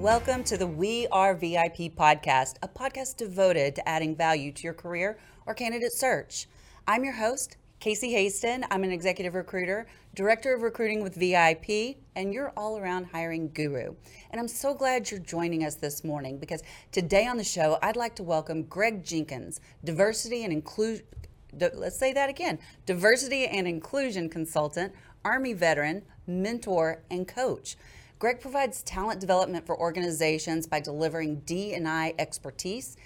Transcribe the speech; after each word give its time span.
Welcome 0.00 0.44
to 0.44 0.56
the 0.56 0.66
We 0.66 1.06
Are 1.08 1.34
VIP 1.34 1.94
podcast, 1.94 2.54
a 2.62 2.68
podcast 2.68 3.18
devoted 3.18 3.76
to 3.76 3.86
adding 3.86 4.16
value 4.16 4.50
to 4.50 4.62
your 4.62 4.72
career 4.72 5.18
or 5.44 5.52
candidate 5.52 5.92
search. 5.92 6.48
I'm 6.88 7.04
your 7.04 7.12
host, 7.12 7.58
Casey 7.80 8.10
Hasten. 8.10 8.64
I'm 8.70 8.82
an 8.82 8.92
executive 8.92 9.34
recruiter, 9.34 9.86
director 10.14 10.54
of 10.54 10.62
recruiting 10.62 11.02
with 11.02 11.16
VIP, 11.16 11.98
and 12.16 12.32
you're 12.32 12.50
all 12.56 12.78
around 12.78 13.08
hiring 13.12 13.50
guru. 13.50 13.94
And 14.30 14.40
I'm 14.40 14.48
so 14.48 14.72
glad 14.72 15.10
you're 15.10 15.20
joining 15.20 15.64
us 15.66 15.74
this 15.74 16.02
morning 16.02 16.38
because 16.38 16.62
today 16.92 17.26
on 17.26 17.36
the 17.36 17.44
show, 17.44 17.78
I'd 17.82 17.94
like 17.94 18.14
to 18.16 18.22
welcome 18.22 18.62
Greg 18.62 19.04
Jenkins, 19.04 19.60
diversity 19.84 20.44
and 20.44 20.52
inclusion. 20.54 21.04
Let's 21.74 21.98
say 21.98 22.14
that 22.14 22.30
again 22.30 22.58
diversity 22.86 23.44
and 23.44 23.68
inclusion 23.68 24.30
consultant, 24.30 24.94
Army 25.26 25.52
veteran, 25.52 26.04
mentor, 26.26 27.02
and 27.10 27.28
coach. 27.28 27.76
Greg 28.20 28.38
provides 28.38 28.82
talent 28.82 29.18
development 29.18 29.64
for 29.64 29.80
organizations 29.80 30.66
by 30.66 30.78
delivering 30.78 31.40
D&I 31.46 32.14
expertise, 32.18 32.98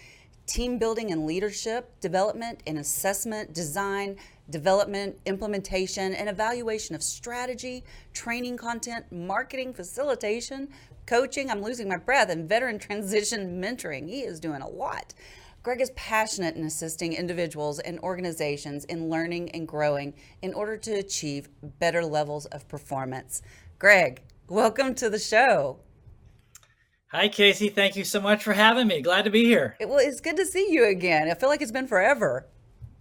team 0.45 0.77
building 0.77 1.13
and 1.13 1.25
leadership, 1.25 1.89
development 2.01 2.61
and 2.67 2.79
assessment, 2.79 3.55
design, 3.55 4.17
development, 4.51 5.17
implementation, 5.25 6.15
and 6.15 6.29
evaluation 6.29 6.97
of 6.97 7.03
strategy, 7.03 7.85
training 8.13 8.57
content, 8.57 9.05
marketing, 9.13 9.73
facilitation, 9.73 10.69
coaching, 11.07 11.49
I'm 11.49 11.63
losing 11.63 11.89
my 11.89 11.97
breath, 11.97 12.29
and 12.29 12.49
veteran 12.49 12.81
transition 12.81 13.63
mentoring. 13.63 14.09
He 14.09 14.23
is 14.23 14.41
doing 14.41 14.63
a 14.63 14.69
lot. 14.69 15.15
Greg 15.63 15.81
is 15.81 15.93
passionate 15.95 16.57
in 16.57 16.65
assisting 16.65 17.13
individuals 17.13 17.79
and 17.79 18.01
organizations 18.01 18.85
in 18.87 19.09
learning 19.09 19.53
and 19.53 19.69
growing 19.69 20.13
in 20.43 20.53
order 20.55 20.77
to 20.79 20.95
achieve 20.95 21.51
better 21.79 22.05
levels 22.05 22.47
of 22.47 22.67
performance. 22.67 23.43
Greg, 23.79 24.21
Welcome 24.49 24.95
to 24.97 25.09
the 25.09 25.19
show. 25.19 25.79
Hi, 27.13 27.29
Casey. 27.29 27.71
Thank 27.71 27.97
you 27.97 28.05
so 28.05 28.21
much 28.21 28.45
for 28.45 28.53
having 28.53 28.87
me. 28.87 29.01
Glad 29.01 29.23
to 29.25 29.31
be 29.31 29.47
here. 29.47 29.75
It, 29.81 29.89
well, 29.89 29.97
it's 29.99 30.21
good 30.21 30.37
to 30.37 30.45
see 30.45 30.71
you 30.71 30.85
again. 30.85 31.31
I 31.31 31.35
feel 31.35 31.49
like 31.49 31.63
it's 31.63 31.73
been 31.73 31.87
forever. 31.87 32.47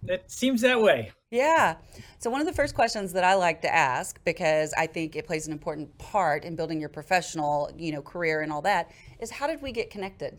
It 0.08 0.30
seems 0.30 0.62
that 0.62 0.80
way. 0.80 1.12
Yeah. 1.30 1.76
So, 2.18 2.30
one 2.30 2.40
of 2.40 2.46
the 2.46 2.52
first 2.54 2.74
questions 2.74 3.12
that 3.12 3.24
I 3.24 3.34
like 3.34 3.60
to 3.60 3.74
ask, 3.74 4.18
because 4.24 4.72
I 4.78 4.86
think 4.86 5.16
it 5.16 5.26
plays 5.26 5.46
an 5.46 5.52
important 5.52 5.98
part 5.98 6.46
in 6.46 6.56
building 6.56 6.80
your 6.80 6.88
professional, 6.88 7.70
you 7.76 7.92
know, 7.92 8.00
career 8.00 8.40
and 8.40 8.50
all 8.50 8.62
that, 8.62 8.90
is 9.20 9.30
how 9.30 9.46
did 9.46 9.60
we 9.60 9.70
get 9.70 9.90
connected? 9.90 10.38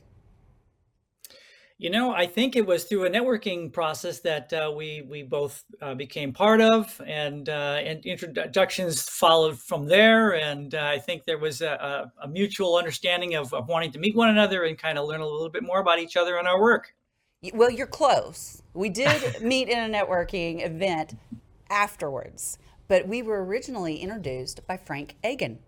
You 1.77 1.89
know, 1.89 2.13
I 2.13 2.25
think 2.25 2.55
it 2.55 2.65
was 2.65 2.85
through 2.85 3.03
a 3.03 3.09
networking 3.09 3.71
process 3.71 4.21
that 4.21 4.53
uh, 4.53 4.71
we 4.73 5.05
we 5.09 5.23
both 5.23 5.61
uh, 5.81 5.93
became 5.93 6.31
part 6.31 6.61
of, 6.61 7.01
and 7.05 7.49
uh, 7.49 7.81
and 7.83 8.05
introductions 8.05 9.01
followed 9.01 9.59
from 9.59 9.85
there. 9.85 10.35
And 10.35 10.73
uh, 10.73 10.85
I 10.85 10.99
think 10.99 11.25
there 11.25 11.37
was 11.37 11.61
a, 11.61 12.09
a 12.21 12.27
mutual 12.29 12.77
understanding 12.77 13.35
of, 13.35 13.53
of, 13.53 13.67
wanting 13.67 13.91
to 13.91 13.99
meet 13.99 14.15
one 14.15 14.29
another 14.29 14.63
and 14.63 14.77
kind 14.77 14.97
of 14.97 15.05
learn 15.05 15.19
a 15.19 15.27
little 15.27 15.49
bit 15.49 15.63
more 15.63 15.81
about 15.81 15.99
each 15.99 16.15
other 16.15 16.37
and 16.37 16.47
our 16.47 16.61
work. 16.61 16.93
Well, 17.53 17.69
you're 17.69 17.87
close. 17.87 18.61
We 18.73 18.87
did 18.87 19.41
meet 19.41 19.67
in 19.67 19.77
a 19.77 19.97
networking 19.97 20.65
event 20.65 21.17
afterwards, 21.69 22.57
but 22.87 23.05
we 23.05 23.21
were 23.21 23.43
originally 23.43 23.97
introduced 23.97 24.65
by 24.65 24.77
Frank 24.77 25.15
Agan. 25.25 25.59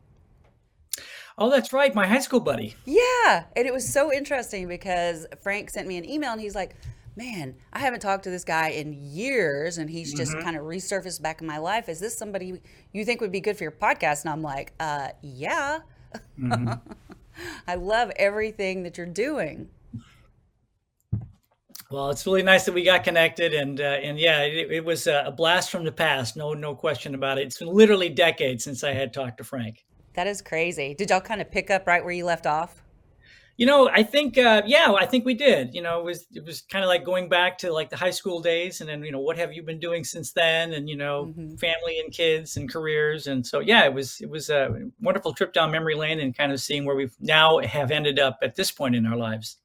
Oh, 1.40 1.52
that's 1.52 1.72
right, 1.72 1.94
my 1.94 2.08
high 2.08 2.20
school 2.20 2.40
buddy. 2.40 2.75
Yeah, 2.86 3.44
and 3.56 3.68
it 3.68 3.74
was 3.74 3.88
so 3.88 4.12
interesting 4.12 4.68
because 4.68 5.28
Frank 5.42 5.70
sent 5.70 5.88
me 5.88 5.98
an 5.98 6.09
email 6.09 6.31
and 6.31 6.42
he's 6.42 6.56
like, 6.56 6.75
"Man, 7.16 7.56
I 7.72 7.80
haven't 7.80 8.00
talked 8.00 8.24
to 8.24 8.31
this 8.31 8.44
guy 8.44 8.70
in 8.70 8.92
years, 8.94 9.78
and 9.78 9.88
he's 9.88 10.14
just 10.14 10.31
mm-hmm. 10.31 10.42
kind 10.42 10.58
of 10.58 10.64
resurfaced 10.64 11.22
back 11.22 11.42
in 11.42 11.48
my 11.48 11.59
life. 11.59 11.90
Is 11.90 12.00
this 12.00 12.18
somebody 12.18 12.59
you 12.92 13.06
think 13.06 13.22
would 13.22 13.31
be 13.31 13.42
good 13.42 13.56
for 13.56 13.64
your 13.64 13.72
podcast?" 13.72 14.24
And 14.24 14.31
I'm 14.31 14.42
like, 14.42 14.74
"Uh, 14.80 15.09
yeah." 15.22 15.80
Mm-hmm. 16.40 16.74
I 17.68 17.75
love 17.75 18.12
everything 18.16 18.81
that 18.84 18.98
you're 18.98 19.06
doing. 19.06 19.69
Well, 21.92 22.09
it's 22.09 22.25
really 22.25 22.44
nice 22.44 22.66
that 22.66 22.74
we 22.74 22.84
got 22.84 23.04
connected, 23.04 23.54
and 23.54 23.80
uh, 23.80 23.84
and 23.84 24.18
yeah, 24.18 24.42
it, 24.42 24.72
it 24.72 24.86
was 24.86 25.06
a 25.06 25.31
blast 25.38 25.69
from 25.69 25.84
the 25.84 25.92
past. 25.92 26.36
No, 26.36 26.54
no 26.54 26.74
question 26.74 27.14
about 27.14 27.38
it. 27.38 27.46
It's 27.46 27.59
been 27.59 27.68
literally 27.68 28.09
decades 28.09 28.64
since 28.64 28.84
I 28.84 28.94
had 28.94 29.14
talked 29.14 29.38
to 29.38 29.44
Frank. 29.44 29.86
That 30.18 30.26
is 30.26 30.42
crazy. 30.42 30.96
Did 30.96 31.12
y'all 31.12 31.22
kind 31.22 31.42
of 31.42 31.52
pick 31.52 31.70
up 31.70 31.86
right 31.86 32.04
where 32.04 32.12
you 32.12 32.26
left 32.26 32.48
off? 32.48 32.82
You 33.56 33.68
know, 33.68 33.88
I 33.88 34.02
think, 34.02 34.36
uh, 34.36 34.64
yeah, 34.66 34.92
I 35.00 35.06
think 35.06 35.26
we 35.26 35.36
did. 35.36 35.76
You 35.76 35.84
know, 35.84 36.00
it 36.00 36.06
was 36.06 36.26
it 36.34 36.44
was 36.44 36.62
kind 36.62 36.84
of 36.84 36.90
like 36.90 37.06
going 37.06 37.30
back 37.30 37.60
to 37.60 37.72
like 37.72 37.92
the 37.92 37.98
high 37.98 38.10
school 38.10 38.42
days, 38.42 38.82
and 38.82 38.90
then 38.90 39.04
you 39.04 39.12
know, 39.12 39.20
what 39.20 39.38
have 39.38 39.54
you 39.54 39.62
been 39.62 39.80
doing 39.80 40.04
since 40.04 40.34
then? 40.34 40.74
And 40.74 40.90
you 40.90 40.98
know, 40.98 41.26
mm-hmm. 41.26 41.56
family 41.58 42.00
and 42.00 42.12
kids 42.12 42.58
and 42.58 42.68
careers, 42.68 43.28
and 43.28 43.46
so 43.46 43.60
yeah, 43.60 43.86
it 43.86 43.94
was 43.94 44.20
it 44.20 44.28
was 44.28 44.50
a 44.50 44.90
wonderful 45.00 45.36
trip 45.36 45.54
down 45.54 45.70
memory 45.70 45.94
lane 45.94 46.20
and 46.20 46.36
kind 46.36 46.52
of 46.52 46.60
seeing 46.60 46.84
where 46.84 46.96
we 46.96 47.12
now 47.20 47.60
have 47.60 47.92
ended 47.92 48.18
up 48.18 48.40
at 48.42 48.56
this 48.56 48.72
point 48.72 48.96
in 48.96 49.06
our 49.06 49.18
lives. 49.18 49.58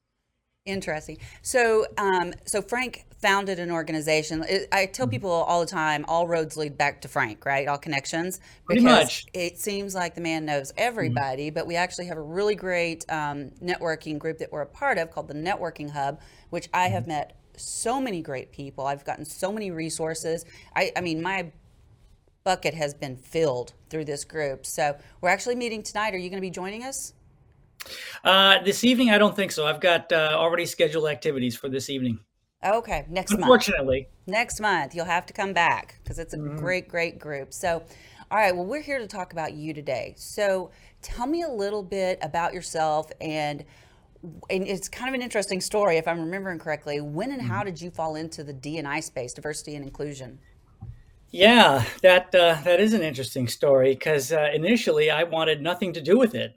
Interesting. 0.67 1.17
So, 1.41 1.87
um, 1.97 2.35
so 2.45 2.61
Frank 2.61 3.07
founded 3.23 3.61
an 3.61 3.71
organization. 3.71 4.45
I 4.73 4.87
tell 4.87 5.07
mm-hmm. 5.07 5.11
people 5.11 5.31
all 5.31 5.61
the 5.61 5.67
time, 5.67 6.05
all 6.09 6.27
roads 6.27 6.57
lead 6.57 6.77
back 6.77 7.01
to 7.03 7.09
Frank, 7.09 7.47
right? 7.47 7.69
All 7.69 7.79
connections. 7.79 8.41
Because 8.67 8.83
Pretty 8.83 8.83
much. 8.83 9.27
It 9.33 9.59
seems 9.59 9.95
like 9.95 10.15
the 10.15 10.21
man 10.21 10.45
knows 10.45 10.73
mm-hmm. 10.73 10.83
everybody, 10.83 11.47
mm-hmm. 11.47 11.55
but 11.55 11.67
we 11.67 11.77
actually 11.77 12.07
have 12.07 12.19
a 12.19 12.23
really 12.23 12.57
great 12.57 13.07
um, 13.09 13.51
networking 13.63 14.19
group 14.19 14.39
that 14.39 14.53
we're 14.53 14.63
a 14.63 14.67
part 14.67 14.99
of 14.99 15.11
called 15.11 15.29
the 15.29 15.35
Networking 15.35 15.91
Hub, 15.91 16.21
which 16.51 16.69
I 16.75 16.89
have 16.89 17.05
mm-hmm. 17.05 17.13
met 17.13 17.39
so 17.57 18.01
many 18.01 18.21
great 18.23 18.51
people. 18.51 18.87
I've 18.87 19.05
gotten 19.05 19.25
so 19.25 19.53
many 19.53 19.71
resources. 19.71 20.45
I, 20.75 20.91
I 20.97 21.01
mean, 21.01 21.23
my 21.23 21.53
bucket 22.45 22.75
has 22.75 22.93
been 22.93 23.17
filled 23.17 23.73
through 23.89 24.07
this 24.07 24.25
group. 24.25 24.67
So 24.67 24.97
we're 25.21 25.29
actually 25.29 25.55
meeting 25.55 25.83
tonight. 25.83 26.13
Are 26.13 26.19
you 26.19 26.29
going 26.29 26.39
to 26.39 26.47
be 26.47 26.51
joining 26.51 26.83
us? 26.83 27.15
Uh, 28.25 28.63
this 28.63 28.85
evening, 28.85 29.11
I 29.11 29.19
don't 29.19 29.35
think 29.35 29.53
so. 29.53 29.67
I've 29.67 29.81
got 29.81 30.13
uh, 30.13 30.35
already 30.37 30.67
scheduled 30.67 31.07
activities 31.07 31.57
for 31.57 31.69
this 31.69 31.91
evening. 31.91 32.19
Okay, 32.65 33.07
next 33.09 33.33
Unfortunately. 33.33 33.37
month. 33.37 33.43
Unfortunately. 33.43 34.09
Next 34.27 34.61
month, 34.61 34.95
you'll 34.95 35.05
have 35.05 35.27
to 35.27 35.33
come 35.33 35.53
back 35.53 35.99
because 36.03 36.19
it's 36.19 36.35
a 36.35 36.39
mm-hmm. 36.39 36.59
great, 36.59 36.89
great 36.89 37.19
group. 37.19 37.53
So, 37.53 37.83
all 38.31 38.39
right, 38.39 38.55
well, 38.55 38.65
we're 38.65 38.83
here 38.83 38.99
to 38.99 39.07
talk 39.07 39.33
about 39.33 39.55
you 39.55 39.75
today. 39.75 40.15
So, 40.17 40.71
tell 41.03 41.27
me 41.27 41.43
a 41.43 41.49
little 41.49 41.83
bit 41.83 42.19
about 42.23 42.55
yourself 42.55 43.11
and 43.21 43.65
and 44.51 44.63
it's 44.69 44.89
kind 44.89 45.09
of 45.09 45.15
an 45.15 45.23
interesting 45.23 45.61
story 45.61 45.97
if 45.97 46.07
I'm 46.07 46.21
remembering 46.21 46.61
correctly. 46.61 47.01
When 47.01 47.33
and 47.33 47.41
mm-hmm. 47.41 47.51
how 47.51 47.65
did 47.65 47.81
you 47.81 47.91
fall 47.91 48.15
into 48.15 48.45
the 48.45 48.53
D&I 48.53 49.01
space, 49.01 49.33
diversity 49.33 49.75
and 49.75 49.85
inclusion? 49.85 50.39
Yeah, 51.33 51.85
that 52.03 52.35
uh, 52.35 52.59
that 52.63 52.79
is 52.79 52.93
an 52.93 53.01
interesting 53.01 53.49
story 53.49 53.95
because 53.95 54.33
uh, 54.33 54.51
initially 54.53 55.11
I 55.11 55.25
wanted 55.25 55.63
nothing 55.63 55.93
to 55.95 56.01
do 56.01 56.19
with 56.19 56.35
it. 56.35 56.55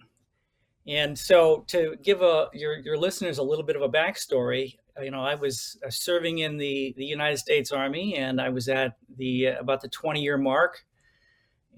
And 0.86 1.18
so, 1.18 1.64
to 1.68 1.96
give 2.04 2.22
a, 2.22 2.50
your 2.54 2.78
your 2.80 2.98
listeners 2.98 3.38
a 3.38 3.44
little 3.44 3.64
bit 3.64 3.78
of 3.78 3.82
a 3.82 3.90
backstory, 3.90 4.76
uh, 4.76 4.84
you 5.02 5.12
know, 5.12 5.24
I 5.24 5.36
was 5.36 5.78
uh, 5.86 5.90
serving 5.90 6.40
in 6.40 6.58
the 6.58 6.94
the 6.98 7.06
United 7.06 7.38
States 7.38 7.72
Army, 7.72 8.16
and 8.16 8.40
I 8.40 8.50
was 8.50 8.70
at 8.70 8.98
the 9.18 9.50
uh, 9.50 9.60
about 9.60 9.82
the 9.82 9.90
20 9.90 10.22
year 10.22 10.38
mark, 10.38 10.86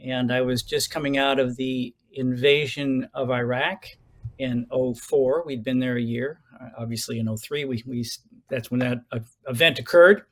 and 0.03 0.31
I 0.31 0.41
was 0.41 0.63
just 0.63 0.91
coming 0.91 1.17
out 1.17 1.39
of 1.39 1.55
the 1.55 1.93
invasion 2.13 3.09
of 3.13 3.31
Iraq 3.31 3.85
in 4.37 4.67
04. 4.71 5.43
We'd 5.45 5.63
been 5.63 5.79
there 5.79 5.97
a 5.97 6.01
year. 6.01 6.41
Uh, 6.59 6.69
obviously, 6.77 7.19
in 7.19 7.35
03, 7.35 7.65
we, 7.65 7.83
we 7.87 8.05
that's 8.49 8.71
when 8.71 8.79
that 8.79 8.99
event 9.47 9.79
occurred. 9.79 10.23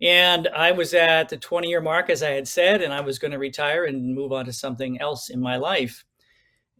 And 0.00 0.48
I 0.48 0.72
was 0.72 0.94
at 0.94 1.28
the 1.28 1.36
20 1.36 1.68
year 1.68 1.80
mark, 1.80 2.08
as 2.08 2.22
I 2.22 2.30
had 2.30 2.46
said, 2.46 2.82
and 2.82 2.92
I 2.92 3.00
was 3.00 3.18
going 3.18 3.32
to 3.32 3.38
retire 3.38 3.84
and 3.84 4.14
move 4.14 4.32
on 4.32 4.44
to 4.44 4.52
something 4.52 5.00
else 5.00 5.28
in 5.28 5.40
my 5.40 5.56
life. 5.56 6.04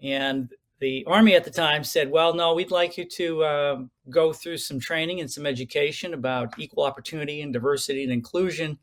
And 0.00 0.50
the 0.80 1.04
Army 1.06 1.34
at 1.34 1.44
the 1.44 1.50
time 1.50 1.82
said, 1.82 2.10
Well, 2.10 2.34
no, 2.34 2.54
we'd 2.54 2.70
like 2.70 2.96
you 2.96 3.04
to 3.04 3.42
uh, 3.42 3.82
go 4.10 4.32
through 4.32 4.58
some 4.58 4.78
training 4.78 5.20
and 5.20 5.30
some 5.30 5.46
education 5.46 6.14
about 6.14 6.58
equal 6.58 6.84
opportunity 6.84 7.42
and 7.42 7.52
diversity 7.52 8.04
and 8.04 8.12
inclusion. 8.12 8.78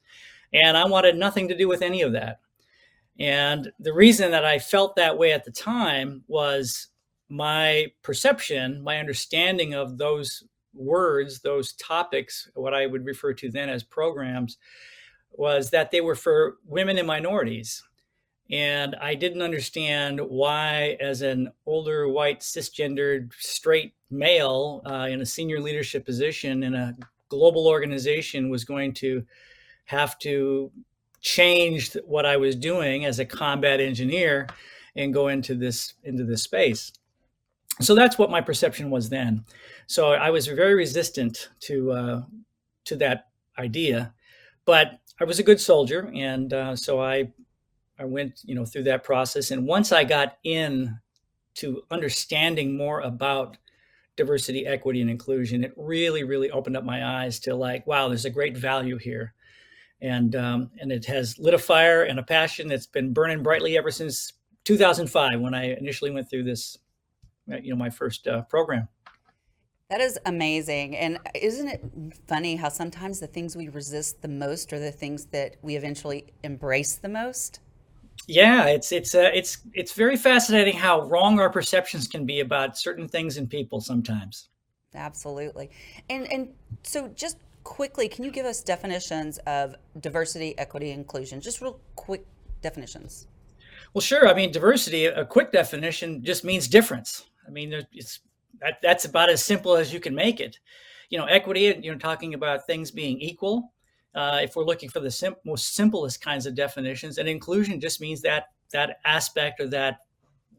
And 0.53 0.77
I 0.77 0.85
wanted 0.85 1.17
nothing 1.17 1.47
to 1.47 1.57
do 1.57 1.67
with 1.67 1.81
any 1.81 2.01
of 2.01 2.13
that. 2.13 2.39
And 3.19 3.71
the 3.79 3.93
reason 3.93 4.31
that 4.31 4.45
I 4.45 4.59
felt 4.59 4.95
that 4.95 5.17
way 5.17 5.31
at 5.31 5.45
the 5.45 5.51
time 5.51 6.23
was 6.27 6.87
my 7.29 7.87
perception, 8.03 8.83
my 8.83 8.97
understanding 8.99 9.73
of 9.73 9.97
those 9.97 10.43
words, 10.73 11.39
those 11.39 11.73
topics, 11.73 12.49
what 12.55 12.73
I 12.73 12.85
would 12.85 13.05
refer 13.05 13.33
to 13.33 13.49
then 13.49 13.69
as 13.69 13.83
programs, 13.83 14.57
was 15.31 15.69
that 15.71 15.91
they 15.91 16.01
were 16.01 16.15
for 16.15 16.57
women 16.65 16.97
and 16.97 17.07
minorities 17.07 17.81
And 18.51 18.95
I 19.01 19.15
didn't 19.15 19.41
understand 19.41 20.21
why, 20.21 20.97
as 20.99 21.21
an 21.21 21.51
older, 21.65 22.07
white, 22.07 22.41
cisgendered, 22.41 23.31
straight 23.39 23.93
male 24.11 24.83
uh, 24.85 25.07
in 25.09 25.21
a 25.21 25.25
senior 25.25 25.59
leadership 25.59 26.05
position 26.05 26.61
in 26.61 26.75
a 26.75 26.95
global 27.29 27.67
organization, 27.67 28.49
was 28.49 28.63
going 28.63 28.93
to 28.93 29.25
have 29.85 30.19
to 30.19 30.71
change 31.21 31.97
what 32.05 32.25
I 32.25 32.37
was 32.37 32.55
doing 32.55 33.05
as 33.05 33.17
a 33.17 33.25
combat 33.25 33.79
engineer 33.79 34.47
and 34.95 35.13
go 35.13 35.27
into 35.27 35.55
this 35.55 35.95
into 36.03 36.23
this 36.23 36.43
space. 36.43 36.91
So 37.81 37.95
that's 37.95 38.17
what 38.17 38.29
my 38.29 38.41
perception 38.41 38.89
was 38.89 39.09
then. 39.09 39.43
So 39.87 40.13
I 40.13 40.29
was 40.29 40.47
very 40.47 40.75
resistant 40.75 41.49
to 41.61 41.91
uh, 41.91 42.21
to 42.85 42.95
that 42.97 43.27
idea, 43.57 44.13
but 44.65 44.99
I 45.19 45.23
was 45.23 45.39
a 45.39 45.43
good 45.43 45.59
soldier, 45.59 46.11
and 46.13 46.53
uh, 46.53 46.75
so 46.75 47.01
I 47.01 47.31
I 47.99 48.05
went, 48.05 48.41
you 48.43 48.55
know, 48.55 48.65
through 48.65 48.83
that 48.83 49.03
process. 49.03 49.51
And 49.51 49.65
once 49.65 49.91
I 49.91 50.03
got 50.03 50.37
in 50.43 50.99
to 51.55 51.83
understanding 51.89 52.75
more 52.75 53.01
about 53.01 53.57
diversity, 54.15 54.65
equity, 54.65 55.01
and 55.01 55.09
inclusion, 55.09 55.63
it 55.63 55.73
really, 55.77 56.23
really 56.23 56.51
opened 56.51 56.77
up 56.77 56.83
my 56.83 57.05
eyes 57.05 57.39
to 57.41 57.55
like, 57.55 57.85
wow, 57.87 58.07
there's 58.07 58.25
a 58.25 58.29
great 58.29 58.57
value 58.57 58.97
here. 58.97 59.33
And 60.01 60.35
um, 60.35 60.71
and 60.79 60.91
it 60.91 61.05
has 61.05 61.39
lit 61.39 61.53
a 61.53 61.57
fire 61.57 62.03
and 62.03 62.19
a 62.19 62.23
passion 62.23 62.67
that's 62.67 62.85
been 62.85 63.13
burning 63.13 63.41
brightly 63.41 63.77
ever 63.77 63.91
since 63.91 64.33
2005 64.65 65.39
when 65.39 65.53
I 65.53 65.73
initially 65.75 66.11
went 66.11 66.29
through 66.29 66.43
this, 66.43 66.77
uh, 67.51 67.57
you 67.57 67.69
know, 67.69 67.77
my 67.77 67.89
first 67.89 68.27
uh, 68.27 68.41
program. 68.43 68.89
That 69.89 70.01
is 70.01 70.19
amazing. 70.25 70.97
And 70.97 71.19
isn't 71.33 71.67
it 71.67 71.83
funny 72.27 72.55
how 72.55 72.69
sometimes 72.69 73.19
the 73.19 73.27
things 73.27 73.55
we 73.55 73.69
resist 73.69 74.21
the 74.21 74.27
most 74.27 74.73
are 74.73 74.79
the 74.79 74.91
things 74.91 75.27
that 75.27 75.57
we 75.61 75.75
eventually 75.75 76.33
embrace 76.43 76.95
the 76.95 77.09
most? 77.09 77.59
Yeah, 78.27 78.65
it's 78.65 78.91
it's 78.91 79.13
uh, 79.13 79.29
it's 79.33 79.59
it's 79.73 79.93
very 79.93 80.17
fascinating 80.17 80.75
how 80.75 81.01
wrong 81.01 81.39
our 81.39 81.49
perceptions 81.49 82.07
can 82.07 82.25
be 82.25 82.39
about 82.39 82.77
certain 82.77 83.07
things 83.07 83.37
in 83.37 83.47
people 83.47 83.79
sometimes. 83.81 84.49
Absolutely. 84.95 85.69
And 86.09 86.31
and 86.31 86.53
so 86.83 87.07
just 87.09 87.37
quickly, 87.63 88.07
can 88.07 88.23
you 88.23 88.31
give 88.31 88.45
us 88.45 88.63
definitions 88.63 89.37
of 89.39 89.75
diversity, 89.99 90.57
equity, 90.57 90.91
inclusion? 90.91 91.39
Just 91.41 91.61
real 91.61 91.79
quick 91.95 92.25
definitions. 92.61 93.27
Well, 93.93 94.01
sure. 94.01 94.27
I 94.27 94.33
mean, 94.33 94.51
diversity, 94.51 95.05
a 95.05 95.25
quick 95.25 95.51
definition 95.51 96.23
just 96.23 96.43
means 96.43 96.67
difference. 96.67 97.25
I 97.47 97.51
mean, 97.51 97.73
it's 97.93 98.19
that, 98.59 98.79
that's 98.81 99.05
about 99.05 99.29
as 99.29 99.43
simple 99.43 99.75
as 99.75 99.93
you 99.93 99.99
can 99.99 100.15
make 100.15 100.39
it. 100.39 100.59
You 101.09 101.19
know, 101.19 101.25
equity, 101.25 101.79
you 101.81 101.91
know, 101.91 101.97
talking 101.97 102.33
about 102.33 102.65
things 102.65 102.89
being 102.89 103.21
equal 103.21 103.73
uh, 104.15 104.39
if 104.41 104.55
we're 104.55 104.63
looking 104.63 104.89
for 104.89 105.01
the 105.01 105.11
sim- 105.11 105.35
most 105.45 105.75
simplest 105.75 106.21
kinds 106.21 106.45
of 106.45 106.55
definitions. 106.55 107.17
And 107.17 107.27
inclusion 107.27 107.79
just 107.79 108.01
means 108.01 108.21
that 108.21 108.45
that 108.71 108.99
aspect 109.05 109.59
or 109.59 109.67
that 109.67 109.99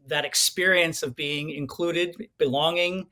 that 0.07 0.23
experience 0.23 1.03
of 1.03 1.15
being 1.17 1.49
included, 1.49 2.15
belonging. 2.37 3.07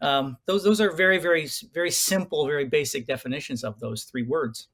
Um, 0.00 0.38
those 0.46 0.62
those 0.64 0.80
are 0.80 0.92
very 0.92 1.18
very 1.18 1.48
very 1.74 1.90
simple, 1.90 2.46
very 2.46 2.64
basic 2.64 3.06
definitions 3.06 3.64
of 3.64 3.78
those 3.80 4.04
three 4.04 4.22
words. 4.22 4.68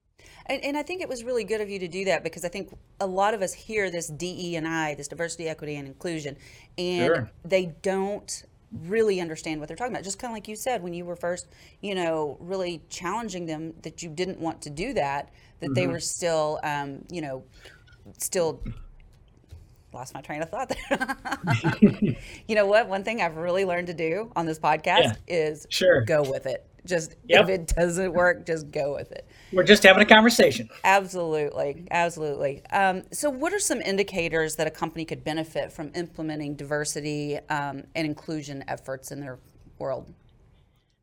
And, 0.46 0.62
and, 0.62 0.76
I 0.76 0.82
think 0.82 1.00
it 1.00 1.08
was 1.08 1.24
really 1.24 1.44
good 1.44 1.62
of 1.62 1.70
you 1.70 1.78
to 1.78 1.88
do 1.88 2.04
that 2.04 2.22
because 2.22 2.44
I 2.44 2.48
think 2.48 2.76
a 3.00 3.06
lot 3.06 3.32
of 3.32 3.40
us 3.40 3.54
hear 3.54 3.90
this 3.90 4.08
DE 4.08 4.56
and 4.56 4.68
I, 4.68 4.94
this 4.94 5.08
diversity, 5.08 5.48
equity, 5.48 5.76
and 5.76 5.88
inclusion, 5.88 6.36
and 6.76 7.06
sure. 7.06 7.30
they 7.44 7.74
don't 7.80 8.44
really 8.82 9.20
understand 9.20 9.60
what 9.60 9.68
they're 9.68 9.76
talking 9.76 9.92
about. 9.92 10.04
Just 10.04 10.18
kind 10.18 10.30
of 10.32 10.34
like 10.34 10.48
you 10.48 10.56
said 10.56 10.82
when 10.82 10.94
you 10.94 11.04
were 11.04 11.16
first, 11.16 11.46
you 11.80 11.94
know, 11.94 12.36
really 12.40 12.82
challenging 12.88 13.46
them 13.46 13.74
that 13.82 14.02
you 14.02 14.08
didn't 14.08 14.38
want 14.40 14.62
to 14.62 14.70
do 14.70 14.92
that, 14.94 15.30
that 15.60 15.66
mm-hmm. 15.66 15.74
they 15.74 15.86
were 15.86 16.00
still, 16.00 16.60
um, 16.62 17.04
you 17.10 17.20
know, 17.20 17.44
still 18.18 18.62
lost 19.92 20.12
my 20.14 20.20
train 20.20 20.42
of 20.42 20.50
thought 20.50 20.68
there. 20.88 21.16
you 22.48 22.54
know 22.54 22.66
what? 22.66 22.88
One 22.88 23.04
thing 23.04 23.22
I've 23.22 23.36
really 23.36 23.64
learned 23.64 23.86
to 23.86 23.94
do 23.94 24.30
on 24.34 24.46
this 24.46 24.58
podcast 24.58 25.02
yeah. 25.04 25.14
is 25.28 25.66
sure. 25.70 26.02
go 26.02 26.22
with 26.28 26.46
it. 26.46 26.66
Just 26.86 27.16
yep. 27.26 27.44
if 27.44 27.48
it 27.48 27.66
doesn't 27.68 28.12
work, 28.12 28.44
just 28.46 28.70
go 28.70 28.94
with 28.94 29.10
it. 29.12 29.26
We're 29.52 29.64
just 29.64 29.82
having 29.82 30.02
a 30.02 30.06
conversation. 30.06 30.68
Absolutely, 30.84 31.86
absolutely. 31.90 32.64
Um, 32.66 33.04
so, 33.10 33.30
what 33.30 33.54
are 33.54 33.58
some 33.58 33.80
indicators 33.80 34.56
that 34.56 34.66
a 34.66 34.70
company 34.70 35.06
could 35.06 35.24
benefit 35.24 35.72
from 35.72 35.90
implementing 35.94 36.56
diversity 36.56 37.38
um, 37.48 37.84
and 37.94 38.06
inclusion 38.06 38.64
efforts 38.68 39.12
in 39.12 39.20
their 39.20 39.38
world? 39.78 40.12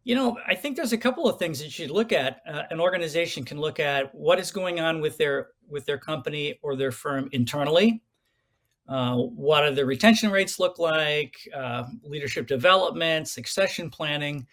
You 0.03 0.15
know, 0.15 0.37
I 0.47 0.55
think 0.55 0.77
there's 0.77 0.93
a 0.93 0.97
couple 0.97 1.29
of 1.29 1.37
things 1.37 1.59
that 1.59 1.65
you 1.65 1.71
should 1.71 1.91
look 1.91 2.11
at. 2.11 2.41
Uh, 2.47 2.63
an 2.71 2.79
organization 2.79 3.43
can 3.43 3.59
look 3.59 3.79
at 3.79 4.13
what 4.15 4.39
is 4.39 4.51
going 4.51 4.79
on 4.79 5.01
with 5.01 5.17
their 5.17 5.49
with 5.67 5.85
their 5.85 5.97
company 5.97 6.59
or 6.61 6.75
their 6.75 6.91
firm 6.91 7.29
internally. 7.31 8.01
Uh, 8.87 9.15
what 9.15 9.61
do 9.61 9.73
the 9.73 9.85
retention 9.85 10.31
rates 10.31 10.59
look 10.59 10.77
like? 10.77 11.35
Uh, 11.55 11.85
leadership 12.03 12.45
development, 12.47 13.27
succession 13.27 13.89
planning. 13.89 14.45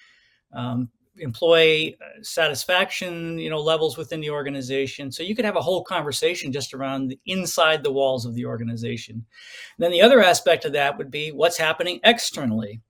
Um, 0.52 0.90
employee 1.20 1.96
uh, 2.00 2.22
satisfaction 2.22 3.38
you 3.38 3.50
know 3.50 3.60
levels 3.60 3.96
within 3.96 4.20
the 4.20 4.30
organization. 4.30 5.10
So 5.12 5.22
you 5.22 5.34
could 5.34 5.44
have 5.44 5.56
a 5.56 5.62
whole 5.62 5.84
conversation 5.84 6.52
just 6.52 6.74
around 6.74 7.08
the, 7.08 7.18
inside 7.26 7.82
the 7.82 7.92
walls 7.92 8.24
of 8.24 8.34
the 8.34 8.46
organization. 8.46 9.14
And 9.14 9.24
then 9.84 9.92
the 9.92 10.02
other 10.02 10.22
aspect 10.22 10.64
of 10.64 10.72
that 10.72 10.98
would 10.98 11.10
be 11.10 11.30
what's 11.32 11.58
happening 11.58 12.00
externally. 12.04 12.80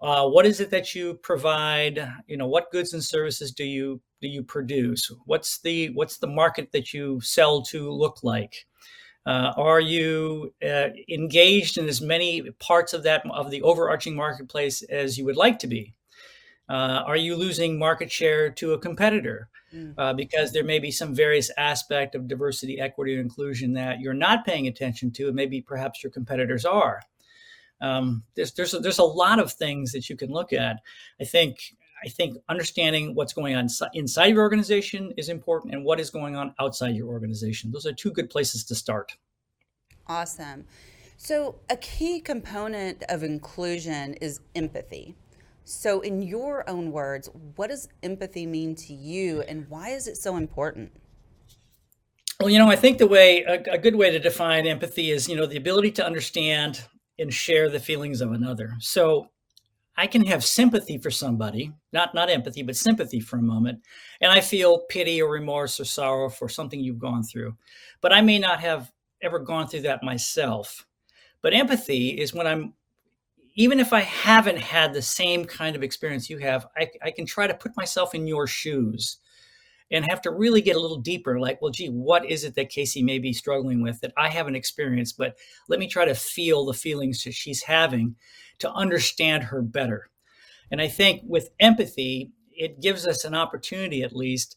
Uh, 0.00 0.28
what 0.28 0.44
is 0.44 0.60
it 0.60 0.70
that 0.70 0.94
you 0.94 1.14
provide? 1.14 2.12
You 2.26 2.36
know 2.36 2.48
what 2.48 2.70
goods 2.70 2.92
and 2.92 3.02
services 3.02 3.52
do 3.52 3.64
you 3.64 4.00
do 4.20 4.28
you 4.28 4.42
produce? 4.42 5.10
What's 5.26 5.60
the 5.60 5.90
what's 5.90 6.18
the 6.18 6.26
market 6.26 6.72
that 6.72 6.92
you 6.92 7.20
sell 7.22 7.62
to 7.62 7.90
look 7.90 8.22
like? 8.22 8.66
Uh, 9.26 9.52
are 9.56 9.80
you 9.80 10.52
uh, 10.62 10.88
engaged 11.08 11.78
in 11.78 11.88
as 11.88 12.02
many 12.02 12.42
parts 12.60 12.92
of 12.92 13.02
that 13.04 13.22
of 13.30 13.50
the 13.50 13.62
overarching 13.62 14.14
marketplace 14.14 14.82
as 14.82 15.16
you 15.16 15.24
would 15.24 15.36
like 15.36 15.58
to 15.60 15.66
be 15.66 15.94
uh, 16.68 17.02
are 17.06 17.16
you 17.16 17.36
losing 17.36 17.78
market 17.78 18.10
share 18.10 18.50
to 18.50 18.72
a 18.72 18.78
competitor? 18.78 19.48
Mm. 19.74 19.94
Uh, 19.98 20.12
because 20.12 20.52
there 20.52 20.64
may 20.64 20.78
be 20.78 20.90
some 20.90 21.14
various 21.14 21.50
aspect 21.58 22.14
of 22.14 22.28
diversity, 22.28 22.80
equity, 22.80 23.14
and 23.14 23.22
inclusion 23.22 23.72
that 23.72 24.00
you're 24.00 24.14
not 24.14 24.46
paying 24.46 24.68
attention 24.68 25.10
to, 25.12 25.26
and 25.26 25.34
maybe 25.34 25.60
perhaps 25.60 26.02
your 26.02 26.12
competitors 26.12 26.64
are. 26.64 27.02
Um, 27.80 28.22
there's 28.36 28.52
there's 28.52 28.72
a, 28.72 28.78
there's 28.78 28.98
a 28.98 29.04
lot 29.04 29.40
of 29.40 29.52
things 29.52 29.92
that 29.92 30.08
you 30.08 30.16
can 30.16 30.30
look 30.30 30.52
at. 30.52 30.80
I 31.20 31.24
think 31.24 31.58
I 32.04 32.08
think 32.08 32.36
understanding 32.48 33.14
what's 33.14 33.32
going 33.32 33.56
on 33.56 33.68
inside 33.94 34.26
your 34.26 34.42
organization 34.42 35.12
is 35.16 35.28
important, 35.28 35.74
and 35.74 35.84
what 35.84 35.98
is 35.98 36.10
going 36.10 36.36
on 36.36 36.54
outside 36.60 36.94
your 36.94 37.08
organization. 37.08 37.72
Those 37.72 37.86
are 37.86 37.92
two 37.92 38.12
good 38.12 38.30
places 38.30 38.64
to 38.64 38.74
start. 38.74 39.16
Awesome. 40.06 40.66
So, 41.16 41.56
a 41.70 41.76
key 41.76 42.20
component 42.20 43.02
of 43.08 43.22
inclusion 43.22 44.14
is 44.14 44.40
empathy. 44.54 45.16
So, 45.64 46.00
in 46.00 46.20
your 46.20 46.68
own 46.68 46.92
words, 46.92 47.30
what 47.56 47.70
does 47.70 47.88
empathy 48.02 48.44
mean 48.44 48.74
to 48.76 48.92
you 48.92 49.40
and 49.42 49.66
why 49.70 49.90
is 49.90 50.06
it 50.06 50.18
so 50.18 50.36
important? 50.36 50.92
Well, 52.38 52.50
you 52.50 52.58
know, 52.58 52.70
I 52.70 52.76
think 52.76 52.98
the 52.98 53.06
way, 53.06 53.42
a, 53.44 53.62
a, 53.72 53.78
good 53.78 53.94
way 53.94 54.10
to 54.10 54.18
define 54.18 54.66
empathy 54.66 55.10
is, 55.10 55.28
you 55.28 55.36
know, 55.36 55.46
the 55.46 55.56
ability 55.56 55.92
to 55.92 56.04
understand 56.04 56.84
and 57.18 57.32
share 57.32 57.70
the 57.70 57.80
feelings 57.80 58.20
of 58.20 58.32
another. 58.32 58.74
So, 58.80 59.28
I 59.96 60.06
can 60.06 60.26
have 60.26 60.44
sympathy 60.44 60.98
for 60.98 61.10
somebody, 61.10 61.72
not 61.92 62.14
not 62.14 62.28
empathy, 62.28 62.62
but 62.62 62.76
sympathy 62.76 63.20
for 63.20 63.38
a 63.38 63.42
moment, 63.42 63.80
and 64.20 64.32
I 64.32 64.40
feel 64.40 64.80
pity 64.88 65.22
or 65.22 65.30
remorse 65.30 65.78
or 65.78 65.84
sorrow 65.84 66.28
for 66.28 66.48
something 66.48 66.80
you've 66.80 66.98
gone 66.98 67.22
through. 67.22 67.56
But 68.00 68.12
I 68.12 68.20
may 68.20 68.38
not 68.38 68.60
have 68.60 68.90
ever 69.22 69.38
gone 69.38 69.68
through 69.68 69.82
that 69.82 70.02
myself. 70.02 70.84
But 71.42 71.54
empathy 71.54 72.08
is 72.08 72.34
when 72.34 72.46
I'm 72.46 72.74
even 73.54 73.78
if 73.80 73.92
I 73.92 74.00
haven't 74.00 74.58
had 74.58 74.92
the 74.92 75.02
same 75.02 75.44
kind 75.44 75.76
of 75.76 75.82
experience 75.82 76.28
you 76.28 76.38
have, 76.38 76.66
I, 76.76 76.90
I, 77.02 77.10
can 77.12 77.24
try 77.24 77.46
to 77.46 77.54
put 77.54 77.76
myself 77.76 78.14
in 78.14 78.26
your 78.26 78.46
shoes 78.46 79.18
and 79.90 80.04
have 80.04 80.22
to 80.22 80.30
really 80.30 80.60
get 80.60 80.76
a 80.76 80.80
little 80.80 80.98
deeper. 80.98 81.38
Like, 81.38 81.62
well, 81.62 81.70
gee, 81.70 81.88
what 81.88 82.28
is 82.28 82.42
it 82.42 82.56
that 82.56 82.70
Casey 82.70 83.02
may 83.02 83.18
be 83.18 83.32
struggling 83.32 83.80
with 83.80 84.00
that 84.00 84.12
I 84.16 84.28
haven't 84.28 84.56
experienced? 84.56 85.16
But 85.16 85.36
let 85.68 85.78
me 85.78 85.86
try 85.86 86.04
to 86.04 86.14
feel 86.14 86.64
the 86.64 86.74
feelings 86.74 87.22
that 87.24 87.34
she's 87.34 87.62
having 87.62 88.16
to 88.58 88.72
understand 88.72 89.44
her 89.44 89.62
better. 89.62 90.10
And 90.70 90.80
I 90.80 90.88
think 90.88 91.22
with 91.24 91.50
empathy, 91.60 92.32
it 92.50 92.80
gives 92.80 93.06
us 93.06 93.24
an 93.24 93.34
opportunity 93.34 94.02
at 94.02 94.16
least 94.16 94.56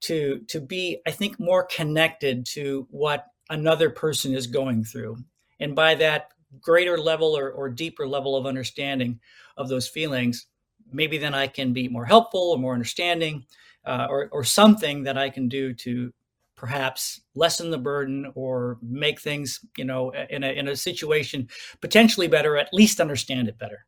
to 0.00 0.40
to 0.48 0.60
be, 0.60 1.00
I 1.06 1.12
think, 1.12 1.40
more 1.40 1.64
connected 1.64 2.44
to 2.46 2.86
what 2.90 3.26
another 3.48 3.90
person 3.90 4.34
is 4.34 4.46
going 4.46 4.84
through. 4.84 5.18
And 5.60 5.74
by 5.74 5.94
that, 5.94 6.33
greater 6.60 6.98
level 6.98 7.36
or, 7.36 7.50
or 7.50 7.68
deeper 7.68 8.06
level 8.06 8.36
of 8.36 8.46
understanding 8.46 9.20
of 9.56 9.68
those 9.68 9.88
feelings, 9.88 10.46
maybe 10.92 11.18
then 11.18 11.34
I 11.34 11.46
can 11.46 11.72
be 11.72 11.88
more 11.88 12.04
helpful 12.04 12.50
or 12.50 12.58
more 12.58 12.74
understanding 12.74 13.44
uh, 13.84 14.06
or, 14.10 14.28
or 14.32 14.44
something 14.44 15.04
that 15.04 15.18
I 15.18 15.30
can 15.30 15.48
do 15.48 15.74
to 15.74 16.12
perhaps 16.56 17.20
lessen 17.34 17.70
the 17.70 17.78
burden 17.78 18.30
or 18.34 18.78
make 18.80 19.20
things, 19.20 19.60
you 19.76 19.84
know, 19.84 20.12
in 20.30 20.44
a, 20.44 20.48
in 20.48 20.68
a 20.68 20.76
situation 20.76 21.48
potentially 21.80 22.28
better, 22.28 22.56
at 22.56 22.72
least 22.72 23.00
understand 23.00 23.48
it 23.48 23.58
better. 23.58 23.84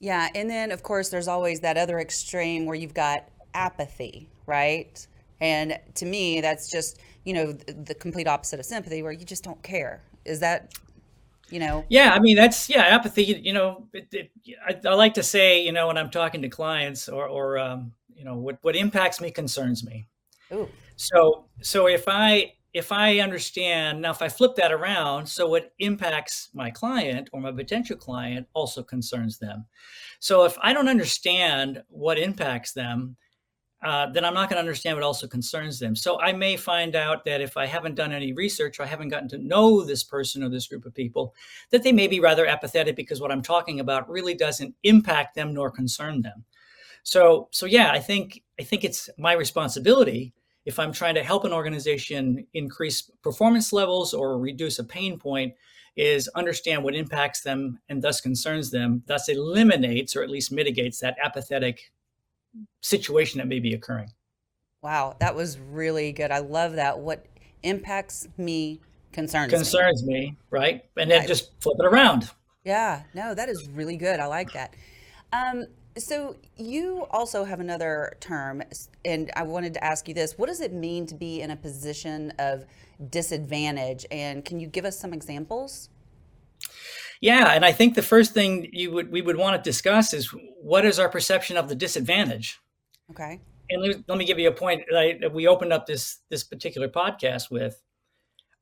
Yeah. 0.00 0.28
And 0.34 0.50
then, 0.50 0.72
of 0.72 0.82
course, 0.82 1.10
there's 1.10 1.28
always 1.28 1.60
that 1.60 1.76
other 1.76 1.98
extreme 2.00 2.66
where 2.66 2.74
you've 2.74 2.94
got 2.94 3.28
apathy, 3.54 4.28
right? 4.46 5.06
And 5.40 5.78
to 5.94 6.06
me, 6.06 6.40
that's 6.40 6.70
just, 6.70 6.98
you 7.24 7.34
know, 7.34 7.52
the, 7.52 7.72
the 7.72 7.94
complete 7.94 8.26
opposite 8.26 8.58
of 8.58 8.66
sympathy 8.66 9.02
where 9.02 9.12
you 9.12 9.24
just 9.24 9.44
don't 9.44 9.62
care 9.62 10.02
Is 10.26 10.40
that 10.40 10.74
you 11.50 11.60
know? 11.60 11.84
Yeah 11.88 12.12
i 12.12 12.18
mean 12.18 12.36
that's 12.36 12.68
yeah 12.68 12.82
apathy 12.82 13.24
you 13.24 13.52
know 13.52 13.88
it, 13.92 14.08
it, 14.12 14.30
I, 14.66 14.88
I, 14.88 14.94
like 14.94 15.14
to 15.14 15.22
say 15.22 15.64
you 15.64 15.72
know 15.72 15.86
when 15.86 15.98
i'm 15.98 16.10
talking 16.10 16.42
to 16.42 16.48
clients 16.48 17.08
or 17.08 17.26
or 17.26 17.58
um, 17.58 17.92
you 18.14 18.24
know 18.24 18.36
what 18.36 18.58
what 18.62 18.76
impacts 18.76 19.20
me 19.20 19.30
concerns 19.30 19.84
me. 19.84 20.06
Ooh. 20.52 20.68
so 20.96 21.46
so 21.60 21.86
if 21.86 22.04
i 22.08 22.52
if 22.72 22.92
i 22.92 23.18
understand 23.18 24.02
now 24.02 24.10
if 24.10 24.22
i 24.22 24.28
flip 24.28 24.54
that 24.56 24.72
around 24.72 25.26
so 25.26 25.48
what 25.48 25.72
impacts 25.78 26.50
my 26.54 26.70
client 26.70 27.28
or 27.32 27.40
my 27.40 27.52
potential 27.52 27.96
client 27.96 28.46
also 28.54 28.82
concerns 28.82 29.38
them. 29.38 29.66
So 30.20 30.44
if 30.44 30.56
i 30.62 30.72
don't 30.72 30.88
understand 30.88 31.82
what 31.88 32.18
impacts 32.18 32.72
them 32.72 33.16
uh, 33.86 34.10
then 34.10 34.24
I'm 34.24 34.34
not 34.34 34.48
going 34.48 34.56
to 34.56 34.60
understand 34.60 34.96
what 34.96 35.04
also 35.04 35.28
concerns 35.28 35.78
them. 35.78 35.94
So 35.94 36.20
I 36.20 36.32
may 36.32 36.56
find 36.56 36.96
out 36.96 37.24
that 37.24 37.40
if 37.40 37.56
I 37.56 37.66
haven't 37.66 37.94
done 37.94 38.12
any 38.12 38.32
research 38.32 38.80
or 38.80 38.82
I 38.82 38.86
haven't 38.86 39.10
gotten 39.10 39.28
to 39.28 39.38
know 39.38 39.84
this 39.84 40.02
person 40.02 40.42
or 40.42 40.48
this 40.48 40.66
group 40.66 40.86
of 40.86 40.92
people, 40.92 41.36
that 41.70 41.84
they 41.84 41.92
may 41.92 42.08
be 42.08 42.18
rather 42.18 42.46
apathetic 42.46 42.96
because 42.96 43.20
what 43.20 43.30
I'm 43.30 43.42
talking 43.42 43.78
about 43.78 44.10
really 44.10 44.34
doesn't 44.34 44.74
impact 44.82 45.36
them 45.36 45.54
nor 45.54 45.70
concern 45.70 46.20
them. 46.22 46.44
So, 47.04 47.46
so 47.52 47.64
yeah, 47.64 47.92
I 47.92 48.00
think 48.00 48.42
I 48.58 48.64
think 48.64 48.82
it's 48.82 49.08
my 49.18 49.34
responsibility 49.34 50.34
if 50.64 50.80
I'm 50.80 50.92
trying 50.92 51.14
to 51.14 51.22
help 51.22 51.44
an 51.44 51.52
organization 51.52 52.44
increase 52.54 53.08
performance 53.22 53.72
levels 53.72 54.12
or 54.12 54.36
reduce 54.36 54.80
a 54.80 54.84
pain 54.84 55.16
point 55.16 55.54
is 55.94 56.26
understand 56.34 56.82
what 56.82 56.96
impacts 56.96 57.42
them 57.42 57.78
and 57.88 58.02
thus 58.02 58.20
concerns 58.20 58.72
them, 58.72 59.04
thus 59.06 59.28
eliminates 59.28 60.16
or 60.16 60.24
at 60.24 60.28
least 60.28 60.50
mitigates 60.50 60.98
that 60.98 61.16
apathetic 61.22 61.92
situation 62.82 63.38
that 63.38 63.48
may 63.48 63.60
be 63.60 63.74
occurring. 63.74 64.12
Wow, 64.82 65.16
that 65.20 65.34
was 65.34 65.58
really 65.58 66.12
good. 66.12 66.30
I 66.30 66.38
love 66.38 66.74
that. 66.74 66.98
What 66.98 67.26
impacts 67.62 68.28
me 68.36 68.80
concerns 69.12 69.50
me. 69.50 69.58
concerns 69.58 70.04
me, 70.04 70.14
me 70.14 70.36
right? 70.50 70.84
And 70.96 71.10
then 71.10 71.26
just 71.26 71.50
flip 71.60 71.76
it 71.80 71.86
around. 71.86 72.30
Yeah, 72.64 73.02
no, 73.14 73.34
that 73.34 73.48
is 73.48 73.68
really 73.68 73.96
good. 73.96 74.20
I 74.20 74.26
like 74.26 74.52
that. 74.52 74.74
Um, 75.32 75.64
so 75.98 76.36
you 76.56 77.06
also 77.10 77.44
have 77.44 77.60
another 77.60 78.16
term, 78.20 78.62
and 79.04 79.30
I 79.34 79.42
wanted 79.44 79.74
to 79.74 79.84
ask 79.84 80.06
you 80.08 80.14
this: 80.14 80.36
What 80.36 80.48
does 80.48 80.60
it 80.60 80.72
mean 80.72 81.06
to 81.06 81.14
be 81.14 81.40
in 81.40 81.50
a 81.50 81.56
position 81.56 82.32
of 82.38 82.64
disadvantage? 83.10 84.04
And 84.10 84.44
can 84.44 84.60
you 84.60 84.66
give 84.66 84.84
us 84.84 84.98
some 84.98 85.12
examples? 85.12 85.88
Yeah, 87.20 87.52
and 87.52 87.64
I 87.64 87.72
think 87.72 87.94
the 87.94 88.02
first 88.02 88.34
thing 88.34 88.68
you 88.72 88.90
would 88.92 89.10
we 89.10 89.22
would 89.22 89.36
want 89.36 89.56
to 89.56 89.68
discuss 89.68 90.12
is 90.12 90.34
what 90.60 90.84
is 90.84 90.98
our 90.98 91.08
perception 91.08 91.56
of 91.56 91.68
the 91.68 91.74
disadvantage. 91.74 92.58
Okay. 93.10 93.40
And 93.70 93.82
let, 93.82 94.08
let 94.08 94.18
me 94.18 94.24
give 94.24 94.38
you 94.38 94.48
a 94.48 94.52
point 94.52 94.82
that 94.90 95.32
we 95.32 95.46
opened 95.46 95.72
up 95.72 95.86
this 95.86 96.18
this 96.30 96.44
particular 96.44 96.88
podcast 96.88 97.50
with. 97.50 97.80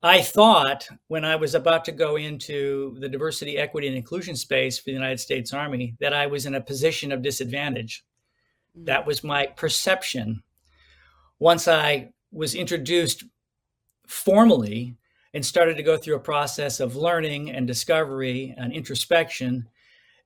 I 0.02 0.20
thought 0.20 0.86
when 1.08 1.24
I 1.24 1.36
was 1.36 1.54
about 1.54 1.86
to 1.86 1.92
go 1.92 2.16
into 2.16 2.94
the 3.00 3.08
diversity, 3.08 3.56
equity, 3.56 3.88
and 3.88 3.96
inclusion 3.96 4.36
space 4.36 4.78
for 4.78 4.84
the 4.86 4.92
United 4.92 5.18
States 5.18 5.54
Army 5.54 5.96
that 5.98 6.12
I 6.12 6.26
was 6.26 6.44
in 6.44 6.54
a 6.54 6.60
position 6.60 7.10
of 7.10 7.22
disadvantage. 7.22 8.04
Mm-hmm. 8.76 8.84
That 8.84 9.06
was 9.06 9.24
my 9.24 9.46
perception. 9.46 10.42
Once 11.38 11.66
I 11.66 12.10
was 12.30 12.54
introduced 12.54 13.24
formally 14.06 14.96
and 15.34 15.44
started 15.44 15.76
to 15.76 15.82
go 15.82 15.96
through 15.96 16.14
a 16.14 16.20
process 16.20 16.80
of 16.80 16.96
learning 16.96 17.50
and 17.50 17.66
discovery 17.66 18.54
and 18.56 18.72
introspection, 18.72 19.68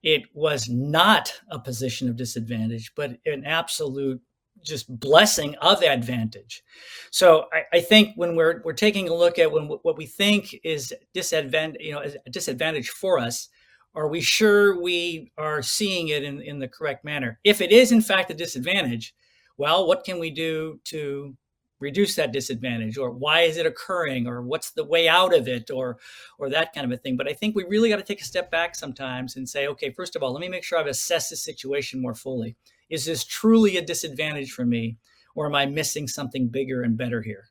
it 0.03 0.23
was 0.35 0.69
not 0.69 1.33
a 1.51 1.59
position 1.59 2.09
of 2.09 2.17
disadvantage, 2.17 2.93
but 2.95 3.19
an 3.27 3.45
absolute 3.45 4.21
just 4.65 5.01
blessing 5.01 5.55
of 5.57 5.83
advantage. 5.83 6.63
So 7.11 7.47
I, 7.53 7.79
I, 7.79 7.81
think 7.81 8.11
when 8.17 8.37
we're 8.37 8.61
we're 8.65 8.73
taking 8.73 9.09
a 9.09 9.15
look 9.15 9.39
at 9.39 9.51
when 9.51 9.69
what 9.69 9.97
we 9.97 10.05
think 10.05 10.55
is 10.65 10.93
disadvantage, 11.15 11.81
you 11.81 11.93
know, 11.93 12.03
a 12.03 12.31
disadvantage 12.31 12.89
for 12.91 13.19
us, 13.19 13.49
are 13.95 14.09
we 14.09 14.21
sure 14.21 14.81
we 14.81 15.33
are 15.39 15.63
seeing 15.63 16.09
it 16.09 16.25
in, 16.25 16.43
in 16.43 16.59
the 16.59 16.69
correct 16.69 17.05
manner? 17.05 17.39
If 17.45 17.61
it 17.61 17.73
is 17.73 17.93
in 17.93 18.01
fact 18.01 18.31
a 18.31 18.35
disadvantage, 18.35 19.15
well, 19.57 19.87
what 19.87 20.05
can 20.05 20.19
we 20.19 20.31
do 20.31 20.81
to 20.85 21.37
reduce 21.81 22.17
that 22.17 22.33
disadvantage 22.33 22.99
or 22.99 23.11
why 23.11 23.43
is 23.43 23.57
it 23.57 23.67
occurring 23.67 24.27
or 24.27 24.43
what's 24.43 24.71
the 24.71 24.85
way 24.85 25.09
out 25.09 25.35
of 25.35 25.49
it 25.49 25.71
or 25.71 25.99
or 26.39 26.51
that 26.51 26.73
kind 26.73 26.85
of 26.85 26.93
a 26.93 27.01
thing. 27.01 27.17
But 27.17 27.29
i 27.29 27.33
think 27.33 27.55
we 27.55 27.65
really 27.65 27.89
got 27.89 27.97
to 27.97 28.03
take 28.03 28.21
a 28.21 28.25
step 28.25 28.51
back 28.51 28.75
sometimes 28.75 29.37
and 29.37 29.49
say 29.49 29.67
okay 29.69 29.91
first 29.91 30.17
of 30.17 30.23
all 30.23 30.33
let 30.33 30.41
me 30.41 30.49
make 30.49 30.65
sure 30.65 30.79
i've 30.79 30.87
assessed 30.87 31.31
the 31.31 31.37
situation 31.37 32.03
more 32.03 32.15
fully. 32.15 32.57
Is 32.91 33.05
this 33.05 33.25
truly 33.25 33.77
a 33.77 33.85
disadvantage 33.85 34.53
for 34.53 34.65
me 34.65 34.97
or 35.35 35.47
am 35.47 35.55
i 35.55 35.67
missing 35.67 36.09
something 36.09 36.49
bigger 36.49 36.83
and 36.83 36.97
better 36.97 37.23
here? 37.23 37.51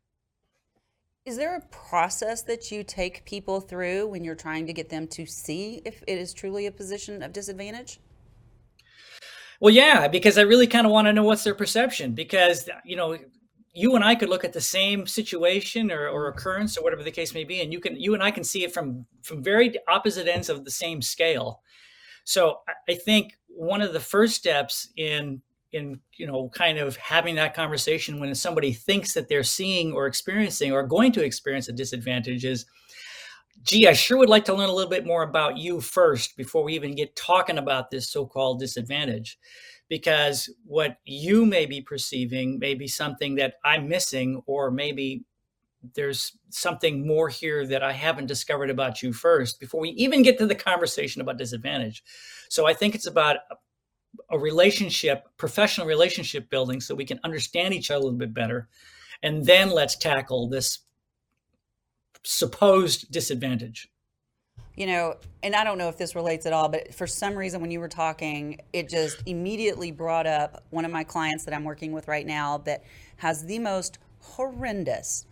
Is 1.28 1.36
there 1.36 1.58
a 1.58 1.62
process 1.76 2.42
that 2.44 2.72
you 2.72 2.86
take 2.86 3.26
people 3.26 3.60
through 3.60 4.08
when 4.08 4.24
you're 4.24 4.34
trying 4.34 4.66
to 4.68 4.72
get 4.72 4.88
them 4.88 5.08
to 5.10 5.26
see 5.26 5.82
if 5.84 6.02
it 6.08 6.18
is 6.18 6.34
truly 6.34 6.68
a 6.68 6.72
position 6.72 7.22
of 7.22 7.34
disadvantage? 7.34 8.00
Well, 9.60 9.74
yeah, 9.74 10.08
because 10.08 10.38
I 10.38 10.44
really 10.44 10.68
kind 10.68 10.86
of 10.86 10.94
want 10.94 11.08
to 11.08 11.14
know 11.14 11.24
what's 11.24 11.44
their 11.44 11.54
perception. 11.54 12.14
Because 12.14 12.70
you 12.86 12.96
know, 12.96 13.18
you 13.78 13.94
and 13.94 14.04
I 14.04 14.16
could 14.16 14.30
look 14.30 14.44
at 14.44 14.54
the 14.54 14.62
same 14.62 15.06
situation 15.06 15.92
or, 15.92 16.08
or, 16.08 16.30
occurrence 16.30 16.76
or 16.80 16.84
whatever 16.84 17.04
the 17.04 17.12
case 17.12 17.36
may 17.36 17.44
be, 17.44 17.62
and 17.62 17.72
you 17.72 17.80
can 17.80 17.96
you 17.96 18.16
and 18.16 18.24
I 18.24 18.32
can 18.32 18.44
see 18.44 18.64
it 18.64 18.74
from 18.74 19.06
from 19.22 19.44
very 19.44 19.72
opposite 19.88 20.28
ends 20.28 20.50
of 20.50 20.66
the 20.66 20.72
same 20.72 21.00
scale. 21.00 21.62
So 22.24 22.62
I 22.90 22.96
think 22.96 23.38
one 23.48 23.84
of 23.84 23.94
the 23.94 24.00
first 24.00 24.34
steps 24.34 24.90
in 24.98 25.44
in 25.74 26.00
you 26.16 26.26
know 26.26 26.50
kind 26.56 26.80
of 26.80 26.96
having 26.96 27.36
that 27.36 27.54
conversation 27.54 28.20
when 28.20 28.34
somebody 28.34 28.74
thinks 28.74 29.14
that 29.14 29.30
they're 29.30 29.44
seeing 29.44 29.94
or 29.94 30.08
experiencing 30.08 30.72
or 30.72 30.82
going 30.82 31.12
to 31.12 31.24
experience 31.24 31.68
a 31.68 31.74
disadvantage 31.74 32.46
is 32.46 32.66
gee 33.64 33.86
i 33.86 33.92
sure 33.92 34.18
would 34.18 34.30
like 34.30 34.46
to 34.46 34.54
learn 34.54 34.70
a 34.70 34.74
little 34.74 34.90
bit 34.90 35.06
more 35.06 35.24
about 35.24 35.58
you 35.58 35.82
first 35.82 36.38
before 36.38 36.64
we 36.64 36.74
even 36.74 36.96
get 36.96 37.14
talking 37.18 37.58
about 37.58 37.92
this 37.92 38.10
so-called 38.10 38.60
disadvantage 38.60 39.38
because 39.90 40.50
what 40.66 40.98
you 41.06 41.46
may 41.46 41.66
be 41.66 41.82
perceiving 41.82 42.60
may 42.60 42.74
be 42.74 42.88
something 42.88 43.36
that 43.36 43.56
I'm 43.64 43.88
missing, 43.88 44.42
or 44.46 44.72
maybe 44.72 45.24
there's 45.94 46.38
something 46.50 47.08
more 47.08 47.30
here 47.30 47.66
that 47.68 47.84
I 47.84 47.94
haven't 47.94 48.26
discovered 48.26 48.70
about 48.70 49.02
you 49.02 49.14
first 49.14 49.60
before 49.60 49.80
we 49.80 49.90
even 49.90 50.24
get 50.24 50.38
to 50.40 50.48
the 50.48 50.56
conversation 50.56 51.22
about 51.22 51.38
disadvantage. 51.38 52.04
So 52.50 52.68
I 52.68 52.74
think 52.74 52.96
it's 52.96 53.08
about 53.08 53.38
a 54.30 54.40
relationship, 54.40 55.26
professional 55.38 55.88
relationship 55.88 56.50
building, 56.50 56.82
so 56.82 56.96
we 56.96 57.06
can 57.06 57.20
understand 57.24 57.74
each 57.74 57.92
other 57.92 58.00
a 58.00 58.04
little 58.04 58.18
bit 58.18 58.34
better. 58.34 58.68
And 59.24 59.46
then 59.46 59.70
let's 59.70 59.98
tackle 59.98 60.50
this 60.50 60.80
supposed 62.24 63.12
disadvantage 63.12 63.90
you 64.78 64.86
know, 64.86 65.16
and 65.42 65.56
I 65.56 65.64
don't 65.64 65.80
know 65.80 65.90
if 65.90 65.98
this 65.98 66.16
relates 66.16 66.46
at 66.46 66.54
all, 66.54 66.70
but 66.70 66.94
for 66.94 67.08
some 67.08 67.36
reason, 67.36 67.60
when 67.62 67.72
you 67.72 67.80
were 67.80 67.88
talking, 67.88 68.62
it 68.72 68.88
just 68.88 69.24
immediately 69.26 69.92
brought 69.92 70.28
up 70.28 70.64
one 70.70 70.86
of 70.86 70.92
my 70.92 71.04
clients 71.04 71.46
that 71.46 71.54
I'm 71.56 71.64
working 71.64 71.92
with 71.92 72.08
right 72.08 72.26
now 72.26 72.60
that 72.60 72.84
has 73.18 73.44
the 73.44 73.58
most 73.58 73.98
horrendous 74.20 75.26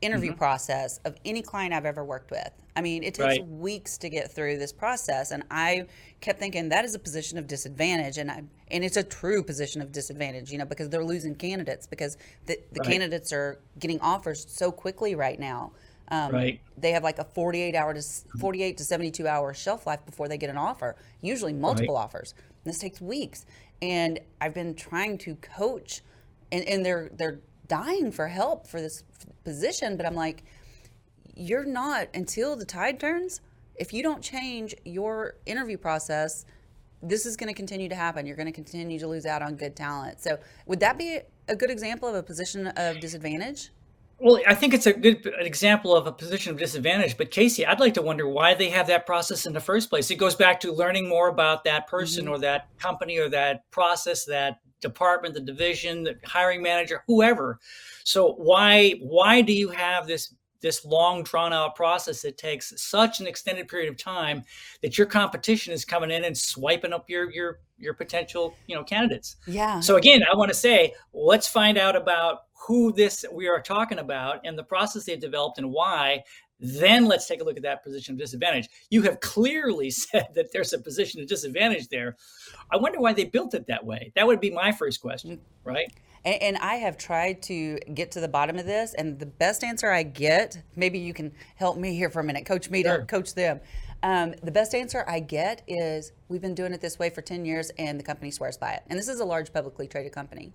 interview 0.00 0.30
mm-hmm. 0.30 0.38
process 0.38 0.98
of 1.04 1.16
any 1.24 1.42
client 1.42 1.72
I've 1.72 1.86
ever 1.86 2.04
worked 2.04 2.32
with. 2.32 2.50
I 2.74 2.80
mean, 2.80 3.04
it 3.04 3.14
takes 3.14 3.38
right. 3.38 3.48
weeks 3.48 3.98
to 3.98 4.08
get 4.08 4.32
through 4.32 4.58
this 4.58 4.72
process, 4.72 5.30
and 5.30 5.44
I 5.50 5.86
kept 6.20 6.40
thinking 6.40 6.68
that 6.68 6.84
is 6.84 6.94
a 6.96 6.98
position 6.98 7.38
of 7.38 7.46
disadvantage, 7.46 8.18
and 8.18 8.30
I 8.30 8.42
and 8.68 8.84
it's 8.84 8.96
a 8.96 9.02
true 9.02 9.44
position 9.44 9.80
of 9.80 9.92
disadvantage, 9.92 10.50
you 10.50 10.58
know, 10.58 10.64
because 10.64 10.88
they're 10.88 11.04
losing 11.04 11.34
candidates 11.34 11.86
because 11.86 12.16
the, 12.46 12.58
the 12.72 12.80
right. 12.80 12.88
candidates 12.88 13.32
are 13.32 13.60
getting 13.78 14.00
offers 14.00 14.44
so 14.48 14.70
quickly 14.70 15.14
right 15.14 15.38
now. 15.38 15.72
Um, 16.10 16.32
right. 16.32 16.60
They 16.76 16.92
have 16.92 17.02
like 17.02 17.18
a 17.18 17.24
48 17.24 17.74
hour 17.74 17.94
to 17.94 18.02
48 18.40 18.76
to 18.78 18.84
72 18.84 19.26
hour 19.26 19.52
shelf 19.52 19.86
life 19.86 20.04
before 20.06 20.28
they 20.28 20.38
get 20.38 20.50
an 20.50 20.56
offer, 20.56 20.96
usually 21.20 21.52
multiple 21.52 21.94
right. 21.94 22.02
offers. 22.02 22.34
And 22.64 22.72
this 22.72 22.80
takes 22.80 23.00
weeks. 23.00 23.44
And 23.82 24.18
I've 24.40 24.54
been 24.54 24.74
trying 24.74 25.18
to 25.18 25.34
coach 25.36 26.02
and, 26.50 26.64
and 26.64 26.84
they're, 26.84 27.10
they're 27.12 27.40
dying 27.66 28.10
for 28.10 28.26
help 28.26 28.66
for 28.66 28.80
this 28.80 29.04
position. 29.44 29.96
But 29.96 30.06
I'm 30.06 30.14
like, 30.14 30.44
you're 31.36 31.64
not 31.64 32.08
until 32.14 32.56
the 32.56 32.64
tide 32.64 32.98
turns. 32.98 33.40
If 33.76 33.92
you 33.92 34.02
don't 34.02 34.22
change 34.22 34.74
your 34.84 35.36
interview 35.46 35.76
process, 35.76 36.44
this 37.02 37.26
is 37.26 37.36
going 37.36 37.48
to 37.48 37.54
continue 37.54 37.88
to 37.88 37.94
happen. 37.94 38.26
You're 38.26 38.36
going 38.36 38.46
to 38.46 38.52
continue 38.52 38.98
to 38.98 39.06
lose 39.06 39.24
out 39.24 39.40
on 39.40 39.54
good 39.54 39.76
talent. 39.76 40.20
So, 40.20 40.38
would 40.66 40.80
that 40.80 40.98
be 40.98 41.20
a 41.46 41.54
good 41.54 41.70
example 41.70 42.08
of 42.08 42.16
a 42.16 42.22
position 42.22 42.66
of 42.66 42.98
disadvantage? 42.98 43.70
Well, 44.20 44.40
I 44.48 44.54
think 44.54 44.74
it's 44.74 44.86
a 44.86 44.92
good 44.92 45.32
example 45.38 45.94
of 45.94 46.08
a 46.08 46.12
position 46.12 46.52
of 46.52 46.58
disadvantage. 46.58 47.16
But 47.16 47.30
Casey, 47.30 47.64
I'd 47.64 47.78
like 47.78 47.94
to 47.94 48.02
wonder 48.02 48.28
why 48.28 48.54
they 48.54 48.68
have 48.70 48.88
that 48.88 49.06
process 49.06 49.46
in 49.46 49.52
the 49.52 49.60
first 49.60 49.90
place. 49.90 50.10
It 50.10 50.16
goes 50.16 50.34
back 50.34 50.58
to 50.60 50.72
learning 50.72 51.08
more 51.08 51.28
about 51.28 51.62
that 51.64 51.86
person 51.86 52.24
mm-hmm. 52.24 52.34
or 52.34 52.38
that 52.38 52.68
company 52.78 53.18
or 53.18 53.28
that 53.28 53.70
process, 53.70 54.24
that 54.24 54.58
department, 54.80 55.34
the 55.34 55.40
division, 55.40 56.02
the 56.02 56.16
hiring 56.24 56.62
manager, 56.62 57.04
whoever. 57.06 57.60
So 58.04 58.32
why 58.34 58.92
why 59.00 59.40
do 59.40 59.52
you 59.52 59.68
have 59.68 60.06
this 60.06 60.34
this 60.60 60.84
long 60.84 61.22
drawn 61.22 61.52
out 61.52 61.76
process 61.76 62.22
that 62.22 62.36
takes 62.36 62.72
such 62.76 63.20
an 63.20 63.28
extended 63.28 63.68
period 63.68 63.88
of 63.88 63.96
time 63.96 64.42
that 64.82 64.98
your 64.98 65.06
competition 65.06 65.72
is 65.72 65.84
coming 65.84 66.10
in 66.10 66.24
and 66.24 66.36
swiping 66.36 66.92
up 66.92 67.08
your 67.08 67.30
your 67.30 67.60
your 67.78 67.94
potential 67.94 68.54
you 68.66 68.74
know 68.74 68.84
candidates 68.84 69.36
yeah 69.46 69.80
so 69.80 69.96
again 69.96 70.22
i 70.30 70.36
want 70.36 70.48
to 70.48 70.54
say 70.54 70.92
let's 71.12 71.46
find 71.46 71.78
out 71.78 71.96
about 71.96 72.40
who 72.66 72.92
this 72.92 73.24
we 73.32 73.48
are 73.48 73.60
talking 73.60 73.98
about 73.98 74.40
and 74.44 74.58
the 74.58 74.64
process 74.64 75.04
they've 75.04 75.20
developed 75.20 75.58
and 75.58 75.70
why 75.70 76.22
then 76.60 77.04
let's 77.06 77.26
take 77.26 77.40
a 77.40 77.44
look 77.44 77.56
at 77.56 77.62
that 77.62 77.84
position 77.84 78.14
of 78.14 78.18
disadvantage. 78.18 78.68
You 78.90 79.02
have 79.02 79.20
clearly 79.20 79.90
said 79.90 80.28
that 80.34 80.52
there's 80.52 80.72
a 80.72 80.78
position 80.78 81.20
of 81.20 81.28
disadvantage 81.28 81.88
there. 81.88 82.16
I 82.70 82.76
wonder 82.76 83.00
why 83.00 83.12
they 83.12 83.24
built 83.24 83.54
it 83.54 83.66
that 83.68 83.84
way. 83.84 84.12
That 84.16 84.26
would 84.26 84.40
be 84.40 84.50
my 84.50 84.72
first 84.72 85.00
question, 85.00 85.40
right? 85.64 85.92
And, 86.24 86.42
and, 86.42 86.56
I 86.56 86.76
have 86.76 86.98
tried 86.98 87.42
to 87.44 87.78
get 87.94 88.10
to 88.12 88.20
the 88.20 88.26
bottom 88.26 88.58
of 88.58 88.66
this, 88.66 88.92
and 88.94 89.20
the 89.20 89.26
best 89.26 89.62
answer 89.62 89.88
I 89.88 90.02
get, 90.02 90.60
maybe 90.74 90.98
you 90.98 91.14
can 91.14 91.32
help 91.54 91.78
me 91.78 91.94
here 91.94 92.10
for 92.10 92.18
a 92.18 92.24
minute, 92.24 92.44
coach 92.44 92.68
me 92.68 92.82
sure. 92.82 92.98
to 92.98 93.06
coach 93.06 93.34
them. 93.34 93.60
Um, 94.02 94.34
the 94.42 94.50
best 94.50 94.74
answer 94.74 95.04
I 95.08 95.20
get 95.20 95.62
is 95.66 96.12
we've 96.28 96.40
been 96.40 96.54
doing 96.54 96.72
it 96.72 96.80
this 96.80 96.98
way 96.98 97.10
for 97.10 97.20
10 97.20 97.44
years, 97.44 97.70
and 97.78 97.98
the 97.98 98.04
company 98.04 98.30
swears 98.30 98.56
by 98.56 98.72
it. 98.72 98.82
And 98.88 98.98
this 98.98 99.08
is 99.08 99.20
a 99.20 99.24
large 99.24 99.52
publicly 99.52 99.88
traded 99.88 100.12
company. 100.12 100.52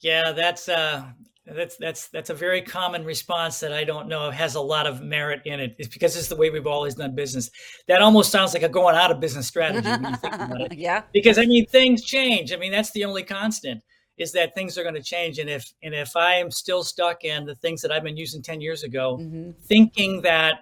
Yeah, 0.00 0.32
that's 0.32 0.68
uh, 0.68 1.04
that's 1.46 1.76
that's 1.76 2.08
that's 2.08 2.30
a 2.30 2.34
very 2.34 2.62
common 2.62 3.04
response 3.04 3.60
that 3.60 3.72
I 3.72 3.84
don't 3.84 4.08
know 4.08 4.30
has 4.30 4.54
a 4.54 4.60
lot 4.60 4.86
of 4.86 5.02
merit 5.02 5.42
in 5.44 5.60
it. 5.60 5.74
It's 5.78 5.88
because 5.88 6.16
it's 6.16 6.28
the 6.28 6.36
way 6.36 6.48
we've 6.48 6.66
always 6.66 6.94
done 6.94 7.14
business. 7.14 7.50
That 7.88 8.00
almost 8.00 8.30
sounds 8.30 8.54
like 8.54 8.62
a 8.62 8.68
going 8.68 8.96
out 8.96 9.10
of 9.10 9.20
business 9.20 9.46
strategy 9.46 9.88
when 9.88 10.04
you 10.04 10.16
think 10.16 10.34
about 10.34 10.60
it. 10.60 10.72
yeah. 10.76 11.02
Because 11.12 11.38
I 11.38 11.44
mean 11.44 11.66
things 11.66 12.02
change. 12.02 12.52
I 12.52 12.56
mean 12.56 12.72
that's 12.72 12.92
the 12.92 13.04
only 13.04 13.22
constant 13.22 13.82
is 14.16 14.32
that 14.32 14.54
things 14.54 14.76
are 14.78 14.82
going 14.82 14.94
to 14.94 15.02
change. 15.02 15.38
And 15.38 15.50
if 15.50 15.72
and 15.82 15.94
if 15.94 16.14
I 16.16 16.34
am 16.34 16.50
still 16.50 16.84
stuck 16.84 17.24
in 17.24 17.46
the 17.46 17.54
things 17.56 17.82
that 17.82 17.90
I've 17.90 18.04
been 18.04 18.16
using 18.16 18.42
10 18.42 18.60
years 18.60 18.84
ago, 18.84 19.18
mm-hmm. 19.20 19.50
thinking 19.62 20.22
that 20.22 20.60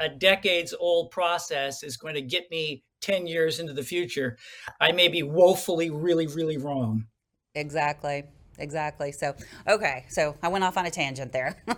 a 0.00 0.08
decades 0.08 0.74
old 0.78 1.10
process 1.10 1.82
is 1.82 1.96
going 1.96 2.14
to 2.14 2.22
get 2.22 2.50
me 2.50 2.82
10 3.00 3.26
years 3.26 3.60
into 3.60 3.72
the 3.72 3.82
future, 3.82 4.36
I 4.80 4.92
may 4.92 5.08
be 5.08 5.22
woefully, 5.22 5.90
really, 5.90 6.26
really 6.26 6.56
wrong. 6.56 7.06
Exactly 7.54 8.24
exactly. 8.58 9.12
So, 9.12 9.34
okay. 9.68 10.04
So 10.08 10.36
I 10.42 10.48
went 10.48 10.64
off 10.64 10.76
on 10.76 10.86
a 10.86 10.90
tangent 10.90 11.32
there. 11.32 11.56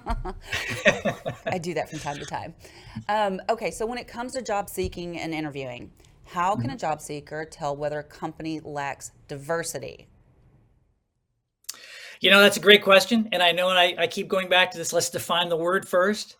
I 1.46 1.58
do 1.60 1.74
that 1.74 1.90
from 1.90 1.98
time 1.98 2.18
to 2.18 2.24
time. 2.24 2.54
Um, 3.08 3.40
okay. 3.48 3.70
So 3.70 3.86
when 3.86 3.98
it 3.98 4.08
comes 4.08 4.32
to 4.34 4.42
job 4.42 4.68
seeking 4.68 5.18
and 5.18 5.34
interviewing, 5.34 5.90
how 6.24 6.54
can 6.54 6.66
a 6.66 6.68
mm-hmm. 6.68 6.78
job 6.78 7.00
seeker 7.00 7.44
tell 7.44 7.74
whether 7.76 7.98
a 7.98 8.04
company 8.04 8.60
lacks 8.60 9.12
diversity? 9.28 10.08
You 12.20 12.30
know, 12.30 12.40
that's 12.40 12.56
a 12.56 12.60
great 12.60 12.82
question. 12.82 13.28
And 13.32 13.42
I 13.42 13.52
know, 13.52 13.70
and 13.70 13.78
I, 13.78 13.94
I 13.96 14.06
keep 14.08 14.28
going 14.28 14.48
back 14.48 14.72
to 14.72 14.78
this. 14.78 14.92
Let's 14.92 15.08
define 15.08 15.48
the 15.48 15.56
word 15.56 15.86
first. 15.86 16.36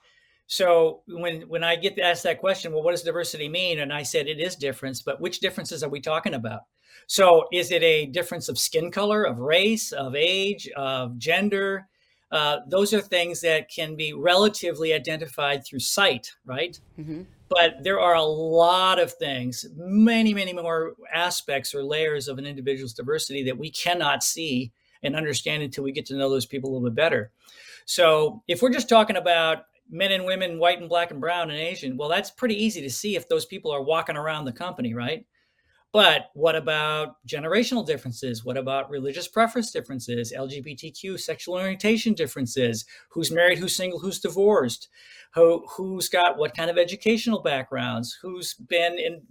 So 0.49 1.02
when 1.07 1.43
when 1.43 1.62
I 1.62 1.76
get 1.76 1.99
asked 1.99 2.23
that 2.25 2.40
question, 2.40 2.73
well, 2.73 2.83
what 2.83 2.93
does 2.93 3.02
diversity 3.02 3.49
mean? 3.49 3.81
And 3.81 3.93
I 3.93 4.02
said 4.02 4.26
it 4.26 4.40
is 4.40 4.57
difference, 4.57 5.02
but 5.02 5.21
which 5.21 5.40
differences 5.40 5.85
are 5.85 5.90
we 5.90 6.00
talking 6.00 6.35
about? 6.35 6.62
So 7.07 7.47
is 7.52 7.71
it 7.71 7.83
a 7.83 8.07
difference 8.07 8.49
of 8.49 8.59
skin 8.59 8.90
color, 8.90 9.25
of 9.25 9.38
race, 9.38 9.93
of 9.93 10.14
age, 10.14 10.69
of 10.75 11.19
gender? 11.19 11.87
Uh, 12.33 12.59
those 12.67 12.93
are 12.95 13.00
things 13.00 13.43
that 13.43 13.71
can 13.71 13.95
be 13.95 14.14
relatively 14.14 14.95
identified 14.95 15.64
through 15.64 15.78
sight, 15.81 16.33
right? 16.47 16.81
Mm-hmm. 16.99 17.23
But 17.50 17.83
there 17.83 18.00
are 18.00 18.14
a 18.14 18.25
lot 18.25 18.99
of 18.99 19.12
things, 19.14 19.67
many, 19.76 20.35
many 20.35 20.52
more 20.52 20.95
aspects 21.12 21.75
or 21.75 21.83
layers 21.83 22.28
of 22.28 22.38
an 22.38 22.47
individual's 22.47 22.93
diversity 22.93 23.43
that 23.45 23.57
we 23.57 23.71
cannot 23.71 24.23
see 24.23 24.73
and 25.02 25.14
understand 25.14 25.62
until 25.62 25.85
we 25.85 25.93
get 25.93 26.07
to 26.07 26.17
know 26.17 26.28
those 26.28 26.47
people 26.47 26.71
a 26.71 26.73
little 26.73 26.88
bit 26.88 26.95
better. 26.95 27.31
So 27.87 28.43
if 28.47 28.61
we're 28.61 28.73
just 28.73 28.88
talking 28.88 29.17
about 29.17 29.64
men 29.90 30.12
and 30.12 30.25
women, 30.25 30.59
white 30.59 30.80
and 30.80 30.88
black 30.88 31.11
and 31.11 31.21
brown 31.21 31.50
and 31.50 31.59
Asian, 31.59 31.97
well, 31.97 32.09
that's 32.09 32.30
pretty 32.30 32.62
easy 32.62 32.80
to 32.83 32.90
see 32.90 33.16
if 33.16 33.28
those 33.28 33.47
people 33.47 33.71
are 33.71 33.83
walking 33.83 34.16
around 34.16 34.45
the 34.45 34.52
company, 34.52 34.95
right? 34.95 35.25
But 35.90 36.26
what 36.35 36.54
about 36.54 37.16
generational 37.26 37.87
differences? 37.87 38.45
What 38.45 38.59
about 38.59 38.90
religious 38.90 39.26
preference 39.26 39.71
differences, 39.71 40.35
LGBTQ, 40.37 41.18
sexual 41.18 41.54
orientation 41.54 42.12
differences? 42.12 42.85
Who's 43.11 43.33
married, 43.33 43.57
who's 43.57 43.75
single, 43.75 43.99
who's 43.99 44.21
divorced? 44.21 44.88
Who, 45.35 45.64
who's 45.66 46.11
got 46.11 46.37
what 46.37 46.54
kind 46.54 46.71
of 46.71 46.76
educational 46.76 47.40
backgrounds? 47.40 48.18
Who's 48.21 48.54
been 48.54 48.99
in 48.99 49.23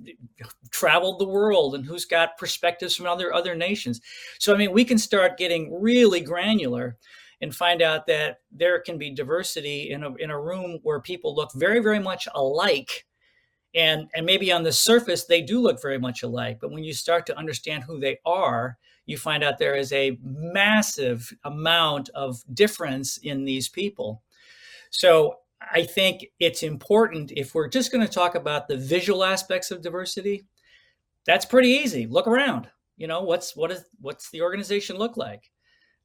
traveled 0.72 1.20
the 1.20 1.28
world 1.28 1.76
and 1.76 1.86
who's 1.86 2.06
got 2.06 2.38
perspectives 2.38 2.96
from 2.96 3.06
other 3.06 3.32
other 3.32 3.56
nations? 3.56 4.02
So 4.40 4.54
I 4.54 4.58
mean, 4.58 4.72
we 4.72 4.86
can 4.86 4.98
start 4.98 5.38
getting 5.38 5.80
really 5.80 6.22
granular 6.22 6.98
and 7.42 7.56
find 7.56 7.82
out 7.82 8.08
that 8.08 8.40
there 8.52 8.80
can 8.80 8.98
be 8.98 9.12
diversity 9.12 9.92
in 9.92 10.04
a, 10.04 10.14
in 10.16 10.32
a 10.32 10.40
room 10.40 10.80
where 10.84 11.00
people 11.00 11.36
look 11.36 11.52
very, 11.54 11.80
very 11.80 12.00
much 12.00 12.28
alike. 12.34 13.06
And, 13.76 14.10
and 14.16 14.26
maybe 14.26 14.52
on 14.52 14.64
the 14.64 14.72
surface, 14.72 15.26
they 15.26 15.42
do 15.42 15.60
look 15.60 15.82
very 15.82 16.00
much 16.00 16.24
alike. 16.24 16.58
But 16.60 16.72
when 16.72 16.84
you 16.84 16.94
start 16.94 17.26
to 17.28 17.38
understand 17.38 17.84
who 17.84 18.00
they 18.00 18.18
are, 18.26 18.78
you 19.06 19.18
find 19.18 19.44
out 19.44 19.58
there 19.58 19.76
is 19.76 19.94
a 19.94 20.18
massive 20.22 21.32
amount 21.44 22.10
of 22.10 22.44
difference 22.54 23.18
in 23.18 23.46
these 23.46 23.70
people. 23.70 24.24
So 24.90 25.38
I 25.62 25.84
think 25.84 26.28
it's 26.40 26.64
important 26.64 27.32
if 27.36 27.54
we're 27.56 27.70
just 27.70 27.92
going 27.92 28.06
to 28.06 28.12
talk 28.12 28.36
about 28.36 28.68
the 28.68 28.78
visual 28.78 29.24
aspects 29.24 29.72
of 29.72 29.82
diversity, 29.82 30.46
that's 31.26 31.46
pretty 31.46 31.70
easy. 31.70 32.08
Look 32.08 32.28
around. 32.28 32.70
You 32.96 33.08
know, 33.08 33.22
what's 33.22 33.56
what 33.56 33.72
is 33.72 33.84
what's 34.02 34.32
the 34.32 34.42
organization 34.42 34.98
look 34.98 35.18
like? 35.18 35.52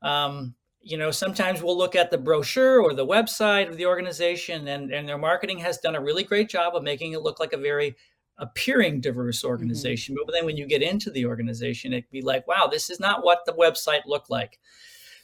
Um, 0.02 0.54
you 0.82 0.96
know, 0.96 1.10
sometimes 1.10 1.62
we'll 1.62 1.78
look 1.78 1.94
at 1.94 2.10
the 2.10 2.18
brochure 2.18 2.80
or 2.80 2.94
the 2.94 3.06
website 3.06 3.68
of 3.68 3.76
the 3.76 3.86
organization, 3.86 4.68
and, 4.68 4.92
and 4.92 5.08
their 5.08 5.18
marketing 5.18 5.58
has 5.58 5.78
done 5.78 5.94
a 5.94 6.00
really 6.00 6.24
great 6.24 6.48
job 6.48 6.74
of 6.74 6.82
making 6.82 7.12
it 7.12 7.22
look 7.22 7.38
like 7.38 7.52
a 7.52 7.58
very 7.58 7.96
appearing 8.38 9.00
diverse 9.00 9.38
mm-hmm. 9.38 9.48
organization. 9.48 10.14
Mm-hmm. 10.14 10.26
But 10.26 10.32
then 10.32 10.44
when 10.44 10.56
you 10.56 10.66
get 10.66 10.82
into 10.82 11.10
the 11.10 11.26
organization, 11.26 11.92
it'd 11.92 12.10
be 12.10 12.22
like, 12.22 12.46
wow, 12.46 12.66
this 12.66 12.90
is 12.90 13.00
not 13.00 13.24
what 13.24 13.40
the 13.46 13.52
website 13.52 14.02
looked 14.06 14.30
like. 14.30 14.58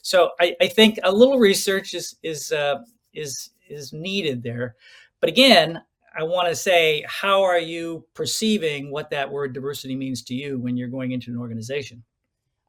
So 0.02 0.30
I, 0.40 0.54
I 0.60 0.68
think 0.68 0.98
a 1.02 1.12
little 1.12 1.38
research 1.38 1.92
is 1.92 2.16
is 2.22 2.52
uh, 2.52 2.76
is 3.12 3.50
is 3.68 3.92
needed 3.92 4.42
there. 4.42 4.76
But 5.20 5.28
again, 5.28 5.82
I 6.16 6.22
want 6.22 6.48
to 6.48 6.54
say, 6.54 7.04
how 7.06 7.42
are 7.42 7.58
you 7.58 8.06
perceiving 8.14 8.90
what 8.90 9.10
that 9.10 9.30
word 9.30 9.52
diversity 9.52 9.96
means 9.96 10.22
to 10.24 10.34
you 10.34 10.58
when 10.58 10.76
you're 10.76 10.88
going 10.88 11.12
into 11.12 11.30
an 11.30 11.38
organization? 11.38 12.04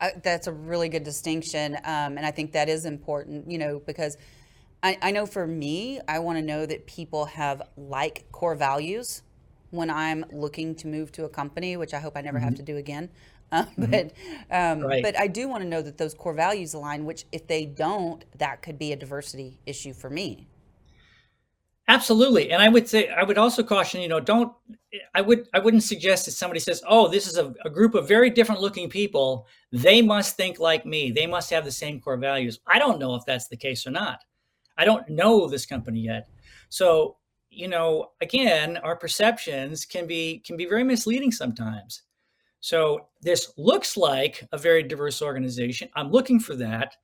I, 0.01 0.13
that's 0.23 0.47
a 0.47 0.51
really 0.51 0.89
good 0.89 1.03
distinction, 1.03 1.75
um, 1.83 2.17
and 2.17 2.25
I 2.25 2.31
think 2.31 2.53
that 2.53 2.69
is 2.69 2.85
important. 2.85 3.49
You 3.49 3.57
know, 3.57 3.81
because 3.85 4.17
I, 4.81 4.97
I 5.01 5.11
know 5.11 5.25
for 5.25 5.45
me, 5.45 5.99
I 6.07 6.19
want 6.19 6.37
to 6.37 6.41
know 6.41 6.65
that 6.65 6.85
people 6.85 7.25
have 7.25 7.61
like 7.77 8.25
core 8.31 8.55
values 8.55 9.21
when 9.71 9.89
I'm 9.89 10.25
looking 10.31 10.73
to 10.75 10.87
move 10.87 11.11
to 11.13 11.25
a 11.25 11.29
company, 11.29 11.77
which 11.77 11.93
I 11.93 11.99
hope 11.99 12.17
I 12.17 12.21
never 12.21 12.37
mm-hmm. 12.37 12.45
have 12.45 12.55
to 12.55 12.63
do 12.63 12.77
again. 12.77 13.09
Uh, 13.51 13.63
mm-hmm. 13.63 13.85
But 13.89 14.11
um, 14.51 14.81
right. 14.81 15.01
but 15.01 15.19
I 15.19 15.25
do 15.25 15.47
want 15.47 15.63
to 15.63 15.67
know 15.67 15.81
that 15.81 15.97
those 15.97 16.13
core 16.13 16.35
values 16.35 16.75
align. 16.75 17.03
Which, 17.03 17.25
if 17.31 17.47
they 17.47 17.65
don't, 17.65 18.23
that 18.37 18.61
could 18.61 18.77
be 18.77 18.93
a 18.93 18.95
diversity 18.95 19.57
issue 19.65 19.91
for 19.91 20.07
me. 20.07 20.45
Absolutely. 21.89 22.51
And 22.51 22.61
I 22.61 22.69
would 22.69 22.87
say 22.87 23.09
I 23.09 23.23
would 23.23 23.39
also 23.39 23.63
caution, 23.63 23.99
you 23.99 24.07
know, 24.07 24.19
don't 24.19 24.53
I 25.15 25.21
would 25.21 25.47
I 25.55 25.59
wouldn't 25.59 25.81
suggest 25.81 26.25
that 26.25 26.31
somebody 26.33 26.59
says, 26.59 26.83
"Oh, 26.87 27.07
this 27.07 27.25
is 27.27 27.37
a, 27.39 27.51
a, 27.65 27.69
group 27.69 27.95
of 27.95 28.07
very 28.07 28.29
different 28.29 28.61
looking 28.61 28.89
people. 28.89 29.47
They 29.71 30.03
must 30.03 30.37
think 30.37 30.59
like 30.59 30.85
me. 30.85 31.11
They 31.11 31.25
must 31.25 31.49
have 31.49 31.65
the 31.65 31.71
same 31.71 31.99
core 31.99 32.17
values." 32.17 32.59
I 32.67 32.77
don't 32.77 32.99
know 32.99 33.15
if 33.15 33.25
that's 33.25 33.47
the 33.47 33.57
case 33.57 33.87
or 33.87 33.91
not. 33.91 34.23
I 34.77 34.85
don't 34.85 35.09
know 35.09 35.47
this 35.47 35.65
company 35.65 36.01
yet. 36.01 36.29
So, 36.69 37.17
you 37.49 37.67
know, 37.67 38.11
again, 38.21 38.77
our 38.77 38.95
perceptions 38.95 39.83
can 39.83 40.05
be 40.05 40.43
can 40.45 40.57
be 40.57 40.65
very 40.65 40.83
misleading 40.83 41.31
sometimes. 41.31 42.03
So, 42.59 43.07
this 43.21 43.51
looks 43.57 43.97
like 43.97 44.47
a 44.51 44.59
very 44.59 44.83
diverse 44.83 45.23
organization. 45.23 45.89
I'm 45.95 46.11
looking 46.11 46.39
for 46.39 46.55
that, 46.55 46.97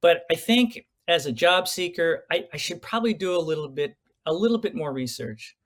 but 0.00 0.22
I 0.30 0.36
think 0.36 0.86
as 1.08 1.26
a 1.26 1.32
job 1.32 1.66
seeker, 1.66 2.24
I, 2.30 2.46
I 2.52 2.56
should 2.56 2.82
probably 2.82 3.14
do 3.14 3.36
a 3.36 3.40
little 3.40 3.68
bit 3.68 3.96
a 4.28 4.32
little 4.32 4.58
bit 4.58 4.74
more 4.74 4.92
research 4.92 5.56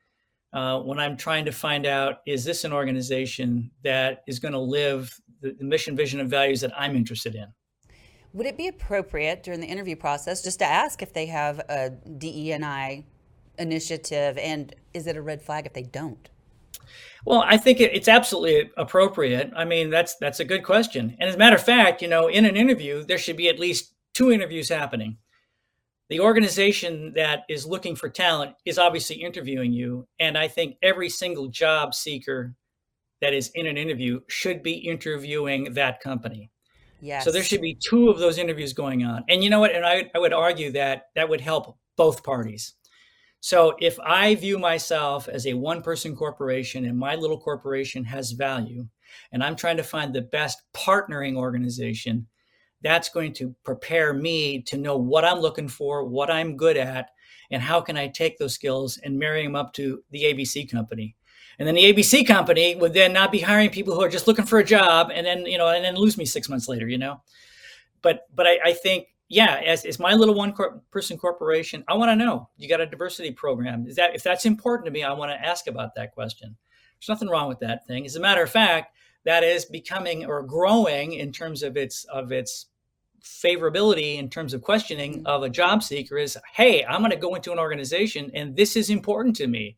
uh, 0.52 0.78
when 0.80 0.98
I'm 0.98 1.16
trying 1.16 1.44
to 1.46 1.52
find 1.52 1.86
out 1.86 2.20
is 2.26 2.44
this 2.44 2.64
an 2.64 2.72
organization 2.72 3.70
that 3.84 4.22
is 4.26 4.38
going 4.38 4.52
to 4.52 4.58
live 4.58 5.14
the, 5.40 5.52
the 5.52 5.64
mission, 5.64 5.96
vision, 5.96 6.20
and 6.20 6.30
values 6.30 6.60
that 6.60 6.72
I'm 6.78 6.96
interested 6.96 7.34
in. 7.34 7.46
Would 8.34 8.46
it 8.46 8.56
be 8.56 8.68
appropriate 8.68 9.42
during 9.42 9.60
the 9.60 9.66
interview 9.66 9.96
process 9.96 10.42
just 10.42 10.60
to 10.60 10.64
ask 10.64 11.02
if 11.02 11.12
they 11.12 11.26
have 11.26 11.58
a 11.68 11.90
DE&I 11.90 13.04
initiative, 13.58 14.38
and 14.38 14.74
is 14.94 15.06
it 15.06 15.16
a 15.16 15.22
red 15.22 15.42
flag 15.42 15.66
if 15.66 15.74
they 15.74 15.82
don't? 15.82 16.30
Well, 17.24 17.44
I 17.46 17.56
think 17.56 17.80
it's 17.80 18.08
absolutely 18.08 18.70
appropriate. 18.76 19.52
I 19.54 19.64
mean, 19.64 19.90
that's 19.90 20.16
that's 20.16 20.40
a 20.40 20.44
good 20.44 20.64
question. 20.64 21.16
And 21.20 21.28
as 21.28 21.36
a 21.36 21.38
matter 21.38 21.56
of 21.56 21.62
fact, 21.62 22.02
you 22.02 22.08
know, 22.08 22.26
in 22.26 22.44
an 22.44 22.56
interview, 22.56 23.04
there 23.04 23.18
should 23.18 23.36
be 23.36 23.48
at 23.48 23.58
least 23.58 23.94
two 24.14 24.32
interviews 24.32 24.68
happening 24.68 25.18
the 26.12 26.20
organization 26.20 27.14
that 27.14 27.44
is 27.48 27.64
looking 27.64 27.96
for 27.96 28.10
talent 28.10 28.54
is 28.66 28.76
obviously 28.76 29.16
interviewing 29.16 29.72
you. 29.72 30.06
And 30.20 30.36
I 30.36 30.46
think 30.46 30.76
every 30.82 31.08
single 31.08 31.48
job 31.48 31.94
seeker 31.94 32.54
that 33.22 33.32
is 33.32 33.50
in 33.54 33.66
an 33.66 33.78
interview 33.78 34.20
should 34.28 34.62
be 34.62 34.74
interviewing 34.74 35.72
that 35.72 36.00
company. 36.00 36.50
Yes. 37.00 37.24
So 37.24 37.32
there 37.32 37.42
should 37.42 37.62
be 37.62 37.78
two 37.82 38.10
of 38.10 38.18
those 38.18 38.36
interviews 38.36 38.74
going 38.74 39.04
on. 39.04 39.24
And 39.30 39.42
you 39.42 39.48
know 39.48 39.60
what? 39.60 39.74
And 39.74 39.86
I, 39.86 40.10
I 40.14 40.18
would 40.18 40.34
argue 40.34 40.70
that 40.72 41.04
that 41.14 41.30
would 41.30 41.40
help 41.40 41.78
both 41.96 42.22
parties. 42.22 42.74
So 43.40 43.74
if 43.80 43.98
I 44.00 44.34
view 44.34 44.58
myself 44.58 45.28
as 45.28 45.46
a 45.46 45.54
one 45.54 45.80
person 45.80 46.14
corporation 46.14 46.84
and 46.84 46.98
my 46.98 47.14
little 47.14 47.40
corporation 47.40 48.04
has 48.04 48.32
value, 48.32 48.86
and 49.32 49.42
I'm 49.42 49.56
trying 49.56 49.78
to 49.78 49.82
find 49.82 50.12
the 50.12 50.20
best 50.20 50.60
partnering 50.76 51.36
organization 51.36 52.26
that's 52.82 53.08
going 53.08 53.32
to 53.34 53.54
prepare 53.64 54.12
me 54.12 54.62
to 54.62 54.76
know 54.76 54.96
what 54.96 55.24
I'm 55.24 55.38
looking 55.38 55.68
for, 55.68 56.04
what 56.04 56.30
I'm 56.30 56.56
good 56.56 56.76
at, 56.76 57.10
and 57.50 57.62
how 57.62 57.80
can 57.80 57.96
I 57.96 58.08
take 58.08 58.38
those 58.38 58.54
skills 58.54 58.98
and 58.98 59.18
marry 59.18 59.44
them 59.44 59.54
up 59.54 59.72
to 59.74 60.02
the 60.10 60.24
ABC 60.24 60.70
company. 60.70 61.16
And 61.58 61.68
then 61.68 61.74
the 61.74 61.92
ABC 61.92 62.26
company 62.26 62.74
would 62.74 62.94
then 62.94 63.12
not 63.12 63.30
be 63.30 63.40
hiring 63.40 63.70
people 63.70 63.94
who 63.94 64.02
are 64.02 64.08
just 64.08 64.26
looking 64.26 64.46
for 64.46 64.58
a 64.58 64.64
job 64.64 65.10
and 65.14 65.26
then, 65.26 65.46
you 65.46 65.58
know, 65.58 65.68
and 65.68 65.84
then 65.84 65.94
lose 65.94 66.16
me 66.16 66.24
six 66.24 66.48
months 66.48 66.68
later, 66.68 66.88
you 66.88 66.98
know? 66.98 67.22
But, 68.00 68.26
but 68.34 68.46
I, 68.46 68.58
I 68.64 68.72
think, 68.72 69.08
yeah, 69.28 69.60
as, 69.64 69.84
as 69.84 69.98
my 69.98 70.14
little 70.14 70.34
one 70.34 70.52
cor- 70.52 70.82
person 70.90 71.16
corporation, 71.18 71.84
I 71.88 71.94
want 71.94 72.10
to 72.10 72.16
know, 72.16 72.48
you 72.56 72.68
got 72.68 72.80
a 72.80 72.86
diversity 72.86 73.30
program. 73.30 73.86
Is 73.86 73.96
that, 73.96 74.14
if 74.14 74.22
that's 74.22 74.46
important 74.46 74.86
to 74.86 74.90
me, 74.90 75.04
I 75.04 75.12
want 75.12 75.30
to 75.30 75.46
ask 75.46 75.66
about 75.66 75.94
that 75.94 76.12
question. 76.12 76.56
There's 76.98 77.08
nothing 77.08 77.28
wrong 77.28 77.48
with 77.48 77.60
that 77.60 77.86
thing. 77.86 78.06
As 78.06 78.16
a 78.16 78.20
matter 78.20 78.42
of 78.42 78.50
fact, 78.50 78.96
that 79.24 79.44
is 79.44 79.64
becoming 79.64 80.26
or 80.26 80.42
growing 80.42 81.12
in 81.12 81.32
terms 81.32 81.62
of 81.62 81.76
its, 81.76 82.04
of 82.06 82.32
its 82.32 82.66
favorability 83.22 84.18
in 84.18 84.28
terms 84.28 84.52
of 84.52 84.62
questioning 84.62 85.18
mm-hmm. 85.18 85.26
of 85.26 85.42
a 85.42 85.48
job 85.48 85.82
seeker 85.82 86.18
is 86.18 86.36
hey 86.54 86.84
i'm 86.84 87.00
going 87.00 87.10
to 87.10 87.16
go 87.16 87.34
into 87.34 87.52
an 87.52 87.58
organization 87.58 88.30
and 88.34 88.56
this 88.56 88.76
is 88.76 88.90
important 88.90 89.36
to 89.36 89.46
me. 89.46 89.76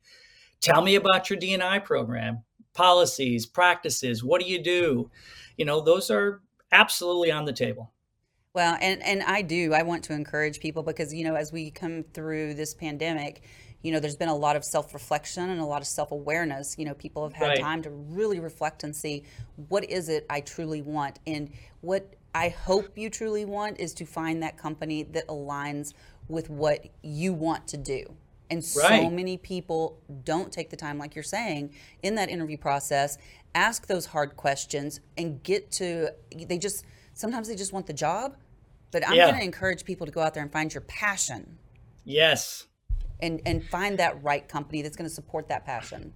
Tell 0.61 0.81
me 0.81 0.95
about 0.95 1.29
your 1.29 1.39
d&i 1.39 1.79
program 1.81 2.43
policies 2.73 3.47
practices 3.47 4.25
what 4.25 4.41
do 4.41 4.49
you 4.49 4.63
do? 4.63 5.11
You 5.57 5.65
know 5.65 5.81
those 5.81 6.11
are 6.11 6.41
absolutely 6.73 7.31
on 7.31 7.45
the 7.45 7.53
table. 7.53 7.93
Well 8.55 8.79
and 8.81 9.03
and 9.03 9.23
i 9.23 9.43
do 9.43 9.73
i 9.75 9.83
want 9.83 10.05
to 10.05 10.13
encourage 10.15 10.61
people 10.61 10.83
because 10.83 11.13
you 11.13 11.25
know 11.25 11.35
as 11.35 11.53
we 11.53 11.71
come 11.71 12.05
through 12.15 12.55
this 12.55 12.73
pandemic 12.73 13.43
you 13.85 13.93
know 13.93 14.01
there's 14.01 14.17
been 14.17 14.31
a 14.31 14.35
lot 14.35 14.57
of 14.57 14.65
self-reflection 14.65 15.51
and 15.51 15.61
a 15.61 15.65
lot 15.65 15.83
of 15.83 15.87
self-awareness. 15.87 16.77
You 16.79 16.87
know 16.87 16.95
people 16.95 17.23
have 17.23 17.35
had 17.35 17.49
right. 17.49 17.61
time 17.61 17.83
to 17.83 17.91
really 17.91 18.41
reflect 18.41 18.83
and 18.83 18.97
see 18.97 19.25
what 19.69 19.89
is 19.91 20.09
it 20.09 20.25
i 20.31 20.41
truly 20.41 20.81
want? 20.81 21.21
And 21.27 21.51
what 21.83 22.15
I 22.35 22.49
hope 22.49 22.99
you 22.99 23.11
truly 23.11 23.45
want 23.45 23.79
is 23.79 23.95
to 23.95 24.05
find 24.05 24.43
that 24.43 24.59
company 24.59 25.05
that 25.05 25.27
aligns 25.29 25.95
with 26.29 26.51
what 26.51 26.87
you 27.03 27.33
want 27.33 27.69
to 27.69 27.77
do. 27.77 28.05
And 28.51 28.59
right. 28.77 29.03
so 29.03 29.11
many 29.11 29.37
people 29.37 29.99
don't 30.25 30.53
take 30.53 30.71
the 30.71 30.77
time, 30.77 30.99
like 30.99 31.15
you're 31.15 31.23
saying, 31.23 31.75
in 32.03 32.17
that 32.17 32.29
interview 32.29 32.59
process, 32.59 33.19
ask 33.55 33.87
those 33.87 34.07
hard 34.07 34.37
questions 34.37 35.01
and 35.17 35.43
get 35.43 35.71
to, 35.73 36.11
they 36.47 36.59
just, 36.59 36.85
sometimes 37.15 37.49
they 37.49 37.57
just 37.57 37.73
want 37.73 37.87
the 37.87 37.93
job. 37.93 38.37
But 38.91 39.07
I'm 39.09 39.15
yeah. 39.15 39.27
going 39.27 39.39
to 39.39 39.45
encourage 39.45 39.85
people 39.85 40.07
to 40.07 40.13
go 40.13 40.21
out 40.21 40.35
there 40.35 40.43
and 40.43 40.53
find 40.53 40.73
your 40.73 40.83
passion. 40.83 41.59
Yes. 42.05 42.67
And, 43.23 43.41
and 43.47 43.65
find 43.65 43.99
that 43.99 44.23
right 44.23 44.47
company 44.47 44.83
that's 44.83 44.97
going 44.97 45.09
to 45.09 45.15
support 45.15 45.49
that 45.49 45.65
passion. 45.65 46.13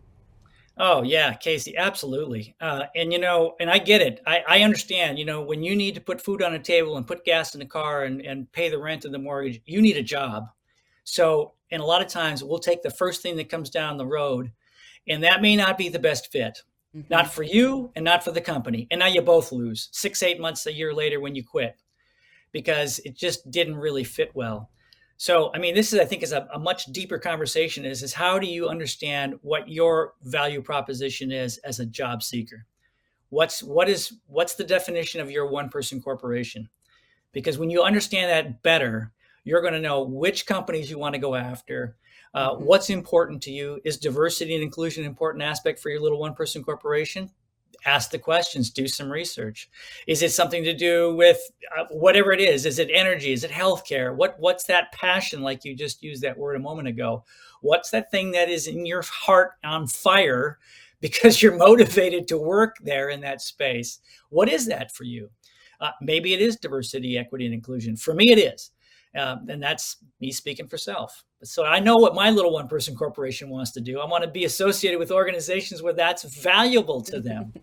Oh 0.79 1.03
yeah, 1.03 1.35
Casey, 1.35 1.77
absolutely. 1.77 2.55
Uh, 2.61 2.85
and 2.95 3.13
you 3.13 3.19
know, 3.19 3.57
and 3.59 3.69
I 3.69 3.79
get 3.79 4.01
it. 4.01 4.21
I, 4.27 4.45
I 4.47 4.63
understand. 4.63 5.19
You 5.19 5.25
know, 5.25 5.43
when 5.43 5.63
you 5.63 5.75
need 5.75 5.97
to 5.97 6.01
put 6.01 6.21
food 6.21 6.43
on 6.43 6.55
a 6.55 6.59
table 6.59 6.97
and 6.97 7.07
put 7.07 7.25
gas 7.25 7.55
in 7.55 7.61
the 7.61 7.67
car 7.67 8.05
and, 8.05 8.21
and 8.21 8.51
pay 8.53 8.69
the 8.69 8.79
rent 8.79 9.05
and 9.05 9.13
the 9.13 9.19
mortgage, 9.19 9.61
you 9.67 9.83
need 9.83 9.97
a 9.97 10.03
job. 10.03 10.45
So, 11.03 11.55
and 11.71 11.83
a 11.83 11.87
lot 11.87 12.03
of 12.03 12.09
times 12.09 12.45
we'll 12.45 12.59
take 12.59 12.83
the 12.83 12.91
first 12.91 13.23
thing 13.23 13.37
that 13.37 13.49
comes 13.49 13.71
down 13.71 13.97
the 13.97 14.07
road, 14.07 14.53
and 15.09 15.25
that 15.25 15.43
may 15.43 15.57
not 15.57 15.79
be 15.79 15.89
the 15.89 15.99
best 15.99 16.31
fit, 16.31 16.63
mm-hmm. 16.95 17.09
not 17.11 17.33
for 17.33 17.43
you 17.43 17.91
and 17.97 18.05
not 18.05 18.23
for 18.23 18.31
the 18.31 18.41
company. 18.41 18.87
And 18.91 19.01
now 19.01 19.07
you 19.07 19.23
both 19.23 19.51
lose 19.51 19.89
six, 19.91 20.23
eight 20.23 20.41
months, 20.41 20.67
a 20.67 20.73
year 20.73 20.95
later 20.95 21.19
when 21.19 21.35
you 21.35 21.43
quit 21.43 21.77
because 22.53 22.99
it 23.01 23.17
just 23.17 23.51
didn't 23.51 23.77
really 23.77 24.05
fit 24.05 24.31
well. 24.35 24.71
So, 25.21 25.51
I 25.53 25.59
mean, 25.59 25.75
this 25.75 25.93
is, 25.93 25.99
I 25.99 26.05
think, 26.05 26.23
is 26.23 26.31
a, 26.31 26.49
a, 26.55 26.61
much 26.61 26.87
deeper 26.87 27.19
conversation. 27.19 27.85
Is 27.85 28.05
is 28.05 28.15
how 28.15 28.39
do 28.39 28.47
you 28.47 28.69
understand 28.69 29.35
what 29.43 29.69
your 29.69 30.15
value 30.23 30.63
proposition 30.63 31.33
is 31.33 31.59
as 31.59 31.81
a 31.81 31.87
job 31.87 32.23
seeker? 32.23 32.65
What's 33.31 33.61
what 33.61 33.89
is 33.89 34.15
what's 34.29 34.55
the 34.55 34.63
definition 34.63 35.21
of 35.21 35.29
your 35.29 35.47
one 35.47 35.71
person 35.71 36.01
corporation? 36.01 36.69
Because 37.33 37.59
when 37.59 37.69
you 37.69 37.83
understand 37.83 38.31
that 38.31 38.63
better, 38.63 39.13
you're 39.43 39.61
going 39.61 39.73
to 39.75 39.81
know 39.81 40.05
which 40.05 40.47
companies 40.47 40.89
you 40.89 40.99
want 40.99 41.17
to 41.17 41.21
go 41.21 41.35
after. 41.35 41.97
Uh, 42.33 42.53
mm-hmm. 42.53 42.65
What's 42.65 42.89
important 42.89 43.43
to 43.43 43.51
you? 43.51 43.81
Is 43.85 43.97
diversity 43.97 44.55
and 44.55 44.63
inclusion 44.63 45.03
an 45.03 45.11
important 45.11 45.43
aspect 45.43 45.81
for 45.81 45.91
your 45.91 46.01
little 46.01 46.21
one 46.21 46.35
person 46.35 46.63
corporation? 46.63 47.29
Ask 47.85 48.11
the 48.11 48.19
questions, 48.19 48.71
do 48.71 48.89
some 48.89 49.11
research. 49.11 49.71
Is 50.07 50.23
it 50.23 50.33
something 50.33 50.65
to 50.65 50.75
do 50.75 51.15
with 51.15 51.39
uh, 51.77 51.85
whatever 51.91 52.33
it 52.33 52.41
is? 52.41 52.67
Is 52.67 52.79
it 52.79 52.91
energy? 52.93 53.33
Is 53.33 53.45
it 53.45 53.51
healthcare? 53.51 54.15
What 54.15 54.37
what's 54.39 54.65
that 54.65 54.93
passion 54.93 55.43
like 55.43 55.65
you 55.65 55.75
just 55.75 56.03
used 56.03 56.23
that 56.23 56.39
word 56.39 56.57
a 56.57 56.61
moment 56.61 56.89
ago? 56.89 57.25
What's 57.61 57.91
that 57.91 58.11
thing 58.11 58.33
that 58.33 58.49
is 58.49 58.67
in 58.67 58.87
your 58.87 59.03
heart 59.03 59.53
on 59.65 59.87
fire 59.87 60.59
because 61.01 61.41
you're 61.41 61.57
motivated 61.57 62.27
to 62.29 62.39
work 62.39 62.77
there 62.83 63.11
in 63.11 63.21
that 63.21 63.41
space? 63.41 64.01
What 64.31 64.49
is 64.49 64.67
that 64.67 64.93
for 64.93 65.05
you? 65.05 65.31
Uh, 65.81 65.93
maybe 66.01 66.35
it 66.35 66.41
is 66.41 66.57
diversity, 66.57 67.17
equity, 67.17 67.45
and 67.45 67.55
inclusion. 67.55 67.95
For 67.97 68.13
me, 68.13 68.33
it 68.33 68.39
is. 68.39 68.73
Um, 69.17 69.49
and 69.49 69.63
that's 69.63 69.97
me 70.21 70.31
speaking 70.33 70.69
for 70.69 70.77
self. 70.77 71.25
So 71.43 71.65
I 71.65 71.81
know 71.81 71.97
what 71.97 72.15
my 72.15 72.31
little 72.31 72.53
one 72.53 72.69
person 72.69 72.95
corporation 72.95 73.49
wants 73.49 73.73
to 73.73 73.81
do. 73.81 74.01
I 74.01 74.07
want 74.07 74.25
to 74.25 74.31
be 74.31 74.45
associated 74.45 74.99
with 74.99 75.11
organizations 75.11 75.83
where 75.83 75.93
that's 75.93 76.25
valuable 76.25 77.01
to 77.03 77.21
them. 77.21 77.53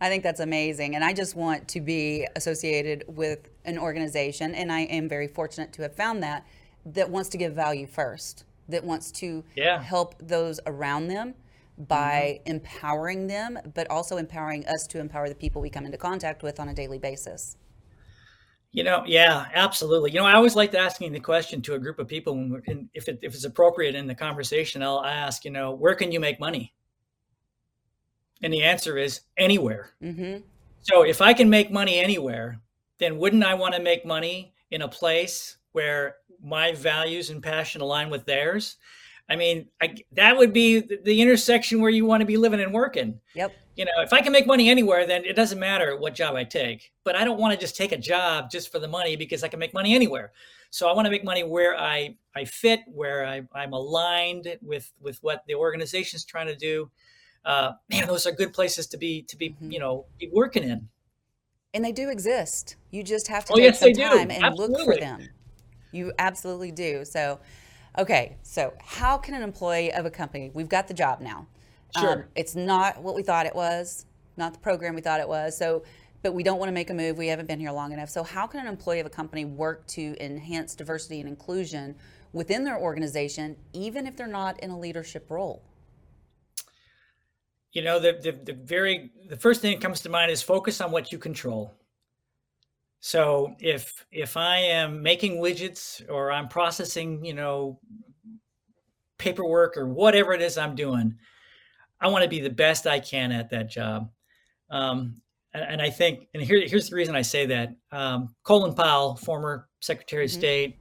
I 0.00 0.08
think 0.08 0.24
that's 0.24 0.40
amazing. 0.40 0.96
And 0.96 1.04
I 1.04 1.12
just 1.12 1.36
want 1.36 1.68
to 1.68 1.80
be 1.80 2.26
associated 2.34 3.04
with 3.06 3.48
an 3.64 3.78
organization, 3.78 4.52
and 4.52 4.72
I 4.72 4.80
am 4.80 5.08
very 5.08 5.28
fortunate 5.28 5.72
to 5.74 5.82
have 5.82 5.94
found 5.94 6.24
that, 6.24 6.44
that 6.84 7.08
wants 7.08 7.28
to 7.30 7.38
give 7.38 7.54
value 7.54 7.86
first, 7.86 8.44
that 8.68 8.82
wants 8.82 9.12
to 9.12 9.44
yeah. 9.54 9.80
help 9.80 10.16
those 10.18 10.58
around 10.66 11.06
them 11.06 11.34
by 11.78 12.40
mm-hmm. 12.40 12.50
empowering 12.50 13.28
them, 13.28 13.56
but 13.74 13.88
also 13.90 14.16
empowering 14.16 14.66
us 14.66 14.88
to 14.88 14.98
empower 14.98 15.28
the 15.28 15.36
people 15.36 15.62
we 15.62 15.70
come 15.70 15.86
into 15.86 15.98
contact 15.98 16.42
with 16.42 16.58
on 16.58 16.68
a 16.68 16.74
daily 16.74 16.98
basis. 16.98 17.56
You 18.74 18.84
know, 18.84 19.04
yeah, 19.06 19.46
absolutely. 19.52 20.12
You 20.12 20.20
know, 20.20 20.24
I 20.24 20.32
always 20.32 20.56
like 20.56 20.74
asking 20.74 21.12
the 21.12 21.20
question 21.20 21.60
to 21.62 21.74
a 21.74 21.78
group 21.78 21.98
of 21.98 22.08
people 22.08 22.34
when, 22.34 22.88
if, 22.94 23.06
it, 23.06 23.18
if 23.20 23.34
it's 23.34 23.44
appropriate 23.44 23.94
in 23.94 24.06
the 24.06 24.14
conversation, 24.14 24.82
I'll 24.82 25.04
ask, 25.04 25.44
you 25.44 25.50
know, 25.50 25.72
where 25.72 25.94
can 25.94 26.10
you 26.10 26.18
make 26.18 26.40
money? 26.40 26.72
And 28.42 28.52
the 28.52 28.62
answer 28.62 28.96
is 28.96 29.20
anywhere. 29.36 29.90
Mm-hmm. 30.02 30.38
So 30.80 31.02
if 31.02 31.20
I 31.20 31.34
can 31.34 31.50
make 31.50 31.70
money 31.70 31.98
anywhere, 31.98 32.60
then 32.98 33.18
wouldn't 33.18 33.44
I 33.44 33.54
want 33.54 33.74
to 33.74 33.82
make 33.82 34.06
money 34.06 34.54
in 34.70 34.82
a 34.82 34.88
place 34.88 35.58
where 35.72 36.16
my 36.42 36.72
values 36.72 37.28
and 37.28 37.42
passion 37.42 37.82
align 37.82 38.08
with 38.08 38.24
theirs? 38.24 38.78
I 39.28 39.36
mean, 39.36 39.68
I, 39.80 39.94
that 40.12 40.36
would 40.36 40.52
be 40.52 40.80
the 40.80 41.20
intersection 41.20 41.80
where 41.80 41.90
you 41.90 42.06
want 42.06 42.22
to 42.22 42.26
be 42.26 42.36
living 42.36 42.60
and 42.60 42.72
working. 42.72 43.20
Yep. 43.34 43.52
You 43.76 43.86
know, 43.86 43.92
if 43.98 44.12
I 44.12 44.20
can 44.20 44.32
make 44.32 44.46
money 44.46 44.68
anywhere, 44.68 45.06
then 45.06 45.24
it 45.24 45.34
doesn't 45.34 45.58
matter 45.58 45.96
what 45.96 46.14
job 46.14 46.34
I 46.34 46.44
take. 46.44 46.92
But 47.04 47.16
I 47.16 47.24
don't 47.24 47.38
want 47.38 47.54
to 47.54 47.60
just 47.60 47.76
take 47.76 47.92
a 47.92 47.96
job 47.96 48.50
just 48.50 48.70
for 48.70 48.78
the 48.78 48.88
money 48.88 49.16
because 49.16 49.42
I 49.42 49.48
can 49.48 49.58
make 49.58 49.72
money 49.72 49.94
anywhere. 49.94 50.32
So 50.70 50.88
I 50.88 50.92
want 50.94 51.06
to 51.06 51.10
make 51.10 51.24
money 51.24 51.42
where 51.42 51.78
I 51.78 52.16
I 52.34 52.44
fit, 52.44 52.80
where 52.86 53.26
I, 53.26 53.42
I'm 53.54 53.72
aligned 53.72 54.58
with 54.62 54.92
with 55.00 55.18
what 55.22 55.44
the 55.46 55.54
organization 55.54 56.16
is 56.16 56.24
trying 56.24 56.48
to 56.48 56.56
do 56.56 56.90
uh, 57.44 57.72
man, 57.90 58.06
those 58.06 58.26
are 58.26 58.32
good 58.32 58.52
places 58.52 58.86
to 58.88 58.96
be 58.96 59.22
to 59.22 59.36
be 59.36 59.50
mm-hmm. 59.50 59.70
you 59.70 59.78
know 59.78 60.06
be 60.18 60.30
working 60.32 60.62
in. 60.62 60.88
And 61.74 61.84
they 61.84 61.92
do 61.92 62.10
exist. 62.10 62.76
You 62.90 63.02
just 63.02 63.28
have 63.28 63.46
to 63.46 63.54
oh, 63.54 63.56
take 63.56 63.64
yes, 63.64 63.80
some 63.80 63.92
time 63.94 64.30
and 64.30 64.44
absolutely. 64.44 64.84
look 64.84 64.94
for 64.94 65.00
them. 65.00 65.28
You 65.90 66.12
absolutely 66.18 66.70
do. 66.70 67.04
So, 67.06 67.40
okay, 67.98 68.36
so 68.42 68.74
how 68.78 69.16
can 69.16 69.34
an 69.34 69.42
employee 69.42 69.90
of 69.90 70.04
a 70.04 70.10
company? 70.10 70.50
We've 70.52 70.68
got 70.68 70.86
the 70.88 70.94
job 70.94 71.22
now. 71.22 71.46
Sure. 71.98 72.12
Um, 72.12 72.24
it's 72.34 72.54
not 72.54 73.02
what 73.02 73.14
we 73.14 73.22
thought 73.22 73.46
it 73.46 73.54
was, 73.54 74.06
not 74.36 74.54
the 74.54 74.58
program 74.60 74.94
we 74.94 75.00
thought 75.00 75.20
it 75.20 75.28
was. 75.28 75.56
So, 75.56 75.82
but 76.22 76.34
we 76.34 76.42
don't 76.42 76.58
want 76.58 76.68
to 76.68 76.72
make 76.72 76.90
a 76.90 76.94
move. 76.94 77.18
We 77.18 77.26
haven't 77.26 77.46
been 77.46 77.60
here 77.60 77.72
long 77.72 77.92
enough. 77.92 78.08
So, 78.08 78.22
how 78.22 78.46
can 78.46 78.60
an 78.60 78.66
employee 78.66 79.00
of 79.00 79.06
a 79.06 79.10
company 79.10 79.44
work 79.44 79.86
to 79.88 80.16
enhance 80.24 80.74
diversity 80.74 81.20
and 81.20 81.28
inclusion 81.28 81.96
within 82.32 82.64
their 82.64 82.78
organization, 82.78 83.56
even 83.72 84.06
if 84.06 84.16
they're 84.16 84.26
not 84.26 84.58
in 84.60 84.70
a 84.70 84.78
leadership 84.78 85.30
role? 85.30 85.62
you 87.72 87.82
know 87.82 87.98
the, 87.98 88.18
the, 88.22 88.32
the 88.32 88.52
very 88.52 89.10
the 89.28 89.36
first 89.36 89.60
thing 89.60 89.72
that 89.72 89.80
comes 89.80 90.00
to 90.00 90.08
mind 90.08 90.30
is 90.30 90.42
focus 90.42 90.80
on 90.80 90.90
what 90.90 91.10
you 91.10 91.18
control 91.18 91.74
so 93.00 93.54
if 93.58 94.06
if 94.12 94.36
i 94.36 94.58
am 94.58 95.02
making 95.02 95.38
widgets 95.38 96.02
or 96.10 96.30
i'm 96.30 96.48
processing 96.48 97.24
you 97.24 97.34
know 97.34 97.78
paperwork 99.18 99.76
or 99.76 99.88
whatever 99.88 100.32
it 100.32 100.42
is 100.42 100.58
i'm 100.58 100.74
doing 100.74 101.14
i 102.02 102.08
want 102.08 102.22
to 102.22 102.28
be 102.28 102.40
the 102.40 102.50
best 102.50 102.86
i 102.86 103.00
can 103.00 103.32
at 103.32 103.48
that 103.50 103.70
job. 103.70 104.10
Um, 104.70 105.20
and, 105.54 105.64
and, 105.64 105.82
i 105.82 105.88
think 105.90 106.28
and 106.34 106.42
here, 106.42 106.60
here's 106.66 106.90
the 106.90 106.96
reason 106.96 107.16
i 107.16 107.22
say 107.22 107.46
that. 107.46 107.74
Um, 107.90 108.34
colin 108.42 108.74
powell 108.74 109.16
former 109.16 109.68
secretary 109.80 110.26
mm-hmm. 110.26 110.36
of 110.36 110.40
state 110.40 110.78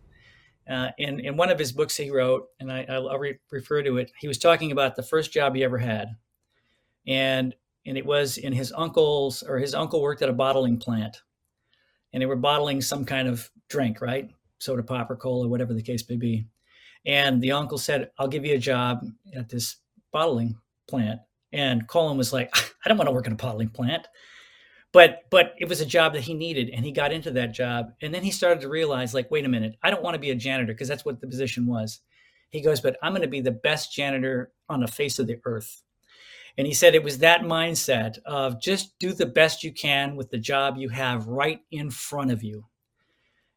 uh, 0.69 0.89
in, 0.99 1.19
in 1.19 1.35
one 1.35 1.49
of 1.49 1.59
his 1.59 1.71
books 1.71 1.97
he 1.97 2.09
wrote 2.09 2.47
and 2.59 2.71
I, 2.71 2.85
i'll 2.89 3.17
re- 3.17 3.39
refer 3.51 3.83
to 3.83 3.97
it 3.97 4.11
he 4.19 4.27
was 4.27 4.37
talking 4.37 4.71
about 4.71 4.95
the 4.95 5.03
first 5.03 5.31
job 5.31 5.55
he 5.55 5.63
ever 5.63 5.77
had. 5.77 6.09
And 7.07 7.55
and 7.85 7.97
it 7.97 8.05
was 8.05 8.37
in 8.37 8.53
his 8.53 8.71
uncle's 8.75 9.41
or 9.41 9.57
his 9.57 9.73
uncle 9.73 10.01
worked 10.01 10.21
at 10.21 10.29
a 10.29 10.33
bottling 10.33 10.77
plant. 10.77 11.17
And 12.13 12.21
they 12.21 12.27
were 12.27 12.35
bottling 12.35 12.79
some 12.81 13.05
kind 13.05 13.27
of 13.27 13.49
drink 13.69 14.01
right? 14.01 14.29
Soda 14.59 14.83
pop 14.83 15.09
or 15.09 15.15
cola 15.15 15.47
whatever 15.47 15.73
the 15.73 15.81
case 15.81 16.07
may 16.07 16.17
be. 16.17 16.45
And 17.05 17.41
the 17.41 17.51
uncle 17.51 17.77
said 17.79 18.11
i'll 18.19 18.27
give 18.27 18.45
you 18.45 18.55
a 18.55 18.59
job 18.59 19.03
at 19.35 19.49
this 19.49 19.77
bottling 20.13 20.55
plant. 20.87 21.19
And 21.53 21.87
colin 21.87 22.17
was 22.17 22.31
like 22.31 22.55
i 22.85 22.89
don't 22.89 22.97
want 22.97 23.07
to 23.07 23.13
work 23.13 23.27
in 23.27 23.33
a 23.33 23.37
bottling 23.37 23.69
plant. 23.69 24.07
But 24.93 25.21
but 25.29 25.53
it 25.57 25.69
was 25.69 25.81
a 25.81 25.85
job 25.85 26.13
that 26.13 26.23
he 26.23 26.33
needed 26.33 26.69
and 26.69 26.85
he 26.85 26.91
got 26.91 27.13
into 27.13 27.31
that 27.31 27.53
job. 27.53 27.93
And 28.01 28.13
then 28.13 28.23
he 28.23 28.31
started 28.31 28.61
to 28.61 28.69
realize 28.69 29.13
like 29.13 29.31
wait 29.31 29.45
a 29.45 29.49
minute 29.49 29.75
i 29.83 29.89
don't 29.89 30.03
want 30.03 30.15
to 30.15 30.19
be 30.19 30.31
a 30.31 30.35
janitor 30.35 30.73
because 30.73 30.87
that's 30.87 31.05
what 31.05 31.21
the 31.21 31.27
position 31.27 31.65
was. 31.65 32.01
He 32.49 32.61
goes 32.61 32.81
but 32.81 32.97
i'm 33.01 33.13
going 33.13 33.21
to 33.21 33.27
be 33.27 33.41
the 33.41 33.51
best 33.51 33.93
janitor 33.93 34.51
on 34.69 34.81
the 34.81 34.87
face 34.87 35.19
of 35.19 35.27
the 35.27 35.39
earth. 35.45 35.83
And 36.57 36.67
he 36.67 36.73
said 36.73 36.95
it 36.95 37.03
was 37.03 37.19
that 37.19 37.41
mindset 37.41 38.19
of 38.25 38.61
just 38.61 38.97
do 38.99 39.13
the 39.13 39.25
best 39.25 39.63
you 39.63 39.71
can 39.71 40.15
with 40.15 40.29
the 40.29 40.37
job 40.37 40.77
you 40.77 40.89
have 40.89 41.27
right 41.27 41.61
in 41.71 41.89
front 41.89 42.31
of 42.31 42.43
you. 42.43 42.65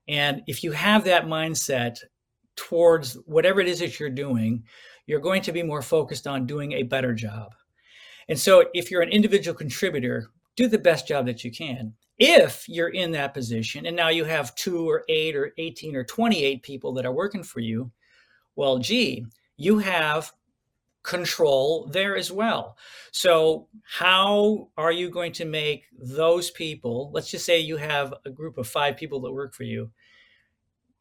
And 0.06 0.42
if 0.46 0.62
you 0.62 0.72
have 0.72 1.04
that 1.04 1.26
mindset 1.26 1.98
towards 2.56 3.14
whatever 3.26 3.60
it 3.60 3.68
is 3.68 3.80
that 3.80 3.98
you're 3.98 4.10
doing 4.10 4.64
you're 5.06 5.20
going 5.20 5.42
to 5.42 5.52
be 5.52 5.62
more 5.62 5.82
focused 5.82 6.26
on 6.26 6.46
doing 6.46 6.72
a 6.72 6.82
better 6.82 7.14
job 7.14 7.54
and 8.28 8.38
so 8.38 8.64
if 8.74 8.90
you're 8.90 9.02
an 9.02 9.10
individual 9.10 9.56
contributor 9.56 10.30
do 10.56 10.68
the 10.68 10.78
best 10.78 11.06
job 11.06 11.26
that 11.26 11.44
you 11.44 11.50
can. 11.50 11.94
If 12.18 12.68
you're 12.68 12.90
in 12.90 13.10
that 13.12 13.34
position 13.34 13.86
and 13.86 13.96
now 13.96 14.08
you 14.08 14.24
have 14.24 14.54
two 14.54 14.88
or 14.88 15.04
eight 15.08 15.34
or 15.34 15.52
18 15.58 15.96
or 15.96 16.04
28 16.04 16.62
people 16.62 16.92
that 16.94 17.06
are 17.06 17.12
working 17.12 17.42
for 17.42 17.60
you, 17.60 17.90
well, 18.54 18.78
gee, 18.78 19.26
you 19.56 19.78
have 19.78 20.32
control 21.02 21.88
there 21.92 22.16
as 22.16 22.30
well. 22.30 22.78
So, 23.10 23.68
how 23.82 24.68
are 24.76 24.92
you 24.92 25.10
going 25.10 25.32
to 25.32 25.44
make 25.44 25.86
those 25.98 26.50
people, 26.50 27.10
let's 27.12 27.30
just 27.30 27.44
say 27.44 27.58
you 27.58 27.76
have 27.76 28.14
a 28.24 28.30
group 28.30 28.58
of 28.58 28.68
five 28.68 28.96
people 28.96 29.20
that 29.20 29.32
work 29.32 29.54
for 29.54 29.64
you. 29.64 29.90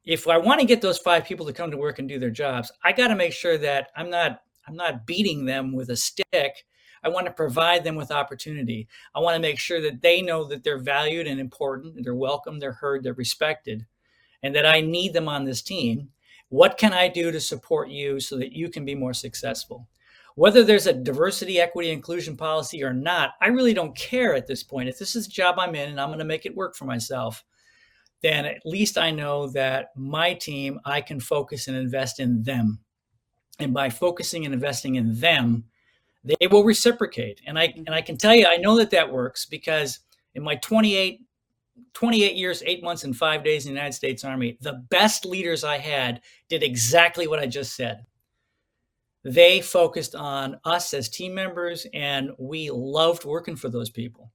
If 0.05 0.27
I 0.27 0.37
want 0.37 0.59
to 0.59 0.65
get 0.65 0.81
those 0.81 0.97
five 0.97 1.25
people 1.25 1.45
to 1.45 1.53
come 1.53 1.71
to 1.71 1.77
work 1.77 1.99
and 1.99 2.09
do 2.09 2.19
their 2.19 2.29
jobs, 2.29 2.71
I 2.83 2.91
got 2.91 3.07
to 3.07 3.15
make 3.15 3.33
sure 3.33 3.57
that 3.57 3.89
I'm 3.95 4.09
not 4.09 4.41
I'm 4.67 4.75
not 4.75 5.05
beating 5.05 5.45
them 5.45 5.73
with 5.73 5.89
a 5.89 5.95
stick 5.95 6.65
I 7.03 7.09
want 7.09 7.25
to 7.27 7.33
provide 7.33 7.83
them 7.83 7.95
with 7.95 8.11
opportunity. 8.11 8.87
I 9.13 9.19
want 9.19 9.35
to 9.35 9.41
make 9.41 9.59
sure 9.59 9.81
that 9.81 10.01
they 10.01 10.21
know 10.21 10.45
that 10.45 10.63
they're 10.63 10.79
valued 10.79 11.27
and 11.27 11.39
important, 11.39 12.03
they're 12.03 12.15
welcome, 12.15 12.59
they're 12.59 12.71
heard, 12.71 13.03
they're 13.03 13.13
respected, 13.13 13.85
and 14.41 14.55
that 14.55 14.65
I 14.65 14.79
need 14.79 15.13
them 15.13 15.27
on 15.27 15.43
this 15.43 15.61
team. 15.61 16.09
What 16.47 16.77
can 16.77 16.93
I 16.93 17.09
do 17.09 17.31
to 17.31 17.41
support 17.41 17.89
you 17.89 18.19
so 18.19 18.37
that 18.37 18.53
you 18.53 18.69
can 18.69 18.85
be 18.85 18.95
more 18.95 19.13
successful? 19.13 19.87
Whether 20.35 20.63
there's 20.63 20.87
a 20.87 20.93
diversity, 20.93 21.59
equity, 21.59 21.91
inclusion 21.91 22.37
policy 22.37 22.83
or 22.83 22.93
not, 22.93 23.31
I 23.41 23.47
really 23.47 23.73
don't 23.73 23.95
care 23.95 24.33
at 24.33 24.47
this 24.47 24.63
point. 24.63 24.89
If 24.89 24.97
this 24.97 25.15
is 25.15 25.25
the 25.25 25.33
job 25.33 25.59
I'm 25.59 25.75
in 25.75 25.89
and 25.89 25.99
I'm 25.99 26.09
going 26.09 26.19
to 26.19 26.25
make 26.25 26.45
it 26.45 26.55
work 26.55 26.75
for 26.75 26.85
myself, 26.85 27.43
then 28.23 28.45
at 28.45 28.65
least 28.65 28.97
I 28.97 29.11
know 29.11 29.47
that 29.47 29.89
my 29.95 30.33
team, 30.33 30.79
I 30.85 31.01
can 31.01 31.19
focus 31.19 31.67
and 31.67 31.77
invest 31.77 32.19
in 32.19 32.43
them. 32.43 32.79
And 33.59 33.73
by 33.73 33.89
focusing 33.89 34.45
and 34.45 34.53
investing 34.53 34.95
in 34.95 35.19
them, 35.19 35.65
they 36.23 36.47
will 36.47 36.63
reciprocate. 36.63 37.41
And 37.45 37.59
I 37.59 37.73
and 37.75 37.93
I 37.93 38.01
can 38.01 38.17
tell 38.17 38.33
you, 38.33 38.47
I 38.47 38.57
know 38.57 38.77
that 38.77 38.91
that 38.91 39.11
works 39.11 39.45
because 39.45 39.99
in 40.33 40.41
my 40.41 40.55
28 40.55 41.19
28 41.93 42.35
years, 42.35 42.63
eight 42.65 42.83
months, 42.83 43.03
and 43.03 43.15
five 43.15 43.43
days 43.43 43.65
in 43.65 43.73
the 43.73 43.75
United 43.75 43.93
States 43.93 44.23
Army, 44.23 44.57
the 44.61 44.83
best 44.89 45.25
leaders 45.25 45.63
I 45.63 45.77
had 45.77 46.21
did 46.49 46.63
exactly 46.63 47.27
what 47.27 47.39
I 47.39 47.45
just 47.45 47.75
said. 47.75 48.05
They 49.23 49.61
focused 49.61 50.15
on 50.15 50.59
us 50.65 50.93
as 50.93 51.09
team 51.09 51.33
members, 51.33 51.87
and 51.93 52.31
we 52.37 52.69
loved 52.69 53.25
working 53.25 53.55
for 53.55 53.69
those 53.69 53.89
people 53.89 54.31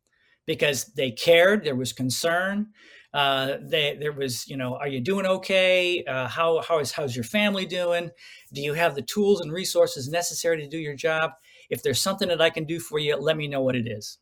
because 0.46 0.86
they 0.96 1.10
cared. 1.10 1.62
There 1.62 1.76
was 1.76 1.92
concern. 1.92 2.68
Uh, 3.14 3.56
they, 3.62 3.96
there 3.98 4.12
was, 4.12 4.46
you 4.48 4.56
know, 4.56 4.76
are 4.76 4.88
you 4.88 5.00
doing 5.00 5.26
okay? 5.26 6.04
Uh, 6.04 6.28
how 6.28 6.60
how 6.60 6.78
is 6.78 6.92
how's 6.92 7.16
your 7.16 7.24
family 7.24 7.64
doing? 7.64 8.10
Do 8.52 8.60
you 8.60 8.74
have 8.74 8.94
the 8.94 9.02
tools 9.02 9.40
and 9.40 9.52
resources 9.52 10.08
necessary 10.08 10.58
to 10.58 10.68
do 10.68 10.78
your 10.78 10.94
job? 10.94 11.32
If 11.70 11.82
there's 11.82 12.00
something 12.00 12.28
that 12.28 12.40
I 12.40 12.50
can 12.50 12.64
do 12.64 12.78
for 12.80 12.98
you, 12.98 13.16
let 13.16 13.36
me 13.36 13.48
know 13.48 13.62
what 13.62 13.76
it 13.76 13.86
is. 13.86 14.18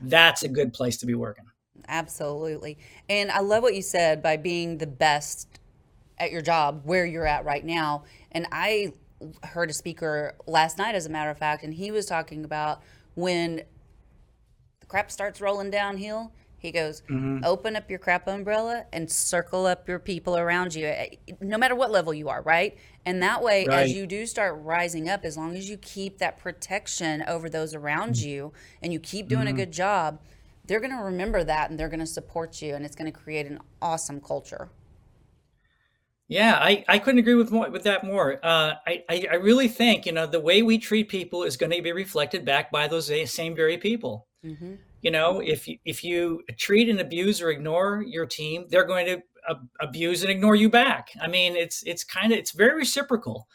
That's 0.00 0.42
a 0.42 0.48
good 0.48 0.72
place 0.72 0.96
to 0.98 1.06
be 1.06 1.14
working. 1.14 1.44
Absolutely. 1.86 2.78
And 3.08 3.30
I 3.30 3.40
love 3.40 3.62
what 3.62 3.74
you 3.74 3.82
said 3.82 4.22
by 4.22 4.36
being 4.36 4.78
the 4.78 4.86
best 4.86 5.60
at 6.18 6.32
your 6.32 6.42
job 6.42 6.82
where 6.84 7.06
you're 7.06 7.26
at 7.26 7.44
right 7.44 7.64
now. 7.64 8.04
And 8.32 8.46
I 8.52 8.92
heard 9.42 9.70
a 9.70 9.74
speaker 9.74 10.34
last 10.46 10.78
night, 10.78 10.94
as 10.94 11.06
a 11.06 11.10
matter 11.10 11.30
of 11.30 11.38
fact, 11.38 11.62
and 11.62 11.74
he 11.74 11.90
was 11.90 12.06
talking 12.06 12.44
about 12.44 12.82
when 13.14 13.62
the 14.80 14.86
crap 14.86 15.10
starts 15.10 15.40
rolling 15.40 15.70
downhill, 15.70 16.32
he 16.58 16.72
goes, 16.72 17.02
mm-hmm. 17.02 17.44
open 17.44 17.76
up 17.76 17.88
your 17.88 18.00
crap 18.00 18.26
umbrella 18.26 18.84
and 18.92 19.10
circle 19.10 19.64
up 19.64 19.88
your 19.88 20.00
people 20.00 20.36
around 20.36 20.74
you, 20.74 20.86
eh, 20.86 21.14
no 21.40 21.56
matter 21.56 21.76
what 21.76 21.92
level 21.92 22.12
you 22.12 22.28
are, 22.28 22.42
right? 22.42 22.76
And 23.06 23.22
that 23.22 23.42
way, 23.42 23.64
right. 23.66 23.84
as 23.84 23.92
you 23.92 24.06
do 24.06 24.26
start 24.26 24.58
rising 24.60 25.08
up, 25.08 25.24
as 25.24 25.36
long 25.36 25.56
as 25.56 25.70
you 25.70 25.76
keep 25.76 26.18
that 26.18 26.38
protection 26.38 27.22
over 27.28 27.48
those 27.48 27.74
around 27.74 28.14
mm-hmm. 28.14 28.28
you 28.28 28.52
and 28.82 28.92
you 28.92 28.98
keep 28.98 29.28
doing 29.28 29.46
mm-hmm. 29.46 29.54
a 29.54 29.58
good 29.58 29.72
job, 29.72 30.20
they're 30.66 30.80
going 30.80 30.96
to 30.96 31.02
remember 31.02 31.44
that 31.44 31.70
and 31.70 31.78
they're 31.78 31.88
going 31.88 32.00
to 32.00 32.06
support 32.06 32.60
you, 32.60 32.74
and 32.74 32.84
it's 32.84 32.96
going 32.96 33.10
to 33.10 33.18
create 33.18 33.46
an 33.46 33.60
awesome 33.80 34.20
culture. 34.20 34.68
Yeah, 36.26 36.58
I, 36.60 36.84
I 36.88 36.98
couldn't 36.98 37.20
agree 37.20 37.36
with 37.36 37.50
more, 37.50 37.70
with 37.70 37.84
that 37.84 38.04
more. 38.04 38.38
Uh, 38.42 38.74
I, 38.86 39.02
I, 39.08 39.26
I 39.30 39.34
really 39.36 39.68
think 39.68 40.04
you 40.04 40.12
know 40.12 40.26
the 40.26 40.40
way 40.40 40.60
we 40.60 40.76
treat 40.76 41.08
people 41.08 41.44
is 41.44 41.56
going 41.56 41.72
to 41.72 41.80
be 41.80 41.92
reflected 41.92 42.44
back 42.44 42.70
by 42.70 42.86
those 42.86 43.10
same 43.30 43.56
very 43.56 43.78
people. 43.78 44.26
Mm-hmm. 44.44 44.74
You 45.00 45.10
know, 45.10 45.40
if 45.40 45.68
you, 45.68 45.78
if 45.84 46.02
you 46.02 46.42
treat 46.56 46.88
and 46.88 47.00
abuse 47.00 47.40
or 47.40 47.50
ignore 47.50 48.02
your 48.06 48.26
team, 48.26 48.66
they're 48.68 48.84
going 48.84 49.06
to 49.06 49.22
abuse 49.80 50.22
and 50.22 50.30
ignore 50.30 50.54
you 50.54 50.68
back. 50.68 51.10
I 51.20 51.26
mean, 51.26 51.56
it's 51.56 51.82
it's 51.84 52.04
kind 52.04 52.32
of 52.32 52.38
it's 52.38 52.52
very 52.52 52.76
reciprocal. 52.76 53.48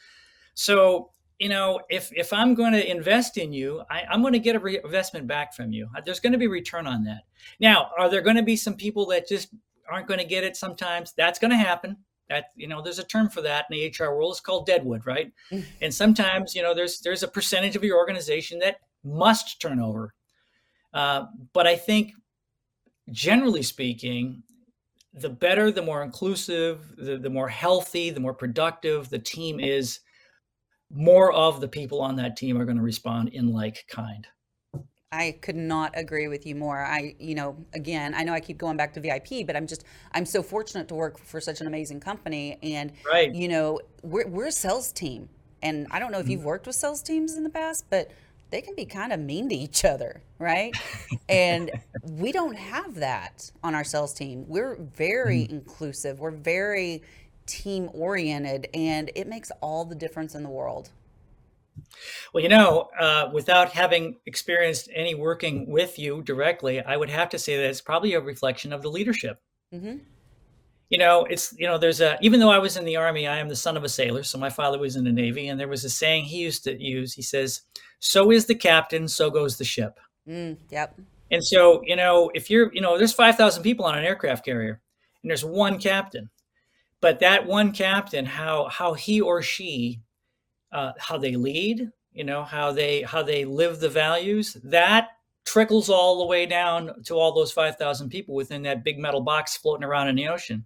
So 0.53 1.11
you 1.39 1.49
know, 1.49 1.81
if 1.89 2.11
if 2.15 2.31
I'm 2.31 2.53
going 2.53 2.73
to 2.73 2.89
invest 2.89 3.37
in 3.37 3.51
you, 3.51 3.83
I, 3.89 4.03
am 4.09 4.21
going 4.21 4.33
to 4.33 4.39
get 4.39 4.55
a 4.55 4.59
re- 4.59 4.79
investment 4.83 5.27
back 5.27 5.53
from 5.53 5.71
you. 5.71 5.89
There's 6.05 6.19
going 6.19 6.33
to 6.33 6.39
be 6.39 6.47
return 6.47 6.87
on 6.87 7.03
that. 7.05 7.23
Now, 7.59 7.91
are 7.97 8.09
there 8.09 8.21
going 8.21 8.35
to 8.35 8.43
be 8.43 8.55
some 8.55 8.75
people 8.75 9.05
that 9.07 9.27
just 9.27 9.49
aren't 9.89 10.07
going 10.07 10.19
to 10.19 10.25
get 10.25 10.43
it? 10.43 10.55
Sometimes 10.55 11.13
that's 11.17 11.39
going 11.39 11.51
to 11.51 11.57
happen. 11.57 11.97
That 12.29 12.45
you 12.55 12.67
know, 12.67 12.81
there's 12.81 12.99
a 12.99 13.03
term 13.03 13.29
for 13.29 13.41
that 13.41 13.65
in 13.69 13.77
the 13.77 13.87
HR 13.87 14.15
world. 14.15 14.31
It's 14.31 14.39
called 14.39 14.65
deadwood, 14.65 15.05
right? 15.05 15.31
Mm. 15.51 15.65
and 15.81 15.93
sometimes 15.93 16.55
you 16.55 16.61
know, 16.61 16.73
there's 16.73 17.01
there's 17.01 17.23
a 17.23 17.27
percentage 17.27 17.75
of 17.75 17.83
your 17.83 17.97
organization 17.97 18.59
that 18.59 18.77
must 19.03 19.61
turn 19.61 19.79
over 19.79 20.13
uh, 20.93 21.25
but 21.53 21.67
I 21.67 21.75
think, 21.75 22.13
generally 23.09 23.63
speaking, 23.63 24.43
the 25.13 25.29
better, 25.29 25.71
the 25.71 25.81
more 25.81 26.03
inclusive, 26.03 26.95
the, 26.97 27.17
the 27.17 27.29
more 27.29 27.47
healthy, 27.47 28.09
the 28.09 28.19
more 28.19 28.33
productive 28.33 29.09
the 29.09 29.19
team 29.19 29.59
is, 29.59 29.99
more 30.91 31.31
of 31.33 31.61
the 31.61 31.67
people 31.67 32.01
on 32.01 32.15
that 32.17 32.37
team 32.37 32.59
are 32.59 32.65
going 32.65 32.77
to 32.77 32.83
respond 32.83 33.29
in 33.29 33.51
like 33.51 33.85
kind. 33.89 34.27
I 35.11 35.37
could 35.41 35.55
not 35.55 35.91
agree 35.95 36.27
with 36.27 36.45
you 36.45 36.55
more. 36.55 36.83
I, 36.83 37.15
you 37.19 37.35
know, 37.35 37.63
again, 37.73 38.15
I 38.15 38.23
know 38.23 38.33
I 38.33 38.39
keep 38.39 38.57
going 38.57 38.77
back 38.77 38.93
to 38.93 38.99
VIP, 38.99 39.45
but 39.45 39.55
I'm 39.55 39.67
just, 39.67 39.83
I'm 40.11 40.25
so 40.25 40.41
fortunate 40.41 40.87
to 40.87 40.95
work 40.95 41.19
for 41.19 41.39
such 41.39 41.61
an 41.61 41.67
amazing 41.67 41.99
company. 41.99 42.57
And, 42.63 42.93
right. 43.05 43.33
you 43.33 43.47
know, 43.47 43.79
we're, 44.01 44.27
we're 44.27 44.47
a 44.47 44.51
sales 44.51 44.91
team. 44.91 45.29
And 45.61 45.85
I 45.91 45.99
don't 45.99 46.11
know 46.11 46.17
if 46.17 46.23
mm-hmm. 46.23 46.31
you've 46.31 46.43
worked 46.43 46.65
with 46.65 46.75
sales 46.75 47.03
teams 47.03 47.35
in 47.35 47.43
the 47.43 47.49
past, 47.49 47.85
but 47.91 48.09
they 48.53 48.61
can 48.61 48.75
be 48.75 48.85
kind 48.85 49.11
of 49.11 49.19
mean 49.19 49.49
to 49.49 49.55
each 49.55 49.83
other, 49.83 50.21
right? 50.37 50.75
and 51.27 51.71
we 52.03 52.31
don't 52.31 52.55
have 52.55 52.93
that 52.95 53.51
on 53.63 53.73
our 53.73 53.83
sales 53.83 54.13
team. 54.13 54.45
We're 54.47 54.75
very 54.75 55.39
mm. 55.39 55.49
inclusive, 55.49 56.19
we're 56.19 56.29
very 56.29 57.01
team 57.47 57.89
oriented, 57.93 58.67
and 58.75 59.09
it 59.15 59.27
makes 59.27 59.51
all 59.59 59.85
the 59.85 59.95
difference 59.95 60.35
in 60.35 60.43
the 60.43 60.49
world. 60.49 60.91
Well, 62.31 62.43
you 62.43 62.49
know, 62.49 62.89
uh, 62.99 63.31
without 63.33 63.71
having 63.71 64.17
experienced 64.27 64.87
any 64.93 65.15
working 65.15 65.67
with 65.67 65.97
you 65.97 66.21
directly, 66.21 66.79
I 66.79 66.95
would 66.95 67.09
have 67.09 67.29
to 67.29 67.39
say 67.39 67.57
that 67.57 67.65
it's 67.65 67.81
probably 67.81 68.13
a 68.13 68.21
reflection 68.21 68.71
of 68.71 68.83
the 68.83 68.91
leadership. 68.91 69.41
Mm-hmm 69.73 69.97
you 70.93 70.99
know, 70.99 71.25
it's 71.25 71.55
you 71.57 71.65
know, 71.65 71.79
there's 71.79 72.01
a 72.01 72.19
even 72.21 72.39
though 72.39 72.51
I 72.51 72.59
was 72.59 72.77
in 72.77 72.85
the 72.85 72.97
army, 72.97 73.27
I 73.27 73.39
am 73.39 73.49
the 73.49 73.55
son 73.55 73.75
of 73.75 73.83
a 73.83 73.89
sailor, 73.89 74.21
so 74.21 74.37
my 74.37 74.51
father 74.51 74.77
was 74.77 74.95
in 74.95 75.03
the 75.03 75.11
navy, 75.11 75.47
and 75.47 75.59
there 75.59 75.67
was 75.67 75.83
a 75.83 75.89
saying 75.89 76.25
he 76.25 76.37
used 76.37 76.63
to 76.65 76.79
use. 76.79 77.15
He 77.15 77.23
says, 77.23 77.63
"So 77.97 78.29
is 78.29 78.45
the 78.45 78.53
captain, 78.53 79.07
so 79.07 79.31
goes 79.31 79.57
the 79.57 79.63
ship." 79.63 79.99
Mm, 80.29 80.55
yep. 80.69 80.95
And 81.31 81.43
so, 81.43 81.81
you 81.83 81.95
know, 81.95 82.29
if 82.35 82.47
you're, 82.51 82.71
you 82.75 82.81
know, 82.81 82.95
there's 82.95 83.11
five 83.11 83.37
thousand 83.37 83.63
people 83.63 83.85
on 83.85 83.97
an 83.97 84.05
aircraft 84.05 84.45
carrier, 84.45 84.81
and 85.23 85.31
there's 85.31 85.43
one 85.43 85.79
captain, 85.79 86.29
but 87.01 87.21
that 87.21 87.47
one 87.47 87.71
captain, 87.71 88.23
how 88.23 88.67
how 88.69 88.93
he 88.93 89.19
or 89.19 89.41
she, 89.41 89.99
uh, 90.71 90.91
how 90.99 91.17
they 91.17 91.35
lead, 91.35 91.89
you 92.11 92.23
know, 92.23 92.43
how 92.43 92.71
they 92.71 93.01
how 93.01 93.23
they 93.23 93.45
live 93.45 93.79
the 93.79 93.89
values, 93.89 94.57
that 94.63 95.09
trickles 95.43 95.89
all 95.89 96.19
the 96.19 96.27
way 96.27 96.45
down 96.45 97.01
to 97.05 97.15
all 97.15 97.33
those 97.33 97.51
5,000 97.51 98.09
people 98.09 98.33
within 98.33 98.61
that 98.61 98.83
big 98.83 98.97
metal 98.97 99.21
box 99.21 99.57
floating 99.57 99.83
around 99.83 100.07
in 100.07 100.15
the 100.15 100.27
ocean. 100.27 100.65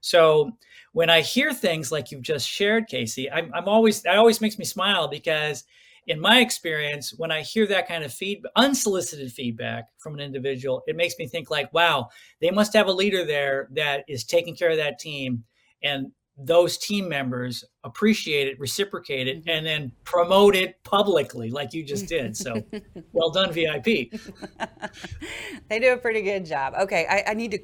So 0.00 0.52
when 0.92 1.10
I 1.10 1.20
hear 1.20 1.52
things 1.52 1.90
like 1.90 2.10
you've 2.10 2.22
just 2.22 2.48
shared, 2.48 2.86
Casey, 2.86 3.30
I'm, 3.30 3.52
I'm 3.54 3.68
always 3.68 4.02
that 4.02 4.16
always 4.16 4.40
makes 4.40 4.58
me 4.58 4.64
smile 4.64 5.08
because 5.08 5.64
in 6.06 6.20
my 6.20 6.40
experience, 6.40 7.14
when 7.16 7.32
I 7.32 7.40
hear 7.40 7.66
that 7.68 7.88
kind 7.88 8.04
of 8.04 8.12
feedback, 8.12 8.52
unsolicited 8.56 9.32
feedback 9.32 9.88
from 9.98 10.14
an 10.14 10.20
individual, 10.20 10.82
it 10.86 10.96
makes 10.96 11.14
me 11.18 11.26
think 11.26 11.50
like, 11.50 11.72
wow, 11.72 12.08
they 12.40 12.50
must 12.50 12.74
have 12.74 12.88
a 12.88 12.92
leader 12.92 13.24
there 13.24 13.68
that 13.72 14.04
is 14.06 14.24
taking 14.24 14.54
care 14.54 14.70
of 14.70 14.76
that 14.76 14.98
team 14.98 15.44
and 15.82 16.12
those 16.36 16.78
team 16.78 17.08
members 17.08 17.64
appreciate 17.84 18.48
it, 18.48 18.58
reciprocate 18.58 19.28
it, 19.28 19.44
Mhm. 19.44 19.50
and 19.50 19.66
then 19.66 19.92
promote 20.04 20.56
it 20.56 20.82
publicly, 20.82 21.50
like 21.50 21.72
you 21.72 21.84
just 21.84 22.08
did. 22.08 22.36
So, 22.36 22.64
well 23.12 23.30
done, 23.30 23.52
VIP. 23.52 23.84
they 25.68 25.78
do 25.78 25.92
a 25.92 25.96
pretty 25.96 26.22
good 26.22 26.44
job. 26.44 26.74
Okay, 26.74 27.06
I, 27.08 27.30
I 27.30 27.34
need 27.34 27.52
to 27.52 27.60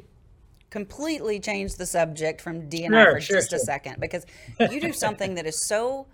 completely 0.70 1.40
change 1.40 1.74
the 1.74 1.86
subject 1.86 2.40
from 2.40 2.68
D 2.68 2.84
and 2.84 2.96
I 2.96 3.04
Sure, 3.04 3.14
for 3.14 3.20
sure, 3.20 3.36
just 3.38 3.52
a 3.52 3.58
second 3.58 3.96
because 4.00 4.24
you 4.70 4.80
do 4.80 4.92
something 4.92 5.34
that 5.34 5.46
is 5.46 5.60
so 5.60 6.06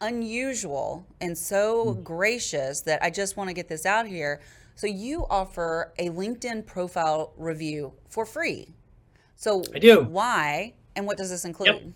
unusual 0.00 1.06
and 1.20 1.36
so 1.36 1.94
Mm. 1.94 2.04
gracious 2.04 2.80
that 2.82 3.02
I 3.02 3.10
just 3.10 3.36
want 3.36 3.48
to 3.48 3.54
get 3.54 3.68
this 3.68 3.86
out 3.86 4.06
here. 4.06 4.40
So 4.74 4.86
you 4.86 5.26
offer 5.28 5.92
a 5.98 6.08
LinkedIn 6.08 6.66
profile 6.66 7.32
review 7.36 7.92
for 8.08 8.24
free. 8.24 8.74
So 9.36 9.62
I 9.74 9.78
do. 9.78 10.02
Why 10.04 10.74
and 10.96 11.06
what 11.06 11.16
does 11.16 11.30
this 11.30 11.44
include? 11.44 11.94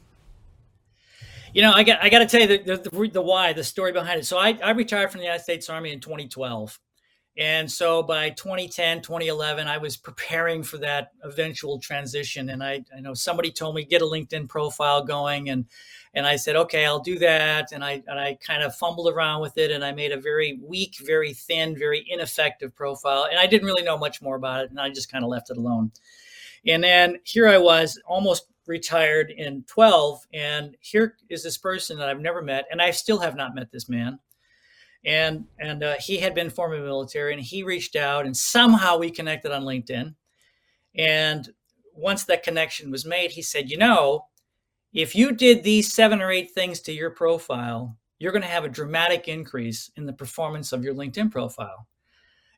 You 1.55 1.63
know, 1.63 1.73
I 1.73 1.83
got 1.83 2.03
I 2.03 2.09
got 2.09 2.19
to 2.19 2.27
tell 2.27 2.41
you 2.41 2.59
the, 2.59 2.77
the 2.77 3.09
the 3.09 3.23
why, 3.23 3.53
the 3.53 3.65
story 3.65 3.93
behind 3.93 4.21
it. 4.21 4.27
So 4.27 4.39
I 4.39 4.59
I 4.63 4.71
retired 4.73 5.11
from 5.11 5.19
the 5.21 5.25
United 5.25 5.43
States 5.43 5.69
Army 5.71 5.93
in 5.93 6.01
2012. 6.01 6.79
And 7.37 7.71
so 7.71 8.03
by 8.03 8.31
2010, 8.31 9.03
2011, 9.03 9.67
I 9.67 9.77
was 9.77 9.97
preparing 9.97 10.63
for 10.63 10.79
that 10.79 11.13
eventual 11.25 11.81
transition. 11.81 12.51
And 12.51 12.63
I, 12.63 12.85
I 12.97 13.01
know 13.01 13.13
somebody 13.13 13.51
told 13.51 13.75
me 13.75 13.85
get 13.85 14.03
a 14.03 14.05
LinkedIn 14.05 14.49
profile 14.49 15.05
going, 15.05 15.51
and 15.51 15.67
and 16.17 16.29
I 16.29 16.37
said, 16.37 16.55
okay, 16.55 16.87
I'll 16.87 17.01
do 17.01 17.19
that. 17.19 17.73
And 17.73 17.85
I 17.85 18.03
and 18.07 18.21
I 18.21 18.39
kind 18.41 18.63
of 18.63 18.77
fumbled 18.77 19.13
around 19.13 19.41
with 19.41 19.59
it, 19.59 19.73
and 19.73 19.85
I 19.85 19.91
made 19.91 20.13
a 20.13 20.21
very 20.21 20.61
weak, 20.63 20.97
very 21.05 21.33
thin, 21.33 21.77
very 21.77 22.07
ineffective 22.09 22.75
profile. 22.75 23.27
And 23.29 23.39
I 23.39 23.47
didn't 23.47 23.67
really 23.67 23.83
know 23.83 23.99
much 23.99 24.23
more 24.23 24.37
about 24.37 24.65
it, 24.65 24.71
and 24.71 24.79
I 24.79 24.91
just 24.91 25.11
kind 25.11 25.25
of 25.25 25.31
left 25.31 25.51
it 25.51 25.57
alone. 25.57 25.91
And 26.67 26.85
then 26.85 27.19
here 27.25 27.49
I 27.49 27.59
was, 27.59 28.01
almost 28.07 28.47
retired 28.67 29.31
in 29.31 29.63
12 29.67 30.27
and 30.33 30.75
here 30.81 31.17
is 31.29 31.43
this 31.43 31.59
person 31.59 31.99
that 31.99 32.09
i've 32.09 32.21
never 32.21 32.41
met 32.41 32.65
and 32.71 32.81
i 32.81 32.91
still 32.91 33.19
have 33.19 33.37
not 33.37 33.55
met 33.55 33.71
this 33.71 33.91
man 33.91 34.19
and 35.05 35.45
and 35.59 35.83
uh, 35.83 35.95
he 36.01 36.19
had 36.19 36.35
been 36.35 36.51
former 36.51 36.81
military 36.81 37.33
and 37.33 37.43
he 37.43 37.63
reached 37.63 37.97
out 37.97 38.27
and 38.27 38.37
somehow 38.37 38.97
we 38.97 39.11
connected 39.11 39.53
on 39.53 39.63
linkedin. 39.63 40.15
And 40.97 41.49
once 41.93 42.25
that 42.25 42.43
connection 42.43 42.91
was 42.91 43.05
made 43.05 43.31
he 43.31 43.43
said 43.43 43.71
you 43.71 43.79
know 43.79 44.27
if 44.93 45.15
you 45.15 45.33
did 45.33 45.63
these 45.63 45.93
seven 45.93 46.21
or 46.21 46.31
eight 46.31 46.51
things 46.51 46.81
to 46.81 46.93
your 46.93 47.11
profile 47.11 47.97
you're 48.19 48.33
going 48.33 48.43
to 48.43 48.49
have 48.49 48.65
a 48.65 48.69
dramatic 48.69 49.29
increase 49.29 49.91
in 49.97 50.07
the 50.07 50.13
performance 50.13 50.73
of 50.73 50.83
your 50.85 50.95
linkedin 50.95 51.31
profile. 51.31 51.87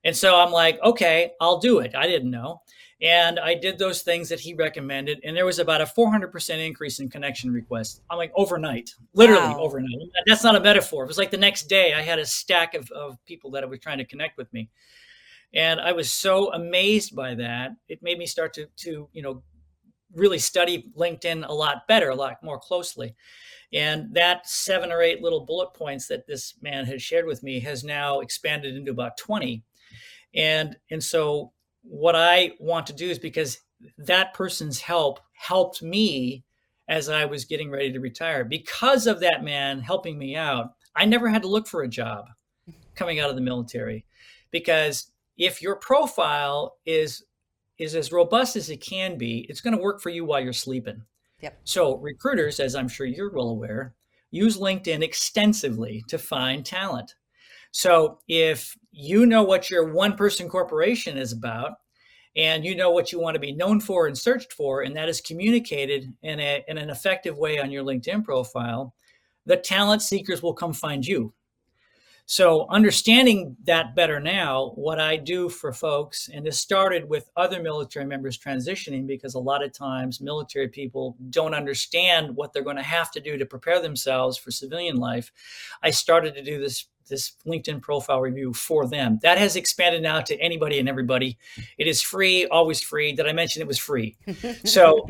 And 0.05 0.17
so 0.17 0.37
i'm 0.37 0.53
like 0.53 0.81
okay 0.83 1.33
i'll 1.41 1.59
do 1.59 1.81
it. 1.81 1.95
I 1.95 2.07
didn't 2.07 2.31
know 2.31 2.63
and 3.03 3.39
I 3.39 3.55
did 3.55 3.79
those 3.79 4.03
things 4.03 4.29
that 4.31 4.41
he 4.41 4.55
recommended, 4.55 5.21
and 5.25 5.37
there 5.37 5.45
was 5.45 5.59
about 5.59 5.81
a 5.83 5.85
400% 5.85 6.67
increase 6.67 6.99
in 6.99 7.11
connection 7.11 7.53
requests. 7.53 8.01
I'm 8.11 8.17
like 8.17 8.33
overnight, 8.35 8.91
literally 9.13 9.55
Wow. 9.55 9.61
overnight. 9.61 10.09
That's 10.27 10.43
not 10.45 10.57
a 10.57 10.61
metaphor. 10.61 11.05
It 11.05 11.09
was 11.09 11.19
like 11.19 11.31
the 11.31 11.37
next 11.37 11.65
day 11.69 11.93
I 11.93 12.01
had 12.03 12.19
a 12.19 12.25
stack 12.27 12.75
of, 12.75 12.91
of 12.91 13.23
people 13.27 13.51
that 13.53 13.69
were 13.69 13.77
trying 13.77 13.99
to 13.99 14.05
connect 14.07 14.39
with 14.39 14.51
me. 14.53 14.71
And 15.53 15.81
I 15.81 15.93
was 15.93 16.11
so 16.13 16.53
amazed 16.53 17.15
by 17.15 17.35
that. 17.35 17.73
It 17.89 18.03
made 18.03 18.19
me 18.19 18.27
start 18.27 18.53
to, 18.55 18.67
to 18.79 19.09
you 19.13 19.23
know, 19.23 19.43
really 20.15 20.39
study 20.39 20.91
LinkedIn 20.97 21.47
a 21.47 21.53
lot 21.53 21.87
better, 21.87 22.09
a 22.09 22.15
lot 22.15 22.43
more 22.43 22.59
closely. 22.59 23.15
And 23.73 24.15
that 24.15 24.49
seven 24.49 24.91
or 24.91 25.03
eight 25.03 25.21
little 25.23 25.45
bullet 25.45 25.75
points 25.75 26.07
that 26.09 26.27
this 26.27 26.55
man 26.63 26.87
has 26.87 27.03
shared 27.03 27.27
with 27.27 27.43
me 27.43 27.61
has 27.61 27.85
now 27.85 28.21
expanded 28.21 28.75
into 28.75 28.91
about 28.91 29.17
20. 29.19 29.63
And 30.35 30.77
and 30.91 31.03
so 31.03 31.53
what 31.89 32.17
I 32.17 32.53
want 32.59 32.87
to 32.89 32.93
do 32.93 33.09
is 33.09 33.19
because 33.19 33.59
that 33.99 34.35
person's 34.35 34.81
help 34.81 35.21
helped 35.33 35.83
me 35.83 36.45
as 36.89 37.09
I 37.09 37.25
was 37.25 37.45
getting 37.45 37.71
ready 37.71 37.93
to 37.93 38.01
retire. 38.01 38.45
Because 38.45 39.07
of 39.07 39.21
that 39.21 39.45
man 39.45 39.81
helping 39.81 40.19
me 40.19 40.37
out, 40.37 40.71
I 40.95 41.05
never 41.05 41.29
had 41.29 41.43
to 41.43 41.49
look 41.49 41.67
for 41.67 41.83
a 41.83 41.89
job 41.89 42.27
coming 42.95 43.21
out 43.21 43.31
of 43.31 43.37
the 43.37 43.43
military. 43.43 44.07
Because 44.51 45.11
if 45.37 45.61
your 45.63 45.77
profile 45.77 46.77
is 46.87 47.25
is 47.79 47.95
as 47.95 48.11
robust 48.11 48.57
as 48.57 48.71
it 48.71 48.81
can 48.81 49.19
be, 49.19 49.45
it's 49.51 49.61
going 49.61 49.77
to 49.77 49.83
work 49.83 50.01
for 50.01 50.09
you 50.09 50.25
while 50.25 50.41
you're 50.41 50.53
sleeping. 50.53 51.03
Yep. 51.43 51.61
So 51.65 51.97
recruiters, 51.99 52.59
as 52.59 52.75
I'm 52.75 52.89
sure 52.89 53.07
you're 53.07 53.31
well 53.31 53.51
aware, 53.51 53.95
use 54.31 54.57
LinkedIn 54.57 55.03
extensively 55.03 56.03
to 56.09 56.17
find 56.17 56.65
talent. 56.65 57.15
So 57.73 58.21
if 58.29 58.75
you 58.99 59.27
know 59.27 59.43
what 59.43 59.69
your 59.69 59.93
one 59.93 60.17
person 60.17 60.49
corporation 60.49 61.19
is 61.19 61.33
about 61.33 61.73
and 62.35 62.65
you 62.65 62.75
know 62.75 62.91
what 62.91 63.13
you 63.13 63.21
want 63.21 63.35
to 63.35 63.41
be 63.41 63.53
known 63.53 63.79
for 63.79 64.07
and 64.07 64.17
searched 64.17 64.53
for, 64.53 64.83
and 64.83 64.97
that 64.97 65.09
is 65.09 65.21
communicated 65.21 66.13
in, 66.23 66.41
a, 66.41 66.65
in 66.67 66.79
an 66.79 66.91
effective 66.91 67.37
way 67.37 67.59
on 67.59 67.71
your 67.71 67.85
LinkedIn 67.85 68.25
profile, 68.25 68.95
the 69.45 69.57
talent 69.57 70.03
seekers 70.03 70.43
will 70.43 70.55
come 70.55 70.73
find 70.73 71.07
you. 71.07 71.33
So, 72.29 72.67
understanding 72.71 73.57
that 73.65 73.95
better 73.95 74.19
now, 74.19 74.73
what 74.75 74.99
I 74.99 75.17
do 75.17 75.49
for 75.49 75.73
folks, 75.73 76.29
and 76.33 76.45
this 76.45 76.59
started 76.59 77.09
with 77.09 77.31
other 77.37 77.63
military 77.63 78.05
members 78.05 78.37
transitioning 78.37 79.07
because 79.07 79.35
a 79.35 79.39
lot 79.39 79.63
of 79.63 79.73
times 79.73 80.21
military 80.21 80.69
people 80.69 81.17
don't 81.31 81.55
understand 81.55 82.35
what 82.35 82.53
they're 82.53 82.65
going 82.65 82.77
to 82.77 82.83
have 82.83 83.13
to 83.13 83.21
do 83.21 83.39
to 83.39 83.47
prepare 83.47 83.81
themselves 83.81 84.37
for 84.37 84.51
civilian 84.51 84.97
life. 84.97 85.31
I 85.85 85.91
started 85.91 86.35
to 86.35 86.43
do 86.43 86.59
this 86.59 86.87
this 87.09 87.33
LinkedIn 87.47 87.83
profile 87.83 88.21
review 88.21 88.53
for 88.53 88.87
them. 88.87 89.19
That 89.23 89.39
has 89.39 89.57
expanded 89.57 90.03
now 90.03 90.21
to 90.21 90.37
anybody 90.41 90.79
and 90.79 90.89
everybody. 90.89 91.39
It 91.79 91.87
is 91.87 92.03
free, 92.03 92.47
always 92.47 92.83
free. 92.83 93.13
Did 93.13 93.27
I 93.27 93.33
mention 93.33 93.63
it 93.63 93.69
was 93.69 93.79
free? 93.79 94.17
So 94.65 95.07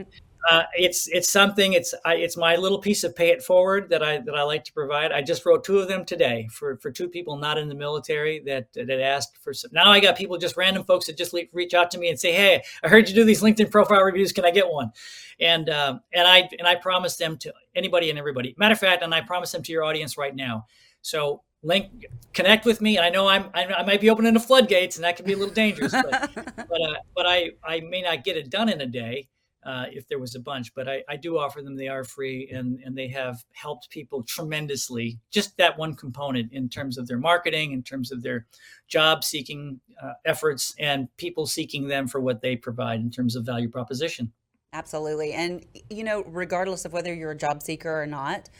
uh, 0.48 0.62
it's 0.74 1.08
it's 1.08 1.30
something. 1.30 1.72
It's 1.72 1.92
I, 2.04 2.16
it's 2.16 2.36
my 2.36 2.56
little 2.56 2.78
piece 2.78 3.02
of 3.02 3.16
pay 3.16 3.30
it 3.30 3.42
forward 3.42 3.88
that 3.90 4.02
I 4.02 4.18
that 4.18 4.34
I 4.34 4.42
like 4.42 4.64
to 4.64 4.72
provide. 4.72 5.10
I 5.10 5.20
just 5.20 5.44
wrote 5.44 5.64
two 5.64 5.78
of 5.78 5.88
them 5.88 6.04
today 6.04 6.48
for 6.52 6.76
for 6.76 6.90
two 6.90 7.08
people 7.08 7.36
not 7.36 7.58
in 7.58 7.68
the 7.68 7.74
military 7.74 8.40
that 8.46 8.72
that 8.74 9.00
asked 9.00 9.38
for. 9.38 9.52
Some, 9.52 9.72
now 9.72 9.90
I 9.90 9.98
got 9.98 10.16
people 10.16 10.38
just 10.38 10.56
random 10.56 10.84
folks 10.84 11.06
that 11.06 11.16
just 11.16 11.32
le- 11.32 11.42
reach 11.52 11.74
out 11.74 11.90
to 11.92 11.98
me 11.98 12.10
and 12.10 12.18
say, 12.18 12.32
"Hey, 12.32 12.62
I 12.84 12.88
heard 12.88 13.08
you 13.08 13.14
do 13.14 13.24
these 13.24 13.42
LinkedIn 13.42 13.70
profile 13.70 14.02
reviews. 14.02 14.32
Can 14.32 14.44
I 14.44 14.52
get 14.52 14.70
one?" 14.70 14.92
And 15.40 15.68
um, 15.68 16.00
and 16.12 16.28
I 16.28 16.48
and 16.58 16.68
I 16.68 16.76
promise 16.76 17.16
them 17.16 17.38
to 17.38 17.52
anybody 17.74 18.10
and 18.10 18.18
everybody. 18.18 18.54
Matter 18.56 18.74
of 18.74 18.78
fact, 18.78 19.02
and 19.02 19.12
I 19.12 19.22
promise 19.22 19.50
them 19.50 19.64
to 19.64 19.72
your 19.72 19.82
audience 19.82 20.16
right 20.16 20.34
now. 20.34 20.66
So 21.02 21.42
link 21.66 22.06
connect 22.36 22.66
with 22.66 22.80
me. 22.80 22.98
I 22.98 23.08
know 23.08 23.26
I'm 23.26 23.50
I, 23.54 23.82
might 23.82 24.00
be 24.00 24.10
opening 24.10 24.34
the 24.34 24.40
floodgates, 24.40 24.96
and 24.96 25.04
that 25.04 25.16
can 25.16 25.24
be 25.24 25.32
a 25.32 25.36
little 25.36 25.54
dangerous, 25.54 25.92
but 25.92 26.30
but 26.34 26.80
uh, 26.80 26.94
but 27.16 27.26
I 27.26 27.50
I 27.64 27.80
may 27.80 28.02
not 28.02 28.22
get 28.22 28.36
it 28.36 28.50
done 28.50 28.68
in 28.68 28.80
a 28.80 28.86
day 28.86 29.28
uh, 29.64 29.86
if 29.90 30.06
there 30.06 30.18
was 30.18 30.34
a 30.34 30.40
bunch. 30.40 30.72
But 30.74 30.88
I, 30.88 31.02
I 31.08 31.16
do 31.16 31.38
offer 31.38 31.62
them. 31.62 31.74
They 31.74 31.88
are 31.88 32.04
free, 32.04 32.50
and 32.52 32.78
and 32.84 32.96
they 32.96 33.08
have 33.08 33.42
helped 33.52 33.90
people 33.90 34.22
tremendously. 34.22 35.18
Just 35.32 35.56
that 35.56 35.76
one 35.76 35.96
component 35.96 36.52
in 36.52 36.68
terms 36.68 36.98
of 36.98 37.08
their 37.08 37.18
marketing, 37.18 37.72
in 37.72 37.82
terms 37.82 38.12
of 38.12 38.22
their 38.22 38.46
job 38.86 39.24
seeking 39.24 39.80
uh, 40.00 40.12
efforts, 40.24 40.74
and 40.78 41.08
people 41.16 41.46
seeking 41.46 41.88
them 41.88 42.06
for 42.06 42.20
what 42.20 42.42
they 42.42 42.54
provide 42.54 43.00
in 43.00 43.10
terms 43.10 43.34
of 43.34 43.44
value 43.44 43.68
proposition. 43.68 44.32
Absolutely. 44.72 45.32
And, 45.32 45.64
you 45.88 46.04
know, 46.04 46.22
regardless 46.26 46.84
of 46.84 46.92
whether 46.92 47.14
you're 47.14 47.30
a 47.30 47.36
job 47.36 47.62
seeker 47.62 48.02
or 48.02 48.04
not, 48.04 48.50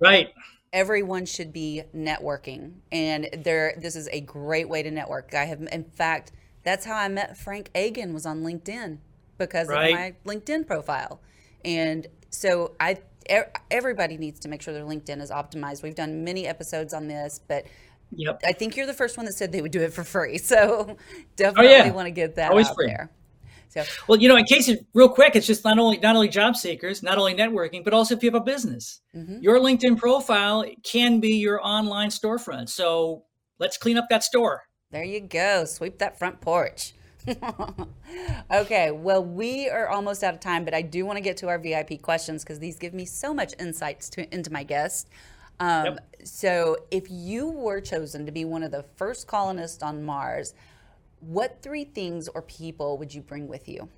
Right. 0.00 0.32
Everyone 0.76 1.24
should 1.24 1.54
be 1.54 1.82
networking 1.96 2.72
and 2.92 3.28
there 3.32 3.74
this 3.80 3.96
is 3.96 4.08
a 4.12 4.20
great 4.20 4.68
way 4.68 4.82
to 4.82 4.90
network 4.90 5.32
i 5.34 5.44
have 5.44 5.66
in 5.72 5.84
fact 5.84 6.32
that's 6.64 6.84
how 6.84 6.94
i 6.94 7.08
met 7.08 7.34
Frank 7.34 7.70
Agin 7.74 8.12
was 8.12 8.26
on 8.26 8.42
linkedin 8.42 8.98
because 9.38 9.68
Right. 9.68 9.86
of 9.86 10.26
my 10.26 10.34
linkedin 10.34 10.66
profile 10.66 11.18
and 11.64 12.06
so 12.28 12.72
i 12.78 12.98
everybody 13.70 14.18
needs 14.18 14.38
to 14.40 14.48
make 14.48 14.60
sure 14.60 14.74
their 14.74 14.84
linkedin 14.84 15.22
is 15.22 15.30
optimized 15.30 15.82
we've 15.82 15.94
done 15.94 16.22
many 16.24 16.46
episodes 16.46 16.92
on 16.92 17.08
this 17.08 17.40
but 17.48 17.64
Yep. 18.12 18.42
i 18.44 18.52
think 18.52 18.76
you're 18.76 18.86
the 18.86 18.92
first 18.92 19.16
one 19.16 19.24
that 19.26 19.32
said 19.32 19.52
they 19.52 19.62
would 19.62 19.72
do 19.72 19.80
it 19.80 19.94
for 19.94 20.04
free 20.04 20.36
so 20.52 20.98
definitely 21.36 21.68
Oh, 21.74 21.84
yeah. 21.84 21.90
want 21.90 22.06
to 22.06 22.10
get 22.12 22.34
that 22.36 22.50
Always 22.50 22.68
out 22.68 22.74
free. 22.74 22.86
there 22.88 23.10
so 23.84 24.04
Well, 24.08 24.20
you 24.20 24.28
know, 24.28 24.36
in 24.36 24.44
case 24.44 24.68
it 24.68 24.86
real 24.94 25.08
quick, 25.08 25.36
it's 25.36 25.46
just 25.46 25.64
not 25.64 25.78
only 25.78 25.98
not 25.98 26.14
only 26.16 26.28
job 26.28 26.56
seekers, 26.56 27.02
not 27.02 27.18
only 27.18 27.34
networking, 27.34 27.84
but 27.84 27.92
also 27.92 28.14
if 28.14 28.22
you 28.22 28.28
have 28.30 28.40
a 28.40 28.44
business. 28.44 29.00
mhm. 29.14 29.42
Your 29.42 29.58
LinkedIn 29.58 29.98
profile 29.98 30.64
can 30.82 31.20
be 31.20 31.36
your 31.36 31.64
online 31.66 32.10
storefront. 32.10 32.68
So 32.68 33.24
let's 33.58 33.76
clean 33.76 33.96
up 33.98 34.06
that 34.10 34.22
store. 34.24 34.62
There 34.90 35.04
you 35.04 35.20
go. 35.20 35.64
Sweep 35.64 35.98
that 35.98 36.18
front 36.18 36.40
porch. 36.40 36.94
okay, 38.52 38.90
well, 38.92 39.24
we 39.24 39.68
are 39.68 39.88
almost 39.88 40.22
out 40.22 40.34
of 40.34 40.40
time, 40.40 40.64
but 40.64 40.74
I 40.74 40.82
do 40.82 41.04
want 41.04 41.16
to 41.16 41.20
get 41.20 41.36
to 41.38 41.48
our 41.48 41.58
VIP 41.58 42.00
questions 42.00 42.44
because 42.44 42.60
these 42.60 42.78
give 42.78 42.94
me 42.94 43.04
so 43.04 43.34
much 43.34 43.52
insights 43.58 44.08
to, 44.10 44.32
into 44.32 44.52
my 44.52 44.62
guest. 44.62 45.08
Um, 45.58 45.84
Yep. 45.84 45.98
So, 46.24 46.76
if 46.90 47.04
you 47.08 47.48
were 47.48 47.80
chosen 47.80 48.26
to 48.26 48.32
be 48.32 48.44
one 48.44 48.64
of 48.64 48.72
the 48.72 48.82
first 48.96 49.28
colonists 49.28 49.82
on 49.82 50.02
Mars, 50.04 50.54
what 51.26 51.62
three 51.62 51.84
things 51.84 52.28
or 52.28 52.42
people 52.42 52.98
would 52.98 53.12
you 53.12 53.20
bring 53.20 53.48
with 53.48 53.68
you? 53.68 53.88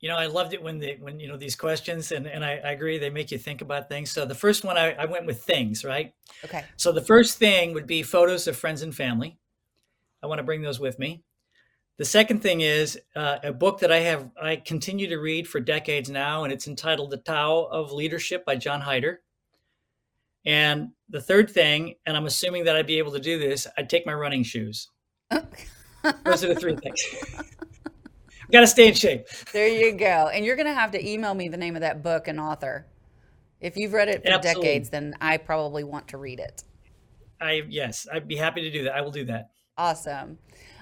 You 0.00 0.08
know, 0.08 0.16
I 0.16 0.26
loved 0.26 0.52
it 0.52 0.62
when 0.62 0.80
the 0.80 0.96
when 1.00 1.20
you 1.20 1.28
know 1.28 1.36
these 1.36 1.54
questions, 1.54 2.10
and 2.10 2.26
and 2.26 2.44
I, 2.44 2.54
I 2.56 2.72
agree 2.72 2.98
they 2.98 3.10
make 3.10 3.30
you 3.30 3.38
think 3.38 3.60
about 3.60 3.88
things. 3.88 4.10
So 4.10 4.24
the 4.24 4.34
first 4.34 4.64
one 4.64 4.76
I, 4.76 4.92
I 4.94 5.04
went 5.04 5.26
with 5.26 5.44
things, 5.44 5.84
right? 5.84 6.12
Okay. 6.44 6.64
So 6.76 6.90
the 6.90 7.00
first 7.00 7.38
thing 7.38 7.72
would 7.74 7.86
be 7.86 8.02
photos 8.02 8.48
of 8.48 8.56
friends 8.56 8.82
and 8.82 8.94
family. 8.94 9.38
I 10.22 10.26
want 10.26 10.40
to 10.40 10.44
bring 10.44 10.62
those 10.62 10.80
with 10.80 10.98
me. 10.98 11.22
The 11.98 12.04
second 12.04 12.42
thing 12.42 12.62
is 12.62 12.98
uh, 13.14 13.38
a 13.44 13.52
book 13.52 13.78
that 13.80 13.92
I 13.92 14.00
have 14.00 14.30
I 14.40 14.56
continue 14.56 15.08
to 15.08 15.18
read 15.18 15.46
for 15.46 15.60
decades 15.60 16.10
now, 16.10 16.42
and 16.42 16.52
it's 16.52 16.66
entitled 16.66 17.10
"The 17.10 17.18
Tao 17.18 17.68
of 17.70 17.92
Leadership" 17.92 18.44
by 18.44 18.56
John 18.56 18.82
Heider. 18.82 19.18
And 20.44 20.90
the 21.08 21.20
third 21.20 21.50
thing, 21.50 21.94
and 22.06 22.16
I'm 22.16 22.26
assuming 22.26 22.64
that 22.64 22.74
I'd 22.74 22.88
be 22.88 22.98
able 22.98 23.12
to 23.12 23.20
do 23.20 23.38
this, 23.38 23.68
I'd 23.78 23.88
take 23.88 24.04
my 24.04 24.14
running 24.14 24.42
shoes. 24.42 24.88
Those 26.24 26.44
are 26.44 26.48
the 26.48 26.56
three 26.56 26.76
things. 26.76 27.02
Got 28.52 28.60
to 28.60 28.66
stay 28.66 28.88
in 28.88 28.94
shape. 28.94 29.26
There 29.52 29.68
you 29.68 29.92
go. 29.92 30.28
And 30.28 30.44
you're 30.44 30.56
going 30.56 30.66
to 30.66 30.74
have 30.74 30.90
to 30.90 31.08
email 31.08 31.32
me 31.32 31.48
the 31.48 31.56
name 31.56 31.74
of 31.74 31.80
that 31.80 32.02
book 32.02 32.28
and 32.28 32.38
author. 32.38 32.86
If 33.60 33.76
you've 33.76 33.92
read 33.92 34.08
it 34.08 34.22
for 34.22 34.32
Absolutely. 34.32 34.62
decades, 34.62 34.90
then 34.90 35.14
I 35.20 35.36
probably 35.38 35.84
want 35.84 36.08
to 36.08 36.18
read 36.18 36.40
it. 36.40 36.64
I 37.40 37.62
yes, 37.68 38.06
I'd 38.12 38.28
be 38.28 38.36
happy 38.36 38.62
to 38.62 38.70
do 38.70 38.84
that. 38.84 38.94
I 38.94 39.00
will 39.00 39.10
do 39.10 39.24
that. 39.26 39.50
Awesome. 39.78 40.38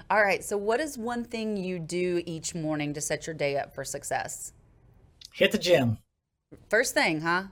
All 0.09 0.21
right. 0.21 0.43
So, 0.43 0.57
what 0.57 0.79
is 0.79 0.97
one 0.97 1.23
thing 1.23 1.55
you 1.57 1.79
do 1.79 2.21
each 2.25 2.53
morning 2.53 2.93
to 2.93 3.01
set 3.01 3.25
your 3.25 3.33
day 3.33 3.57
up 3.57 3.73
for 3.73 3.83
success? 3.83 4.53
Hit 5.33 5.51
the 5.51 5.57
gym. 5.57 5.97
First 6.69 6.93
thing, 6.93 7.21
huh? 7.21 7.43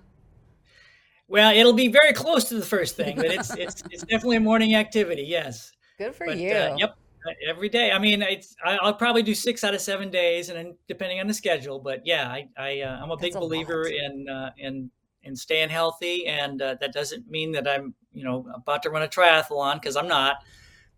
Well, 1.28 1.56
it'll 1.56 1.74
be 1.74 1.88
very 1.88 2.14
close 2.14 2.46
to 2.46 2.56
the 2.56 2.66
first 2.66 2.96
thing, 2.96 3.16
but 3.16 3.28
it's 3.28 3.56
it's 3.56 3.84
it's 3.90 4.04
definitely 4.04 4.38
a 4.38 4.42
morning 4.42 4.76
activity. 4.76 5.24
Yes. 5.24 5.72
Good 6.00 6.16
for 6.16 6.26
but, 6.26 6.38
you. 6.38 6.52
Uh, 6.52 6.76
yep. 6.80 6.98
Uh, 7.28 7.32
every 7.46 7.68
day. 7.68 7.92
I 7.92 8.00
mean, 8.00 8.22
it's 8.22 8.56
I'll 8.66 8.94
probably 8.94 9.22
do 9.22 9.36
six 9.36 9.66
out 9.66 9.76
of 9.76 9.82
seven 9.82 10.10
days, 10.10 10.48
and 10.48 10.58
then 10.58 10.78
depending 10.88 11.20
on 11.20 11.28
the 11.28 11.34
schedule. 11.34 11.78
But 11.78 12.02
yeah, 12.06 12.30
I, 12.30 12.48
I 12.58 12.82
uh, 12.82 13.00
I'm 13.04 13.12
a 13.12 13.18
big 13.18 13.36
a 13.36 13.40
believer 13.40 13.84
lot. 13.84 13.92
in 13.94 14.30
uh, 14.30 14.52
in 14.58 14.90
in 15.24 15.36
staying 15.36 15.70
healthy, 15.70 16.26
and 16.28 16.62
uh, 16.62 16.76
that 16.80 16.94
doesn't 16.94 17.30
mean 17.30 17.52
that 17.52 17.68
I'm 17.68 17.94
you 18.14 18.24
know 18.24 18.48
about 18.56 18.84
to 18.84 18.90
run 18.90 19.04
a 19.04 19.08
triathlon 19.08 19.76
because 19.76 19.98
I'm 19.98 20.08
not. 20.08 20.38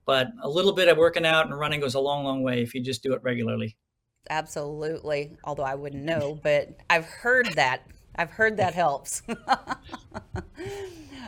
But 0.05 0.27
a 0.43 0.49
little 0.49 0.73
bit 0.73 0.87
of 0.87 0.97
working 0.97 1.25
out 1.25 1.47
and 1.47 1.57
running 1.57 1.79
goes 1.79 1.95
a 1.95 1.99
long, 1.99 2.23
long 2.23 2.43
way 2.43 2.61
if 2.61 2.73
you 2.73 2.81
just 2.81 3.03
do 3.03 3.13
it 3.13 3.21
regularly. 3.23 3.77
Absolutely. 4.29 5.37
Although 5.43 5.63
I 5.63 5.75
wouldn't 5.75 6.03
know, 6.03 6.39
but 6.41 6.69
I've 6.89 7.05
heard 7.05 7.47
that 7.55 7.87
I've 8.15 8.31
heard 8.31 8.57
that 8.57 8.73
helps. 8.73 9.23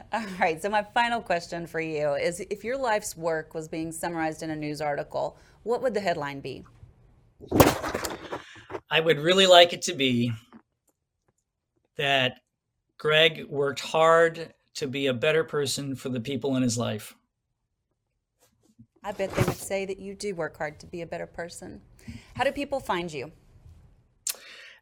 All 0.13 0.23
right. 0.39 0.61
So, 0.61 0.69
my 0.69 0.83
final 0.83 1.21
question 1.21 1.67
for 1.67 1.79
you 1.79 2.13
is 2.13 2.39
if 2.39 2.63
your 2.63 2.77
life's 2.77 3.17
work 3.17 3.53
was 3.53 3.67
being 3.67 3.91
summarized 3.91 4.43
in 4.43 4.49
a 4.49 4.55
news 4.55 4.81
article, 4.81 5.37
what 5.63 5.81
would 5.81 5.93
the 5.93 5.99
headline 5.99 6.39
be? 6.39 6.65
I 8.89 8.99
would 8.99 9.19
really 9.19 9.47
like 9.47 9.73
it 9.73 9.81
to 9.83 9.93
be 9.93 10.31
that 11.97 12.39
Greg 12.97 13.45
worked 13.49 13.79
hard 13.79 14.53
to 14.75 14.87
be 14.87 15.07
a 15.07 15.13
better 15.13 15.43
person 15.43 15.95
for 15.95 16.09
the 16.09 16.19
people 16.19 16.55
in 16.55 16.63
his 16.63 16.77
life. 16.77 17.15
I 19.03 19.11
bet 19.11 19.31
they 19.31 19.43
would 19.43 19.57
say 19.57 19.85
that 19.85 19.99
you 19.99 20.15
do 20.15 20.33
work 20.33 20.57
hard 20.57 20.79
to 20.79 20.85
be 20.85 21.01
a 21.01 21.05
better 21.05 21.27
person. 21.27 21.81
How 22.35 22.43
do 22.43 22.51
people 22.51 22.79
find 22.79 23.11
you? 23.11 23.31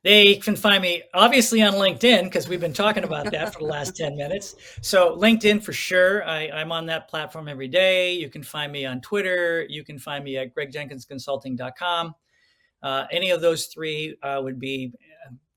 They 0.03 0.35
can 0.35 0.55
find 0.55 0.81
me 0.81 1.03
obviously 1.13 1.61
on 1.61 1.73
LinkedIn 1.73 2.23
because 2.23 2.47
we've 2.47 2.59
been 2.59 2.73
talking 2.73 3.03
about 3.03 3.29
that 3.31 3.53
for 3.53 3.59
the 3.59 3.65
last 3.71 3.95
10 3.95 4.17
minutes. 4.17 4.55
So, 4.81 5.15
LinkedIn 5.15 5.63
for 5.63 5.73
sure. 5.73 6.27
I, 6.27 6.45
am 6.47 6.71
on 6.71 6.87
that 6.87 7.07
platform 7.07 7.47
every 7.47 7.67
day. 7.67 8.13
You 8.13 8.29
can 8.29 8.41
find 8.41 8.71
me 8.71 8.85
on 8.85 9.01
Twitter. 9.01 9.65
You 9.69 9.83
can 9.83 9.99
find 9.99 10.23
me 10.23 10.37
at 10.37 10.55
gregjenkinsconsulting.com. 10.55 12.15
Uh, 12.81 13.05
any 13.11 13.29
of 13.29 13.41
those 13.41 13.67
three 13.67 14.17
uh, 14.23 14.41
would 14.43 14.59
be 14.59 14.91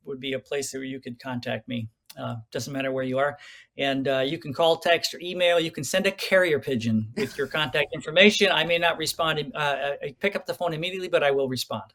would 0.04 0.20
be 0.20 0.34
a 0.34 0.38
place 0.38 0.74
where 0.74 0.84
you 0.84 1.00
could 1.00 1.18
contact 1.18 1.66
me. 1.66 1.88
Uh, 2.18 2.36
doesn't 2.52 2.72
matter 2.72 2.92
where 2.92 3.04
you 3.04 3.18
are. 3.18 3.38
And 3.78 4.06
uh, 4.06 4.20
you 4.20 4.38
can 4.38 4.52
call, 4.52 4.76
text, 4.76 5.14
or 5.14 5.20
email. 5.20 5.58
You 5.58 5.70
can 5.70 5.82
send 5.82 6.06
a 6.06 6.12
carrier 6.12 6.60
pigeon 6.60 7.08
with 7.16 7.36
your 7.36 7.46
contact 7.58 7.88
information. 7.94 8.52
I 8.52 8.64
may 8.64 8.78
not 8.78 8.98
respond, 8.98 9.50
uh, 9.54 9.92
pick 10.20 10.36
up 10.36 10.46
the 10.46 10.54
phone 10.54 10.74
immediately, 10.74 11.08
but 11.08 11.24
I 11.24 11.30
will 11.30 11.48
respond. 11.48 11.94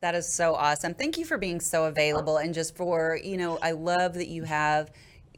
That 0.00 0.14
is 0.14 0.26
so 0.26 0.54
awesome. 0.54 0.94
Thank 0.94 1.18
you 1.18 1.26
for 1.26 1.36
being 1.36 1.60
so 1.60 1.84
available 1.84 2.38
and 2.38 2.54
just 2.54 2.74
for, 2.74 3.18
you 3.22 3.36
know, 3.36 3.58
I 3.60 3.72
love 3.72 4.14
that 4.14 4.28
you 4.28 4.44
have 4.44 4.90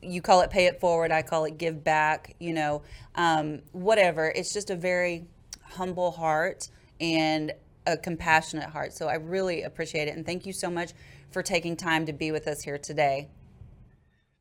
you 0.02 0.20
call 0.20 0.40
it 0.40 0.50
pay 0.50 0.66
it 0.66 0.80
forward, 0.80 1.12
I 1.12 1.22
call 1.22 1.44
it 1.44 1.58
give 1.58 1.82
back, 1.84 2.34
you 2.40 2.52
know, 2.52 2.82
um, 3.14 3.60
whatever. 3.70 4.32
It's 4.34 4.52
just 4.52 4.70
a 4.70 4.76
very 4.76 5.26
humble 5.62 6.10
heart 6.10 6.68
and 7.00 7.52
a 7.86 7.96
compassionate 7.96 8.68
heart. 8.68 8.92
So 8.92 9.08
I 9.08 9.14
really 9.14 9.62
appreciate 9.62 10.08
it. 10.08 10.16
And 10.16 10.26
thank 10.26 10.44
you 10.44 10.52
so 10.52 10.70
much 10.70 10.92
for 11.30 11.42
taking 11.42 11.76
time 11.76 12.04
to 12.06 12.12
be 12.12 12.32
with 12.32 12.46
us 12.46 12.62
here 12.62 12.78
today. 12.78 13.28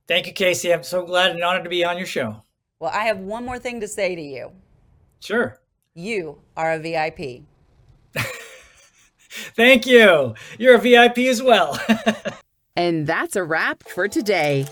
Thank 0.07 0.27
you, 0.27 0.33
Casey. 0.33 0.73
I'm 0.73 0.83
so 0.83 1.05
glad 1.05 1.31
and 1.31 1.43
honored 1.43 1.63
to 1.63 1.69
be 1.69 1.85
on 1.85 1.97
your 1.97 2.07
show. 2.07 2.43
Well, 2.79 2.91
I 2.93 3.05
have 3.05 3.19
one 3.19 3.45
more 3.45 3.59
thing 3.59 3.79
to 3.81 3.87
say 3.87 4.15
to 4.15 4.21
you. 4.21 4.51
Sure. 5.19 5.59
You 5.93 6.41
are 6.57 6.73
a 6.73 6.79
VIP. 6.79 7.43
Thank 9.55 9.85
you. 9.85 10.35
You're 10.59 10.75
a 10.75 10.79
VIP 10.79 11.19
as 11.19 11.41
well. 11.41 11.79
and 12.75 13.07
that's 13.07 13.35
a 13.35 13.43
wrap 13.43 13.83
for 13.83 14.07
today. 14.07 14.65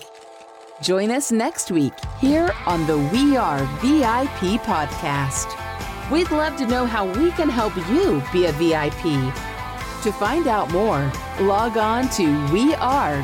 Join 0.82 1.10
us 1.10 1.32
next 1.32 1.70
week 1.70 1.92
here 2.20 2.50
on 2.66 2.86
the 2.86 2.98
We 3.12 3.36
Are 3.36 3.64
VIP 3.80 4.60
podcast. 4.62 5.56
We'd 6.10 6.30
love 6.30 6.56
to 6.56 6.66
know 6.66 6.86
how 6.86 7.06
we 7.06 7.30
can 7.32 7.48
help 7.48 7.76
you 7.90 8.22
be 8.32 8.46
a 8.46 8.52
VIP. 8.52 9.02
To 10.02 10.12
find 10.12 10.46
out 10.46 10.70
more, 10.72 11.12
log 11.40 11.76
on 11.76 12.08
to 12.10 12.24
wearevip.com. 12.48 13.20